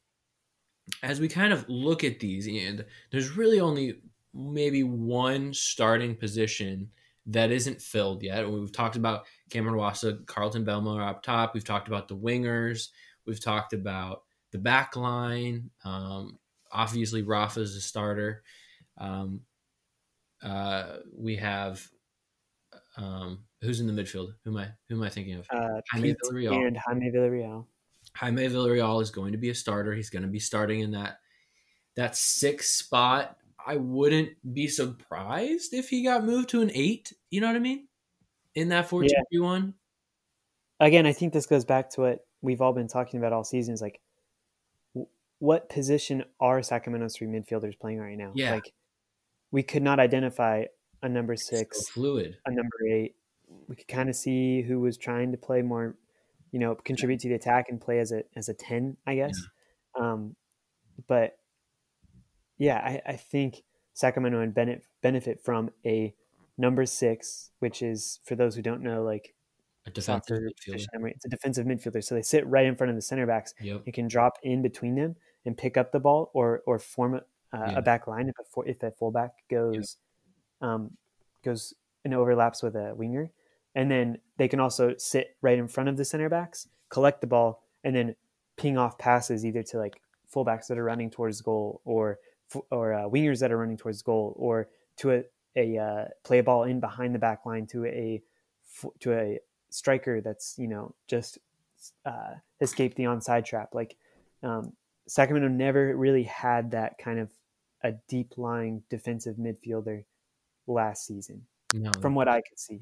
as 1.03 1.21
we 1.21 1.29
kind 1.29 1.55
of 1.55 1.67
look 1.71 2.05
at 2.05 2.21
these, 2.21 2.47
and 2.47 2.85
there's 3.11 3.35
really 3.35 3.61
only 3.61 3.97
maybe 4.35 4.83
one 4.83 5.53
starting 5.53 6.15
position 6.15 6.91
that 7.27 7.51
isn't 7.51 7.81
filled 7.81 8.23
yet. 8.23 8.49
We've 8.51 8.73
talked 8.73 8.97
about 8.97 9.27
Cameron 9.51 9.77
Iwasa, 9.77 10.25
Kharlton 10.25 10.65
Belmar 10.65 11.09
up 11.09 11.23
top. 11.23 11.55
We've 11.55 11.65
talked 11.65 11.89
about 11.89 12.09
the 12.09 12.17
wingers. 12.17 12.89
We've 13.27 13.43
talked 13.43 13.73
about 13.73 14.23
the 14.53 14.59
back 14.59 14.97
line. 14.97 15.71
Um, 15.85 16.39
obviously, 16.73 17.23
Rafa 17.23 17.61
is 17.61 17.77
a 17.77 17.81
starter. 17.81 18.43
Um, 18.99 19.43
uh, 20.43 20.97
we 21.17 21.37
have 21.37 21.87
um, 22.97 23.45
who's 23.61 23.81
in 23.81 23.87
the 23.87 24.03
midfield? 24.03 24.35
Who 24.45 24.51
am 24.51 24.57
I? 24.57 24.69
Who 24.89 24.97
am 24.97 25.03
I 25.03 25.11
thinking 25.11 25.35
of? 25.35 25.47
Uh, 25.51 25.81
Jaime 25.93 26.15
Villarreal. 26.15 26.67
And 26.67 26.77
Jaime 26.77 27.11
Villarreal. 27.11 27.67
Jaime 28.15 28.49
Villarreal 28.49 29.03
is 29.03 29.11
going 29.11 29.33
to 29.33 29.39
be 29.39 29.51
a 29.51 29.55
starter. 29.55 29.95
He's 29.95 30.11
going 30.11 30.23
to 30.23 30.29
be 30.29 30.41
starting 30.41 30.81
in 30.81 30.93
that 30.93 31.19
that 31.97 32.17
six 32.17 32.71
spot. 32.71 33.37
I 33.67 33.77
wouldn't 33.77 34.31
be 34.55 34.69
surprised 34.69 35.75
if 35.75 35.89
he 35.89 36.05
got 36.05 36.25
moved 36.25 36.49
to 36.51 36.63
an 36.63 36.71
eight. 36.75 37.13
You 37.31 37.41
know 37.41 37.47
what 37.47 37.57
I 37.57 37.61
mean? 37.61 37.89
In 38.55 38.69
that 38.71 38.89
four 38.89 39.03
two 39.03 39.09
three 39.31 39.41
one. 39.41 39.75
Again, 40.81 41.07
I 41.07 41.13
think 41.13 41.33
this 41.33 41.47
goes 41.47 41.65
back 41.65 41.91
to 41.91 42.01
what 42.01 42.27
we've 42.41 42.61
all 42.61 42.73
been 42.73 42.89
talking 42.89 43.21
about 43.21 43.33
all 43.33 43.45
season. 43.45 43.75
Is 43.75 43.83
like, 43.83 44.01
what 45.39 45.69
position 45.69 46.25
are 46.41 46.63
Sacramento's 46.63 47.17
three 47.17 47.27
midfielders 47.27 47.79
playing 47.79 47.99
right 47.99 48.17
now? 48.17 48.33
Yeah. 48.35 48.55
Like, 48.55 48.73
we 49.51 49.63
could 49.63 49.83
not 49.83 50.01
identify 50.01 50.65
a 51.03 51.09
number 51.09 51.37
six, 51.37 51.87
so 51.87 51.93
fluid, 51.93 52.37
a 52.47 52.51
number 52.51 52.87
eight. 52.91 53.15
We 53.69 53.77
could 53.77 53.89
kind 53.89 54.09
of 54.09 54.17
see 54.17 54.63
who 54.63 54.81
was 54.81 54.97
trying 54.97 55.33
to 55.33 55.39
play 55.39 55.63
more, 55.63 55.97
you 56.53 56.61
know, 56.61 56.75
contribute 56.75 57.21
to 57.21 57.29
the 57.29 57.35
attack 57.35 57.67
and 57.69 57.81
play 57.81 57.99
as 57.99 58.13
a 58.13 58.23
as 58.37 58.49
a 58.49 58.55
ten, 58.55 58.97
I 59.07 59.17
guess. 59.17 59.33
Yeah. 59.97 60.13
Um, 60.13 60.37
but 61.09 61.37
yeah, 62.61 62.77
I, 62.77 63.13
I 63.13 63.17
think 63.17 63.65
Sacramento 63.95 64.39
and 64.41 64.55
benefit 64.55 64.85
benefit 65.03 65.41
from 65.43 65.71
a 65.85 66.15
number 66.59 66.85
six, 66.85 67.51
which 67.59 67.83
is 67.83 68.21
for 68.25 68.37
those 68.37 68.55
who 68.55 68.63
don't 68.63 68.83
know, 68.83 69.03
like 69.03 69.35
a 69.87 69.91
defensive 69.91 70.37
midfielder. 70.37 71.11
It's 71.11 71.25
a 71.25 71.29
defensive 71.31 71.67
midfielder, 71.67 72.05
so 72.05 72.15
they 72.15 72.23
sit 72.23 72.47
right 72.47 72.67
in 72.67 72.77
front 72.77 72.91
of 72.91 72.97
the 72.97 73.03
center 73.03 73.27
backs. 73.27 73.55
Yep. 73.63 73.83
You 73.87 73.93
can 73.93 74.09
drop 74.09 74.35
in 74.43 74.61
between 74.61 74.95
them 74.95 75.17
and 75.47 75.57
pick 75.57 75.79
up 75.79 75.91
the 75.91 75.99
ball, 75.99 76.31
or 76.35 76.63
or 76.67 76.79
form 76.79 77.15
a, 77.15 77.19
uh, 77.57 77.71
yeah. 77.71 77.79
a 77.79 77.83
back 77.83 78.07
line 78.07 78.29
if 78.29 78.37
a 78.39 78.61
if 78.69 78.83
a 78.83 78.91
fullback 78.91 79.31
goes 79.51 79.97
yep. 80.61 80.71
um, 80.71 80.91
goes 81.43 81.73
and 82.05 82.13
overlaps 82.13 82.63
with 82.63 82.77
a 82.77 82.95
winger, 82.95 83.31
and 83.75 83.91
then 83.91 84.19
they 84.37 84.49
can 84.49 84.61
also 84.61 84.95
sit 84.99 85.35
right 85.41 85.59
in 85.59 85.67
front 85.67 85.89
of 85.89 85.97
the 85.97 86.05
center 86.05 86.29
backs, 86.29 86.69
collect 86.91 87.23
the 87.23 87.27
ball, 87.27 87.63
and 87.85 87.97
then 87.97 88.15
ping 88.59 88.77
off 88.77 88.99
passes 88.99 89.47
either 89.47 89.63
to 89.63 89.79
like 89.79 90.03
fullbacks 90.33 90.67
that 90.67 90.77
are 90.77 90.85
running 90.85 91.11
towards 91.11 91.41
goal 91.41 91.81
or 91.87 92.19
or 92.71 92.95
uh, 92.95 93.09
wingers 93.09 93.41
that 93.41 93.53
are 93.53 93.59
running 93.59 93.77
towards 93.77 94.03
goal, 94.03 94.35
or 94.37 94.69
to 94.99 95.13
a, 95.13 95.25
a 95.57 95.79
uh, 95.79 96.05
play 96.25 96.41
ball 96.41 96.65
in 96.65 96.81
behind 96.81 97.15
the 97.15 97.19
back 97.19 97.47
line 97.47 97.67
to 97.67 97.85
a 97.87 98.23
to 99.01 99.13
a 99.13 99.39
striker 99.71 100.21
that's 100.21 100.57
you 100.59 100.69
know 100.69 100.95
just 101.07 101.39
uh, 102.05 102.35
escaped 102.61 102.97
the 102.97 103.05
onside 103.05 103.45
trap. 103.45 103.75
Like 103.75 103.97
um, 104.43 104.73
Sacramento 105.09 105.49
never 105.49 105.97
really 105.97 106.25
had 106.25 106.73
that 106.73 106.99
kind 106.99 107.19
of 107.19 107.31
a 107.83 107.93
deep 108.09 108.37
lying 108.37 108.83
defensive 108.91 109.37
midfielder 109.37 110.05
last 110.67 111.07
season, 111.07 111.43
no. 111.73 111.91
from 112.01 112.15
what 112.15 112.29
I 112.29 112.43
could 112.43 112.59
see. 112.59 112.81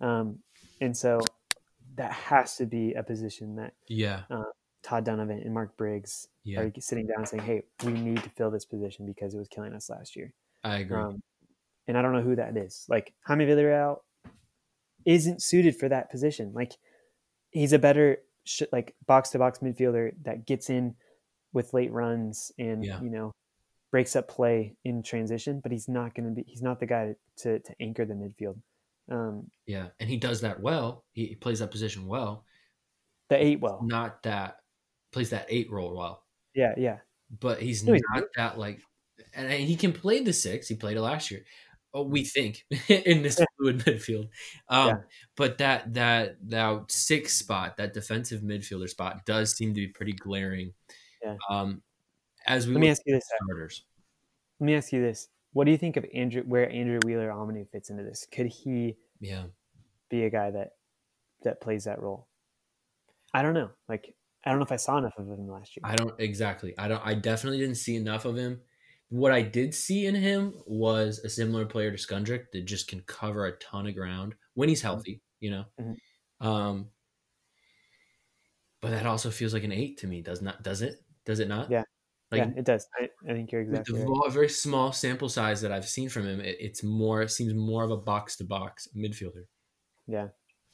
Um, 0.00 0.38
and 0.80 0.96
so 0.96 1.20
that 1.96 2.12
has 2.12 2.56
to 2.56 2.66
be 2.66 2.94
a 2.94 3.02
position 3.02 3.56
that 3.56 3.74
yeah 3.88 4.22
uh, 4.30 4.44
Todd 4.82 5.04
Donovan 5.04 5.40
and 5.44 5.52
Mark 5.52 5.76
Briggs 5.76 6.28
yeah. 6.44 6.60
are 6.60 6.72
sitting 6.78 7.06
down 7.06 7.26
saying, 7.26 7.42
"Hey, 7.42 7.62
we 7.84 7.92
need 7.92 8.22
to 8.22 8.30
fill 8.30 8.50
this 8.50 8.64
position 8.64 9.06
because 9.06 9.34
it 9.34 9.38
was 9.38 9.48
killing 9.48 9.72
us 9.72 9.90
last 9.90 10.16
year." 10.16 10.32
I 10.64 10.78
agree. 10.78 10.96
Um, 10.96 11.22
and 11.86 11.96
I 11.96 12.02
don't 12.02 12.12
know 12.12 12.22
who 12.22 12.36
that 12.36 12.56
is. 12.56 12.84
Like 12.88 13.14
Jaime 13.26 13.46
Villarreal 13.46 13.98
isn't 15.04 15.42
suited 15.42 15.76
for 15.76 15.88
that 15.88 16.10
position. 16.10 16.52
Like 16.54 16.72
he's 17.50 17.72
a 17.72 17.78
better 17.78 18.18
sh- 18.44 18.62
like 18.72 18.94
box 19.06 19.30
to 19.30 19.38
box 19.38 19.60
midfielder 19.60 20.12
that 20.22 20.46
gets 20.46 20.70
in 20.70 20.94
with 21.52 21.72
late 21.72 21.92
runs 21.92 22.52
and 22.58 22.84
yeah. 22.84 23.00
you 23.00 23.10
know 23.10 23.32
breaks 23.90 24.14
up 24.14 24.28
play 24.28 24.76
in 24.84 25.02
transition, 25.02 25.60
but 25.60 25.72
he's 25.72 25.88
not 25.88 26.14
going 26.14 26.28
to 26.28 26.34
be. 26.34 26.44
He's 26.46 26.62
not 26.62 26.80
the 26.80 26.86
guy 26.86 27.14
to 27.38 27.58
to 27.58 27.74
anchor 27.80 28.04
the 28.04 28.14
midfield. 28.14 28.58
Um, 29.10 29.50
yeah, 29.66 29.88
and 29.98 30.08
he 30.08 30.18
does 30.18 30.42
that 30.42 30.60
well. 30.60 31.04
He, 31.12 31.26
he 31.26 31.34
plays 31.34 31.60
that 31.60 31.70
position 31.70 32.06
well. 32.06 32.44
The 33.28 33.42
eight 33.42 33.60
well, 33.60 33.80
not 33.82 34.22
that 34.24 34.58
plays 35.12 35.30
that 35.30 35.46
eight 35.48 35.70
role 35.70 35.96
well. 35.96 36.24
Yeah, 36.54 36.74
yeah. 36.76 36.98
But 37.40 37.60
he's 37.60 37.84
no, 37.84 37.92
not 37.92 38.00
he's 38.14 38.24
that 38.36 38.58
like, 38.58 38.80
and 39.34 39.50
he 39.50 39.76
can 39.76 39.92
play 39.92 40.22
the 40.22 40.32
six. 40.32 40.68
He 40.68 40.74
played 40.74 40.96
it 40.96 41.02
last 41.02 41.30
year. 41.30 41.44
Oh, 41.94 42.02
we 42.02 42.24
think 42.24 42.64
in 42.88 43.22
this 43.22 43.40
fluid 43.56 43.78
midfield. 43.78 44.28
Um, 44.68 44.88
yeah. 44.88 44.96
But 45.36 45.58
that 45.58 45.94
that 45.94 46.36
that 46.48 46.90
six 46.90 47.34
spot, 47.34 47.76
that 47.76 47.94
defensive 47.94 48.42
midfielder 48.42 48.88
spot, 48.88 49.24
does 49.26 49.54
seem 49.54 49.74
to 49.74 49.80
be 49.80 49.88
pretty 49.88 50.12
glaring. 50.12 50.72
Yeah. 51.22 51.36
Um, 51.50 51.82
as 52.46 52.66
we 52.66 52.74
let 52.74 52.80
me 52.80 52.90
ask 52.90 53.02
you 53.06 53.14
this: 53.14 53.28
starters. 53.42 53.84
Let 54.60 54.66
me 54.66 54.74
ask 54.74 54.92
you 54.92 55.00
this: 55.00 55.28
What 55.52 55.64
do 55.64 55.70
you 55.70 55.78
think 55.78 55.96
of 55.96 56.06
Andrew? 56.14 56.42
Where 56.42 56.70
Andrew 56.70 56.98
Wheeler-Omiunu 57.04 57.68
fits 57.70 57.90
into 57.90 58.02
this? 58.02 58.26
Could 58.30 58.46
he? 58.46 58.96
Yeah. 59.20 59.44
Be 60.10 60.24
a 60.24 60.30
guy 60.30 60.50
that 60.50 60.72
that 61.42 61.60
plays 61.60 61.84
that 61.84 62.00
role. 62.00 62.26
I 63.32 63.42
don't 63.42 63.54
know. 63.54 63.70
Like 63.88 64.14
I 64.44 64.50
don't 64.50 64.58
know 64.58 64.64
if 64.64 64.72
I 64.72 64.76
saw 64.76 64.98
enough 64.98 65.14
of 65.18 65.26
him 65.26 65.48
last 65.48 65.76
year. 65.76 65.82
I 65.84 65.96
don't 65.96 66.14
exactly. 66.18 66.74
I 66.78 66.88
don't. 66.88 67.02
I 67.04 67.14
definitely 67.14 67.58
didn't 67.58 67.76
see 67.76 67.96
enough 67.96 68.24
of 68.24 68.36
him. 68.36 68.60
What 69.10 69.32
I 69.32 69.42
did 69.42 69.74
see 69.74 70.06
in 70.06 70.14
him 70.14 70.54
was 70.66 71.18
a 71.20 71.28
similar 71.28 71.66
player 71.66 71.90
to 71.90 71.96
Skundrich 71.96 72.44
that 72.52 72.64
just 72.64 72.88
can 72.88 73.00
cover 73.02 73.46
a 73.46 73.56
ton 73.58 73.86
of 73.86 73.94
ground 73.94 74.34
when 74.54 74.68
he's 74.68 74.82
healthy. 74.82 75.22
You 75.40 75.50
know. 75.50 75.64
Mm-hmm. 75.80 76.46
Um. 76.46 76.88
But 78.80 78.90
that 78.90 79.06
also 79.06 79.30
feels 79.30 79.52
like 79.52 79.64
an 79.64 79.72
eight 79.72 79.98
to 79.98 80.06
me. 80.06 80.22
Does 80.22 80.40
not? 80.40 80.62
Does 80.62 80.82
it? 80.82 81.02
Does 81.26 81.40
it 81.40 81.48
not? 81.48 81.70
Yeah. 81.70 81.82
Like, 82.30 82.40
yeah, 82.40 82.50
it 82.58 82.64
does. 82.64 82.86
I, 83.00 83.08
I 83.28 83.32
think 83.32 83.50
you're 83.50 83.62
exactly 83.62 83.94
with 83.94 84.02
the 84.02 84.08
right. 84.08 84.30
very 84.30 84.48
small 84.50 84.92
sample 84.92 85.30
size 85.30 85.62
that 85.62 85.72
I've 85.72 85.88
seen 85.88 86.10
from 86.10 86.26
him, 86.26 86.40
it, 86.40 86.56
it's 86.60 86.82
more. 86.84 87.22
It 87.22 87.30
seems 87.30 87.54
more 87.54 87.84
of 87.84 87.90
a 87.90 87.96
box 87.96 88.36
to 88.36 88.44
box 88.44 88.86
midfielder. 88.94 89.44
Yeah. 90.06 90.28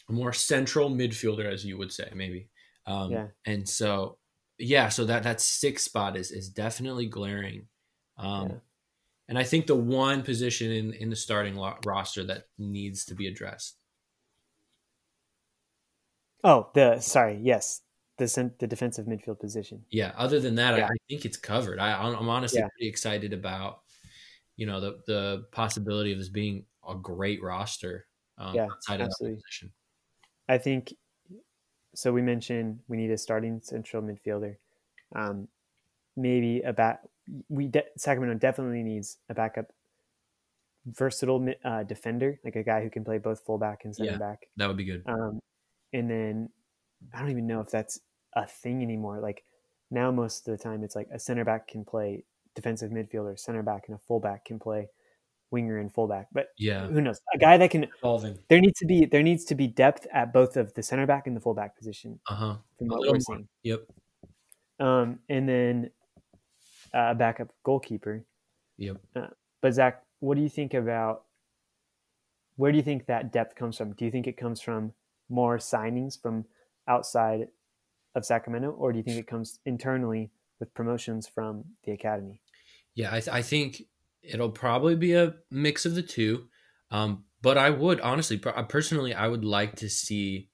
A 0.09 0.13
more 0.13 0.33
central 0.33 0.91
midfielder, 0.91 1.51
as 1.51 1.65
you 1.65 1.79
would 1.79 1.93
say, 1.93 2.11
maybe. 2.15 2.49
Um, 2.87 3.11
yeah. 3.13 3.29
And 3.47 3.69
so, 3.69 4.19
yeah, 4.59 4.89
so 4.89 5.05
that 5.07 5.23
that 5.25 5.41
six 5.41 5.85
spot 5.85 6.17
is 6.17 6.31
is 6.31 6.49
definitely 6.49 7.07
glaring. 7.07 7.69
Um, 8.17 8.49
Yeah. 8.51 8.57
And 9.29 9.39
I 9.39 9.45
think 9.45 9.67
the 9.67 9.77
one 9.77 10.23
position 10.23 10.71
in 10.71 10.93
in 10.95 11.11
the 11.11 11.17
starting 11.17 11.57
lo- 11.57 11.79
roster 11.87 12.25
that 12.25 12.49
needs 12.59 13.05
to 13.07 13.15
be 13.15 13.27
addressed. 13.29 13.79
Oh, 16.43 16.71
the 16.75 17.01
sorry, 17.01 17.39
yes, 17.43 17.81
the 18.19 18.53
the 18.59 18.67
defensive 18.67 19.07
midfield 19.07 19.41
position. 19.41 19.85
Yeah. 19.91 20.13
Other 20.17 20.41
than 20.41 20.55
that, 20.57 20.77
Yeah. 20.77 20.85
I, 20.85 20.89
I 20.89 20.97
think 21.09 21.25
it's 21.25 21.37
covered. 21.37 21.79
I, 21.79 21.93
I'm 22.03 22.29
honestly 22.29 22.61
Yeah. 22.61 22.69
pretty 22.77 22.89
excited 22.89 23.33
about, 23.33 23.83
you 24.57 24.67
know, 24.67 24.81
the 24.81 25.03
the 25.07 25.47
possibility 25.53 26.13
of 26.13 26.19
this 26.19 26.29
being 26.29 26.67
a 26.89 26.95
great 26.97 27.43
roster 27.43 28.07
um, 28.39 28.55
Yeah, 28.55 28.67
outside 28.67 29.01
of 29.01 29.09
that 29.09 29.13
absolutely. 29.13 29.37
position. 29.43 29.73
I 30.49 30.59
think 30.59 30.95
so. 31.95 32.13
We 32.13 32.23
mentioned 32.23 32.81
we 32.89 32.97
need 32.97 33.11
a 33.11 33.19
starting 33.19 33.61
central 33.63 34.03
midfielder. 34.03 34.57
Um, 35.15 35.49
maybe 36.17 36.61
a 36.63 36.73
back. 36.73 37.03
We 37.49 37.69
de- 37.69 37.85
Sacramento 37.97 38.39
definitely 38.39 38.83
needs 38.83 39.19
a 39.29 39.35
backup, 39.35 39.73
versatile 40.87 41.47
uh, 41.65 41.83
defender, 41.85 42.39
like 42.45 42.57
a 42.57 42.63
guy 42.63 42.83
who 42.83 42.91
can 42.91 43.05
play 43.05 43.19
both 43.19 43.41
fullback 43.41 43.85
and 43.85 43.95
center 43.95 44.13
Yeah. 44.13 44.19
back. 44.19 44.49
That 44.57 44.67
would 44.69 44.77
be 44.77 44.85
good. 44.85 45.03
Um, 45.07 45.41
and 45.93 46.11
then 46.11 46.51
I 47.13 47.21
don't 47.21 47.31
even 47.31 47.47
know 47.47 47.61
if 47.61 47.71
that's 47.71 48.01
a 48.35 48.47
thing 48.47 48.83
anymore. 48.83 49.21
Like 49.21 49.45
now, 49.91 50.11
most 50.11 50.47
of 50.49 50.57
the 50.57 50.63
time, 50.63 50.83
it's 50.85 50.97
like 50.97 51.09
a 51.13 51.19
center 51.19 51.45
back 51.45 51.69
can 51.69 51.85
play 51.85 52.25
defensive 52.55 52.91
midfielder, 52.91 53.39
center 53.39 53.63
back, 53.63 53.85
and 53.89 53.97
a 53.97 54.01
fullback 54.07 54.45
can 54.45 54.59
play 54.59 54.89
winger 55.51 55.79
and 55.79 55.93
fullback. 55.93 56.29
But 56.33 56.49
Yeah. 56.59 56.87
who 56.87 57.01
knows? 57.01 57.21
A 57.35 57.39
guy 57.39 57.57
that 57.59 57.71
can 57.71 57.85
Evolving. 57.99 58.39
there 58.49 58.61
needs 58.61 58.79
to 58.81 58.87
be 58.87 59.05
there 59.07 59.23
needs 59.23 59.45
to 59.47 59.55
be 59.55 59.67
depth 59.69 60.07
at 60.13 60.33
both 60.33 60.57
of 60.57 60.75
the 60.75 60.83
center 60.83 61.07
back 61.07 61.27
and 61.27 61.37
the 61.37 61.41
fullback 61.41 61.77
position 61.77 62.19
Uh 62.29 62.35
huh. 62.35 62.57
from 62.79 62.89
what 62.89 63.01
we're 63.13 63.21
seeing. 63.21 63.49
Yep. 63.63 63.87
Um, 64.81 65.21
and 65.29 65.49
then 65.49 65.91
uh, 66.93 67.11
a 67.11 67.15
backup 67.15 67.53
goalkeeper. 67.65 68.25
Yep. 68.79 68.97
But 69.61 69.73
Zach, 69.75 70.03
what 70.21 70.35
do 70.37 70.43
you 70.43 70.49
think 70.49 70.75
about 70.75 71.25
where 72.57 72.71
do 72.73 72.77
you 72.79 72.85
think 72.85 73.07
that 73.07 73.33
depth 73.33 73.55
comes 73.57 73.77
from? 73.77 73.93
Do 73.95 74.05
you 74.05 74.11
think 74.11 74.27
it 74.27 74.37
comes 74.37 74.61
from 74.61 74.93
more 75.29 75.59
signings 75.59 76.21
from 76.21 76.45
outside 76.87 77.49
of 78.15 78.25
Sacramento, 78.25 78.71
or 78.71 78.93
do 78.93 78.99
you 78.99 79.03
think 79.03 79.19
it 79.19 79.27
comes 79.27 79.59
internally 79.65 80.31
with 80.61 80.73
promotions 80.75 81.27
from 81.27 81.65
the 81.85 81.91
academy? 81.93 82.41
Yeah, 82.95 83.09
I, 83.09 83.19
th- 83.21 83.29
I 83.29 83.43
think 83.43 83.83
it'll 84.29 84.51
probably 84.51 84.97
be 84.97 85.15
a 85.15 85.35
mix 85.51 85.87
of 85.87 85.95
the 85.95 86.03
two. 86.03 86.47
Um, 86.91 87.25
but 87.43 87.59
I 87.59 87.71
would 87.71 88.01
honestly, 88.01 88.39
personally, 88.39 89.15
I 89.15 89.29
would 89.29 89.45
like 89.45 89.77
to 89.77 89.89
see 89.89 90.51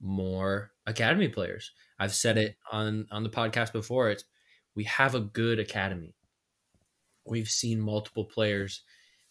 more 0.00 0.72
academy 0.86 1.28
players. 1.28 1.70
I've 1.98 2.14
said 2.14 2.36
it 2.36 2.56
on 2.70 3.06
on 3.10 3.22
the 3.22 3.30
podcast 3.30 3.72
before. 3.72 4.10
It's 4.10 4.24
we 4.74 4.84
have 4.84 5.14
a 5.14 5.20
good 5.20 5.58
academy. 5.58 6.14
We've 7.26 7.48
seen 7.48 7.80
multiple 7.80 8.24
players 8.24 8.82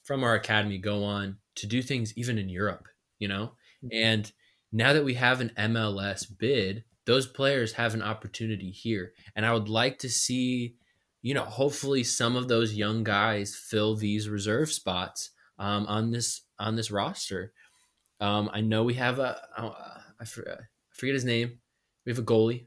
from 0.04 0.24
our 0.24 0.36
academy 0.36 0.78
go 0.78 1.04
on 1.04 1.38
to 1.56 1.68
do 1.68 1.82
things 1.82 2.14
even 2.18 2.38
in 2.38 2.50
Europe, 2.50 2.88
you 3.20 3.28
know? 3.28 3.54
And 3.92 4.32
now 4.72 4.94
that 4.94 5.06
we 5.06 5.14
have 5.16 5.42
an 5.42 5.52
MLS 5.58 6.26
bid, 6.38 6.84
those 7.06 7.28
players 7.28 7.74
have 7.74 7.94
an 7.94 8.02
opportunity 8.02 8.72
here. 8.72 9.14
And 9.36 9.46
I 9.46 9.54
would 9.54 9.70
like 9.70 10.00
to 10.00 10.10
see, 10.10 10.76
you 11.24 11.34
know, 11.34 11.46
hopefully 11.46 12.04
some 12.04 12.36
of 12.36 12.48
those 12.48 12.76
young 12.76 13.04
guys 13.04 13.56
fill 13.56 13.96
these 13.96 14.30
reserve 14.30 14.72
spots 14.72 15.32
um, 15.58 15.88
on 15.88 16.12
this 16.12 16.42
on 16.60 16.76
this 16.76 16.92
roster. 16.92 17.54
Um, 18.20 18.50
I 18.54 18.62
know 18.62 18.84
we 18.84 18.94
have 18.96 19.20
a 19.20 19.42
uh, 19.58 19.74
I, 20.20 20.26
forget 20.26 21.14
his 21.14 21.26
name. 21.26 21.60
We 22.06 22.12
have 22.12 22.20
a 22.20 22.24
goalie. 22.24 22.66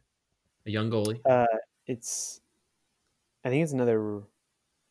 A 0.66 0.70
young 0.70 0.90
goalie. 0.90 1.20
Uh, 1.28 1.46
it's, 1.86 2.40
I 3.44 3.50
think 3.50 3.62
it's 3.62 3.72
another. 3.72 4.22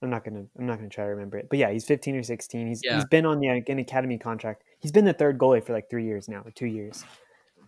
I'm 0.02 0.10
not 0.10 0.24
gonna. 0.24 0.46
I'm 0.58 0.68
not 0.68 0.78
gonna 0.78 0.90
try 0.90 1.06
to 1.06 1.10
remember 1.10 1.38
it. 1.38 1.48
But 1.50 1.58
yeah, 1.58 1.72
he's 1.72 1.86
15 1.86 2.16
or 2.16 2.24
16. 2.24 2.68
He's 2.68 2.82
Yeah. 2.84 2.96
he's 2.96 3.06
been 3.06 3.26
on 3.26 3.40
the 3.40 3.48
an 3.48 3.80
academy 3.80 4.20
contract. 4.20 4.64
He's 4.80 4.92
been 4.92 5.06
the 5.06 5.14
third 5.14 5.40
goalie 5.40 5.66
for 5.66 5.74
like 5.74 5.90
three 5.90 6.06
years 6.06 6.30
now, 6.30 6.42
or 6.46 6.52
two 6.52 6.68
years. 6.68 7.04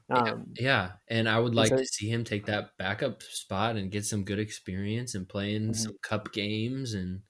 Um, 0.09 0.53
Yeah, 0.57 0.93
and 1.09 1.27
I 1.27 1.39
would 1.39 1.53
like 1.55 1.69
so- 1.69 1.77
to 1.77 1.85
see 1.85 2.09
him 2.09 2.23
take 2.23 2.45
that 2.45 2.77
backup 2.77 3.21
spot 3.23 3.75
and 3.75 3.91
get 3.91 4.05
some 4.05 4.23
good 4.23 4.39
experience 4.39 5.15
and 5.15 5.27
play 5.27 5.53
in 5.55 5.71
Mhm. 5.71 5.75
some 5.75 5.97
cup 6.01 6.31
games 6.33 6.93
and 6.93 7.23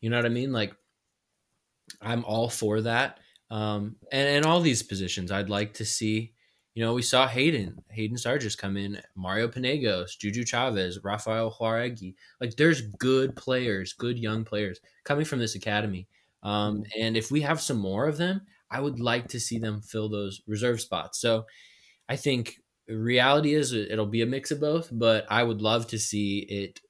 you 0.00 0.10
know 0.10 0.16
what 0.16 0.26
I 0.26 0.30
mean. 0.30 0.52
Like, 0.52 0.74
I'm 2.00 2.24
all 2.24 2.48
for 2.48 2.80
that. 2.82 3.18
Um, 3.50 3.96
and 4.10 4.28
and 4.28 4.46
all 4.46 4.60
these 4.60 4.82
positions, 4.82 5.30
I'd 5.30 5.50
like 5.50 5.74
to 5.74 5.84
see. 5.84 6.34
You 6.74 6.82
know, 6.82 6.94
we 6.94 7.02
saw 7.02 7.28
Hayden, 7.28 7.84
Hayden 7.90 8.16
Sargis 8.16 8.56
come 8.56 8.78
in, 8.78 9.02
Mario 9.14 9.46
Panagos, 9.46 10.18
Juju 10.18 10.42
Chavez, 10.46 10.98
Rafael 11.04 11.52
Jauregui. 11.52 12.14
Like, 12.40 12.56
there's 12.56 12.80
good 12.80 13.36
players, 13.36 13.92
good 13.92 14.18
young 14.18 14.42
players 14.46 14.80
coming 15.04 15.26
from 15.26 15.38
this 15.38 15.54
academy. 15.54 16.08
Um, 16.42 16.84
and 16.98 17.14
if 17.14 17.30
we 17.30 17.42
have 17.42 17.60
some 17.60 17.76
more 17.76 18.08
of 18.08 18.16
them, 18.16 18.46
I 18.70 18.80
would 18.80 18.98
like 19.00 19.28
to 19.28 19.38
see 19.40 19.58
them 19.58 19.82
fill 19.82 20.08
those 20.08 20.40
reserve 20.46 20.80
spots. 20.80 21.20
So, 21.20 21.44
I 22.12 22.16
think 22.16 22.60
reality 22.88 23.54
is 23.54 23.72
it'll 23.72 24.04
be 24.04 24.20
a 24.20 24.26
mix 24.26 24.50
of 24.50 24.60
both, 24.60 24.90
but 24.92 25.24
I 25.30 25.42
would 25.42 25.62
love 25.62 25.86
to 25.88 25.98
see 25.98 26.40
it 26.40 26.80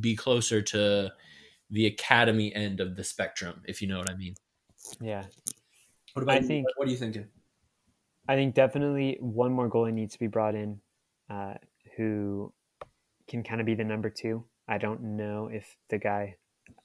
be 0.00 0.14
closer 0.14 0.60
to 0.60 1.12
the 1.70 1.86
academy 1.86 2.54
end 2.54 2.80
of 2.80 2.94
the 2.94 3.02
spectrum, 3.04 3.62
if 3.66 3.80
you 3.80 3.88
know 3.88 3.96
what 3.96 4.10
I 4.10 4.14
mean. 4.14 4.34
yeah, 5.00 5.24
What 6.12 6.22
about 6.24 6.36
I 6.36 6.40
you? 6.40 6.46
think- 6.46 6.66
What 6.76 6.88
are 6.88 6.90
you 6.90 6.98
thinking? 6.98 7.26
I 8.28 8.34
think 8.34 8.54
definitely 8.54 9.16
one 9.20 9.52
more 9.52 9.70
goalie 9.70 9.94
needs 9.94 10.12
to 10.12 10.18
be 10.18 10.26
brought 10.26 10.54
in, 10.54 10.80
uh, 11.30 11.54
who 11.96 12.52
can 13.28 13.42
kind 13.42 13.60
of 13.62 13.66
be 13.66 13.74
the 13.74 13.84
number 13.84 14.10
two. 14.10 14.44
I 14.68 14.76
don't 14.76 15.16
know 15.16 15.46
if 15.48 15.74
the 15.88 15.98
guy, 15.98 16.36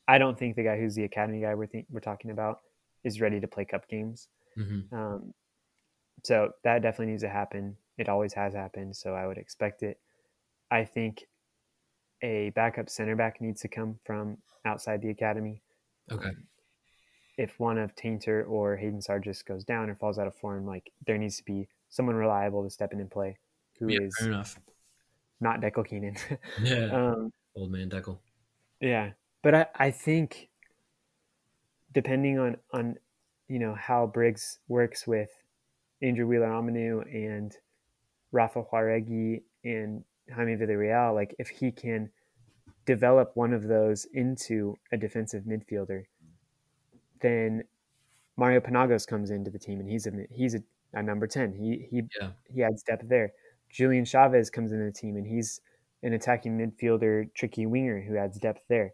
I 0.07 0.17
don't 0.17 0.39
think 0.39 0.55
the 0.55 0.63
guy 0.63 0.77
who's 0.79 0.95
the 0.95 1.03
academy 1.03 1.41
guy 1.41 1.55
we're 1.55 1.65
think, 1.67 1.87
we're 1.89 1.99
talking 1.99 2.31
about 2.31 2.61
is 3.03 3.19
ready 3.19 3.41
to 3.41 3.47
play 3.49 3.65
cup 3.65 3.89
games. 3.89 4.29
hmm 4.55 4.81
Um, 4.93 5.33
so 6.23 6.51
that 6.63 6.81
definitely 6.81 7.11
needs 7.11 7.23
to 7.23 7.29
happen. 7.29 7.77
It 7.97 8.09
always 8.09 8.33
has 8.33 8.53
happened, 8.53 8.95
so 8.95 9.13
I 9.13 9.27
would 9.27 9.37
expect 9.37 9.83
it. 9.83 9.99
I 10.69 10.85
think 10.85 11.25
a 12.21 12.51
backup 12.51 12.89
center 12.89 13.15
back 13.15 13.41
needs 13.41 13.61
to 13.61 13.67
come 13.67 13.99
from 14.05 14.37
outside 14.65 15.01
the 15.01 15.09
academy. 15.09 15.61
Okay. 16.11 16.29
Um, 16.29 16.43
if 17.37 17.59
one 17.59 17.77
of 17.77 17.95
Taintor 17.95 18.47
or 18.47 18.77
Hayden 18.77 18.99
Sargis 18.99 19.43
goes 19.43 19.63
down 19.63 19.89
or 19.89 19.95
falls 19.95 20.19
out 20.19 20.27
of 20.27 20.35
form, 20.35 20.65
like 20.65 20.91
there 21.07 21.17
needs 21.17 21.37
to 21.37 21.43
be 21.43 21.67
someone 21.89 22.15
reliable 22.15 22.63
to 22.63 22.69
step 22.69 22.93
in 22.93 22.99
and 22.99 23.09
play, 23.09 23.37
who 23.79 23.89
is 23.89 23.97
Yeah, 23.97 24.09
fair 24.19 24.27
enough. 24.27 24.59
not 25.39 25.61
Dekel 25.61 25.87
Keenan. 25.87 26.15
Yeah, 26.63 26.85
um, 26.91 27.31
old 27.55 27.71
man 27.71 27.89
Dekel. 27.89 28.19
yeah, 28.79 29.11
but 29.41 29.55
I, 29.55 29.65
I 29.75 29.91
think 29.91 30.49
depending 31.93 32.37
on 32.39 32.57
on 32.73 32.95
you 33.47 33.59
know 33.59 33.73
how 33.75 34.05
Briggs 34.07 34.59
works 34.67 35.07
with 35.07 35.29
Andrew 36.01 36.27
Wheeler-Omiunu 36.27 37.03
and 37.13 37.55
Rafa 38.31 38.63
Jauregui 38.63 39.43
and 39.63 40.03
Jaime 40.33 40.55
Villarreal, 40.55 41.13
like 41.13 41.35
if 41.39 41.49
he 41.49 41.71
can 41.71 42.09
develop 42.85 43.31
one 43.35 43.53
of 43.53 43.63
those 43.67 44.05
into 44.13 44.77
a 44.91 44.97
defensive 44.97 45.43
midfielder, 45.43 46.05
then 47.21 47.63
Mario 48.37 48.59
Panagos 48.59 49.05
comes 49.05 49.29
into 49.29 49.51
the 49.51 49.59
team 49.59 49.79
and 49.79 49.89
he's 49.89 50.07
a 50.07 50.11
he's 50.31 50.55
a, 50.55 50.63
a 50.93 51.03
number 51.03 51.27
ten. 51.27 51.53
He 51.53 51.85
he 51.89 52.03
Yeah. 52.19 52.31
he 52.49 52.63
adds 52.63 52.83
depth 52.83 53.07
there. 53.07 53.33
Julian 53.69 54.05
Chavez 54.05 54.49
comes 54.49 54.71
into 54.71 54.85
the 54.85 54.91
team 54.91 55.15
and 55.15 55.27
he's 55.27 55.61
an 56.03 56.13
attacking 56.13 56.57
midfielder, 56.57 57.31
tricky 57.35 57.65
winger 57.65 58.01
who 58.01 58.17
adds 58.17 58.39
depth 58.39 58.63
there. 58.67 58.91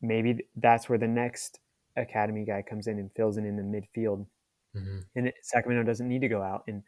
Maybe 0.00 0.46
that's 0.56 0.88
where 0.88 0.98
the 0.98 1.06
next 1.08 1.60
academy 1.96 2.44
guy 2.44 2.62
comes 2.62 2.86
in 2.88 2.98
and 2.98 3.10
fills 3.12 3.36
in 3.36 3.44
in 3.46 3.56
the 3.56 3.62
midfield. 3.62 4.26
Hmm 4.74 5.00
And 5.14 5.28
it, 5.28 5.34
Sacramento 5.42 5.84
doesn't 5.84 6.08
need 6.08 6.20
to 6.20 6.28
go 6.28 6.42
out 6.42 6.64
and 6.66 6.82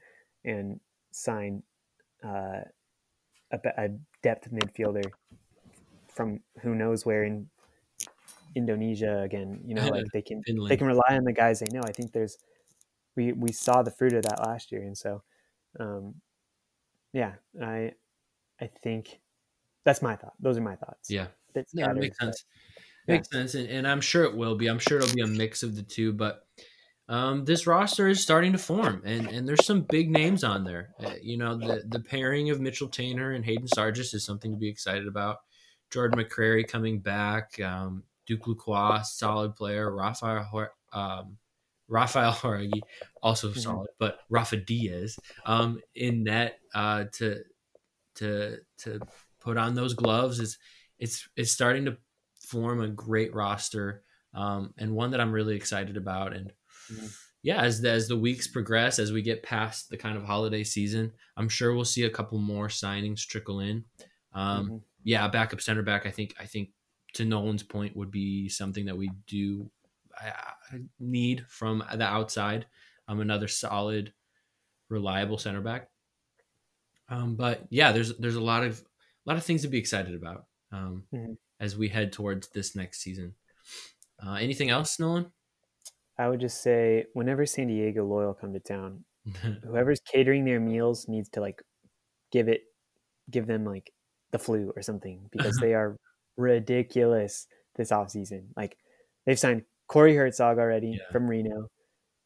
and 0.44 0.80
sign 1.10 1.62
uh, 2.22 2.62
a, 3.50 3.58
a 3.76 3.88
depth 4.22 4.50
midfielder 4.50 5.04
from 6.08 6.40
who 6.62 6.74
knows 6.74 7.04
where 7.04 7.24
in 7.24 7.48
Indonesia 8.54 9.20
again. 9.22 9.60
You 9.64 9.74
know, 9.74 9.88
like 9.88 10.04
they 10.12 10.22
can 10.22 10.42
they 10.68 10.76
can 10.76 10.86
rely 10.86 11.16
on 11.16 11.24
the 11.24 11.32
guys 11.32 11.60
they 11.60 11.68
know. 11.72 11.82
I 11.84 11.92
think 11.92 12.12
there's 12.12 12.38
we 13.16 13.32
we 13.32 13.52
saw 13.52 13.82
the 13.82 13.90
fruit 13.90 14.12
of 14.12 14.22
that 14.22 14.40
last 14.40 14.72
year, 14.72 14.82
and 14.82 14.96
so 14.96 15.22
um, 15.78 16.14
yeah, 17.12 17.34
I 17.60 17.92
I 18.60 18.66
think 18.66 19.20
that's 19.84 20.02
my 20.02 20.16
thought. 20.16 20.34
Those 20.40 20.58
are 20.58 20.62
my 20.62 20.76
thoughts. 20.76 21.10
Yeah. 21.10 21.26
Yeah, 21.72 21.90
it 21.90 21.96
makes 21.96 22.16
but- 22.18 22.26
sense. 22.26 22.44
Makes 23.06 23.30
sense, 23.30 23.54
and, 23.54 23.68
and 23.68 23.86
I'm 23.86 24.00
sure 24.00 24.24
it 24.24 24.34
will 24.34 24.54
be. 24.56 24.66
I'm 24.66 24.78
sure 24.78 24.98
it'll 24.98 25.14
be 25.14 25.20
a 25.20 25.26
mix 25.26 25.62
of 25.62 25.76
the 25.76 25.82
two, 25.82 26.10
but 26.14 26.43
um, 27.08 27.44
this 27.44 27.66
roster 27.66 28.08
is 28.08 28.22
starting 28.22 28.52
to 28.52 28.58
form, 28.58 29.02
and, 29.04 29.28
and 29.28 29.46
there's 29.46 29.66
some 29.66 29.82
big 29.82 30.10
names 30.10 30.42
on 30.44 30.64
there. 30.64 30.94
Uh, 30.98 31.14
you 31.22 31.36
know, 31.36 31.56
the 31.56 31.82
the 31.86 32.00
pairing 32.00 32.50
of 32.50 32.60
Mitchell 32.60 32.88
Taintor 32.88 33.34
and 33.36 33.44
Hayden 33.44 33.66
Sargis 33.66 34.14
is 34.14 34.24
something 34.24 34.50
to 34.52 34.56
be 34.56 34.68
excited 34.68 35.06
about. 35.06 35.38
Jordan 35.90 36.18
McCrary 36.18 36.66
coming 36.66 37.00
back, 37.00 37.60
um, 37.60 38.02
Duke 38.26 38.46
Lacroix, 38.46 39.02
solid 39.04 39.54
player. 39.54 39.94
Rafael 39.94 40.42
Hor- 40.44 40.72
um, 40.92 41.36
Rafael 41.88 42.32
Jorge, 42.42 42.70
also 43.22 43.50
Mhm. 43.50 43.58
solid, 43.58 43.90
but 43.98 44.20
Rafa 44.30 44.56
Diaz 44.56 45.18
um, 45.44 45.80
in 45.94 46.24
net 46.24 46.58
uh, 46.74 47.04
to 47.12 47.42
to 48.16 48.58
to 48.78 49.00
put 49.40 49.56
on 49.58 49.74
those 49.74 49.92
gloves 49.94 50.40
is 50.40 50.58
it's 50.98 51.28
it's 51.36 51.52
starting 51.52 51.84
to 51.84 51.98
form 52.40 52.80
a 52.82 52.88
great 52.88 53.34
roster 53.34 54.02
um, 54.32 54.72
and 54.78 54.94
one 54.94 55.10
that 55.10 55.20
I'm 55.20 55.32
really 55.32 55.56
excited 55.56 55.96
about. 55.96 56.34
And 56.34 56.52
Mhm. 56.90 57.16
yeah, 57.42 57.60
as 57.62 57.80
the, 57.80 57.90
as 57.90 58.08
the 58.08 58.16
weeks 58.16 58.48
progress, 58.48 58.98
as 58.98 59.12
we 59.12 59.22
get 59.22 59.42
past 59.42 59.88
the 59.90 59.96
kind 59.96 60.16
of 60.16 60.24
holiday 60.24 60.64
season, 60.64 61.12
I'm 61.36 61.48
sure 61.48 61.74
we'll 61.74 61.84
see 61.84 62.04
a 62.04 62.10
couple 62.10 62.38
more 62.38 62.68
signings 62.68 63.26
trickle 63.26 63.60
in. 63.60 63.84
Um, 64.32 64.68
Mhm. 64.70 64.82
Yeah, 65.04 65.28
backup 65.28 65.60
center 65.60 65.82
back. 65.82 66.06
I 66.06 66.10
think 66.10 66.34
I 66.40 66.46
think 66.46 66.70
to 67.14 67.24
Nolan's 67.26 67.62
point 67.62 67.94
would 67.96 68.10
be 68.10 68.48
something 68.48 68.86
that 68.86 68.96
we 68.96 69.10
do 69.26 69.70
need 70.98 71.44
from 71.48 71.84
the 71.94 72.04
outside. 72.04 72.66
Um, 73.06 73.20
another 73.20 73.48
solid, 73.48 74.14
reliable 74.88 75.36
center 75.38 75.60
back. 75.60 75.90
Um, 77.08 77.36
but 77.36 77.66
yeah, 77.70 77.92
there's 77.92 78.16
there's 78.16 78.36
a 78.36 78.40
lot 78.40 78.64
of 78.64 78.80
a 78.80 79.28
lot 79.30 79.36
of 79.36 79.44
things 79.44 79.62
to 79.62 79.68
be 79.68 79.78
excited 79.78 80.14
about 80.14 80.46
um, 80.72 81.06
Mhm. 81.12 81.36
as 81.60 81.76
we 81.76 81.88
head 81.88 82.12
towards 82.12 82.48
this 82.48 82.74
next 82.74 83.00
season. 83.00 83.34
Uh, 84.24 84.34
anything 84.34 84.70
else, 84.70 84.98
Nolan? 84.98 85.30
I 86.18 86.28
would 86.28 86.40
just 86.40 86.62
say 86.62 87.06
whenever 87.14 87.44
San 87.46 87.66
Diego 87.68 88.04
Loyal 88.04 88.34
come 88.34 88.52
to 88.52 88.60
town, 88.60 89.04
whoever's 89.64 90.00
catering 90.00 90.44
their 90.44 90.60
meals 90.60 91.06
needs 91.08 91.28
to 91.30 91.40
like 91.40 91.62
give 92.30 92.48
it 92.48 92.62
give 93.30 93.46
them 93.46 93.64
like 93.64 93.90
the 94.32 94.38
flu 94.38 94.72
or 94.76 94.82
something 94.82 95.28
because 95.32 95.56
they 95.60 95.74
are 95.74 95.96
ridiculous 96.36 97.46
this 97.76 97.90
offseason. 97.90 98.44
Like 98.56 98.76
they've 99.26 99.38
signed 99.38 99.62
Corey 99.88 100.14
Hertzog 100.14 100.58
already 100.58 100.92
Yeah. 100.98 101.10
from 101.12 101.26
Reno. 101.28 101.68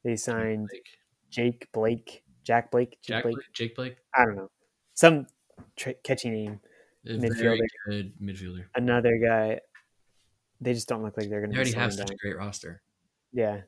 They 0.04 0.16
signed 0.16 0.68
Blake. 0.70 0.84
Jake 1.30 1.68
Blake, 1.72 2.22
Jack 2.44 2.70
Blake, 2.70 2.90
Jake 2.92 3.02
Jack 3.02 3.22
Blake. 3.24 3.34
Blake, 3.36 3.52
Jake 3.52 3.76
Blake, 3.76 3.96
I 4.14 4.24
don't 4.24 4.36
know. 4.36 4.50
Some 4.94 5.26
tr- 5.76 5.90
catchy 6.04 6.30
name. 6.30 6.60
a 7.06 7.10
Midfielder. 7.10 7.66
good 7.88 8.12
midfielder. 8.20 8.64
Another 8.74 9.18
guy. 9.18 9.60
They 10.60 10.74
just 10.74 10.88
don't 10.88 11.02
look 11.04 11.16
like 11.16 11.28
they're 11.30 11.40
going 11.40 11.50
to. 11.50 11.54
be 11.54 11.58
already 11.58 11.72
have 11.72 11.92
such 11.94 12.06
down. 12.06 12.14
a 12.14 12.16
great 12.16 12.36
roster. 12.36 12.82
Yeah. 13.32 13.60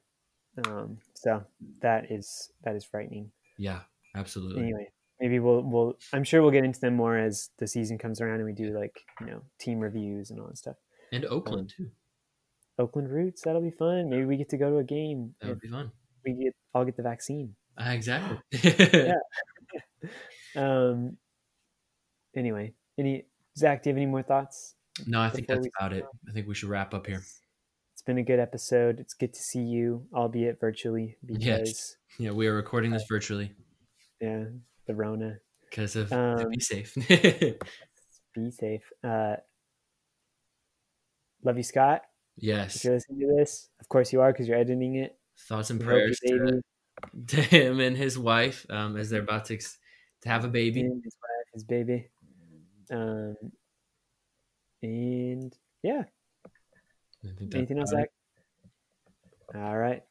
Um, 0.67 0.99
so 1.15 1.43
that 1.81 2.11
is 2.11 2.51
that 2.65 2.75
is 2.77 2.85
frightening. 2.85 3.31
Yeah, 3.59 3.81
absolutely. 4.15 4.63
anyway 4.63 4.91
maybe 5.21 5.39
we'll 5.39 5.61
we'll 5.63 5.99
i'm 6.15 6.25
sure 6.25 6.41
we'll 6.41 6.51
get 6.51 6.65
into 6.65 6.81
them 6.81 6.97
more 6.97 7.19
as 7.19 7.51
the 7.59 7.67
season 7.67 7.99
comes 7.99 8.23
around 8.23 8.37
and 8.37 8.47
we 8.47 8.55
do 8.55 8.71
like 8.75 9.03
you 9.21 9.27
know 9.27 9.43
team 9.59 9.79
reviews 9.79 10.31
and 10.31 10.41
all 10.41 10.47
that 10.47 10.57
stuff 10.57 10.77
And 11.13 11.27
Oakland 11.27 11.75
too. 11.77 11.91
oakland 12.79 13.11
roots 13.11 13.43
that'll 13.43 13.61
be 13.61 13.71
fun 13.71 14.09
maybe 14.09 14.25
we 14.25 14.39
get 14.39 14.49
to 14.49 14.57
go 14.57 14.71
to 14.71 14.79
a 14.79 14.83
game 14.85 15.35
That 15.43 15.49
would 15.51 15.61
be 15.61 15.69
fun. 15.69 15.93
we 16.25 16.33
get 16.43 16.55
i'll 16.75 16.87
get 16.87 16.97
the 16.97 17.03
vaccine 17.03 17.55
Uh, 17.77 17.91
exactly. 17.91 18.39
um 20.57 21.19
anyway 22.35 22.73
any 22.99 23.27
zach 23.59 23.83
do 23.83 23.91
you 23.91 23.95
have 23.95 23.99
any 23.99 24.07
more 24.11 24.23
thoughts 24.23 24.75
no, 25.07 25.21
I 25.21 25.31
think 25.31 25.47
that's 25.47 25.67
about 25.79 25.93
it. 25.95 26.05
I 26.29 26.33
think 26.33 26.47
we 26.47 26.55
should 26.55 26.69
wrap 26.69 26.93
up 26.93 27.07
here. 27.07 27.23
It's 28.01 28.07
been 28.07 28.17
a 28.17 28.23
good 28.23 28.41
episode 28.41 28.99
it's 28.99 29.13
good 29.13 29.35
to 29.35 29.41
see 29.41 29.61
you 29.61 30.07
albeit 30.15 30.59
virtually 30.59 31.19
because 31.27 31.45
Yes. 31.45 31.97
Yeah, 32.19 32.31
we 32.31 32.47
are 32.47 32.55
recording 32.55 32.93
this 32.93 33.05
virtually 33.07 33.53
yeah 34.23 34.45
the 34.87 34.95
rona 34.95 35.37
because 35.69 35.97
of 35.97 36.11
Um, 36.11 36.49
be 36.49 36.61
safe. 36.61 36.95
be 38.35 38.51
safe 38.53 38.91
uh 39.05 39.37
love 41.45 41.59
you 41.59 41.63
scott 41.63 42.01
if 42.39 42.45
yes. 42.45 42.83
you're 42.83 42.95
listening 42.95 43.21
to 43.21 43.37
this 43.37 43.69
of 43.79 43.89
course 43.91 44.15
you 44.15 44.23
are 44.23 44.33
because 44.33 44.49
you're 44.49 44.57
editing 44.57 44.95
it 44.95 45.19
Thoughts 45.47 45.69
and 45.69 45.79
prayers 45.79 46.19
to, 46.27 46.39
baby 46.39 46.61
to 47.27 47.43
him 47.43 47.81
and 47.81 47.99
his 47.99 48.19
wife 48.19 48.65
um, 48.71 48.97
as 48.97 49.11
they're 49.11 49.21
about 49.21 49.45
to, 49.47 49.55
ex- 49.55 49.77
to 50.23 50.29
have 50.31 50.45
a 50.45 50.49
baby. 50.49 50.81
him, 50.81 51.03
his 51.05 51.17
wife, 51.23 51.47
his 51.55 51.65
baby. 51.65 52.09
Um, 52.91 53.37
and 54.83 55.55
yeah. 55.83 56.05
Anything 57.25 57.79
else, 57.79 57.91
Zach? 57.91 58.09
All 59.55 59.77
right. 59.77 60.03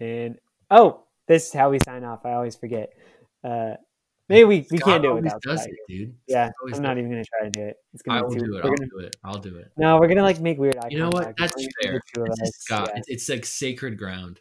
And 0.00 0.36
oh, 0.70 1.04
this 1.28 1.48
is 1.48 1.52
how 1.52 1.70
we 1.70 1.78
sign 1.78 2.04
off. 2.04 2.26
I 2.26 2.32
always 2.32 2.56
forget. 2.56 2.90
Uh, 3.44 3.74
maybe 4.28 4.44
we, 4.44 4.66
we 4.70 4.78
can't 4.78 5.02
do 5.02 5.16
it 5.16 5.22
without 5.22 5.40
does 5.42 5.64
it, 5.64 5.74
dude. 5.88 6.14
Yeah, 6.26 6.50
I'm 6.72 6.82
not 6.82 6.98
even 6.98 7.10
gonna 7.10 7.24
try 7.24 7.48
to 7.48 7.50
do 7.50 7.62
it. 7.62 7.76
It's 7.94 8.02
gonna 8.02 8.20
I 8.20 8.22
will 8.22 8.34
too, 8.34 8.40
do 8.40 8.56
it. 8.56 8.64
I'll 8.64 8.70
gonna, 8.70 8.86
do 8.86 8.98
it. 8.98 9.16
I'll 9.24 9.38
do 9.38 9.56
it. 9.56 9.72
No, 9.76 9.98
we're 9.98 10.08
gonna 10.08 10.22
like 10.22 10.40
make 10.40 10.58
weird. 10.58 10.76
you 10.90 10.98
know 10.98 11.10
what? 11.10 11.34
That's 11.38 11.54
fair. 11.80 12.00
It's, 12.16 12.58
Scott. 12.58 12.90
Yeah. 12.94 13.02
it's 13.06 13.28
like 13.28 13.46
sacred 13.46 13.96
ground. 13.96 14.40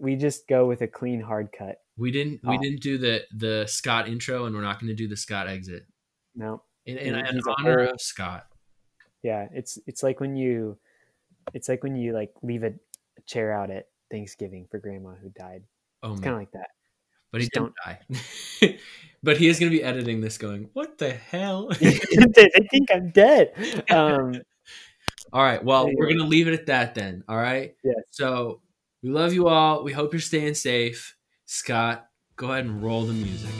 We 0.00 0.16
just 0.16 0.46
go 0.48 0.66
with 0.66 0.82
a 0.82 0.88
clean 0.88 1.20
hard 1.20 1.50
cut. 1.56 1.76
We 1.96 2.10
didn't. 2.10 2.40
We 2.42 2.56
oh. 2.56 2.60
didn't 2.60 2.82
do 2.82 2.98
the 2.98 3.22
the 3.34 3.66
Scott 3.66 4.08
intro, 4.08 4.44
and 4.44 4.54
we're 4.54 4.62
not 4.62 4.80
going 4.80 4.88
to 4.88 4.94
do 4.94 5.08
the 5.08 5.16
Scott 5.16 5.48
exit. 5.48 5.86
No. 6.34 6.62
In, 6.84 6.98
in, 6.98 7.14
in 7.14 7.40
honor 7.58 7.84
whole, 7.84 7.94
of 7.94 8.00
Scott. 8.00 8.46
Yeah, 9.22 9.48
it's 9.52 9.78
it's 9.86 10.02
like 10.02 10.20
when 10.20 10.36
you, 10.36 10.78
it's 11.54 11.68
like 11.68 11.82
when 11.82 11.96
you 11.96 12.12
like 12.12 12.32
leave 12.42 12.62
a 12.62 12.72
chair 13.26 13.52
out 13.52 13.70
at 13.70 13.86
Thanksgiving 14.10 14.66
for 14.70 14.78
Grandma 14.78 15.14
who 15.20 15.30
died. 15.30 15.62
Oh, 16.02 16.12
it's 16.12 16.20
kind 16.20 16.34
of 16.34 16.40
like 16.40 16.52
that. 16.52 16.68
But 17.32 17.42
he 17.42 17.48
don't 17.52 17.74
die. 17.84 17.98
but 19.22 19.36
he 19.36 19.48
is 19.48 19.58
going 19.58 19.70
to 19.70 19.76
be 19.76 19.82
editing 19.82 20.20
this, 20.20 20.38
going, 20.38 20.70
"What 20.72 20.98
the 20.98 21.10
hell?" 21.10 21.68
I 21.72 21.76
think 22.70 22.90
I'm 22.92 23.10
dead. 23.10 23.52
Um, 23.90 24.40
all 25.32 25.42
right. 25.42 25.62
Well, 25.62 25.82
anyway. 25.82 25.96
we're 25.98 26.06
going 26.06 26.18
to 26.18 26.24
leave 26.24 26.48
it 26.48 26.54
at 26.54 26.66
that 26.66 26.94
then. 26.94 27.24
All 27.28 27.36
right. 27.36 27.74
Yeah. 27.84 27.92
So 28.10 28.60
we 29.02 29.10
love 29.10 29.32
you 29.32 29.48
all. 29.48 29.84
We 29.84 29.92
hope 29.92 30.12
you're 30.12 30.20
staying 30.20 30.54
safe. 30.54 31.16
Scott, 31.46 32.06
go 32.36 32.52
ahead 32.52 32.64
and 32.64 32.82
roll 32.82 33.04
the 33.04 33.12
music. 33.12 33.50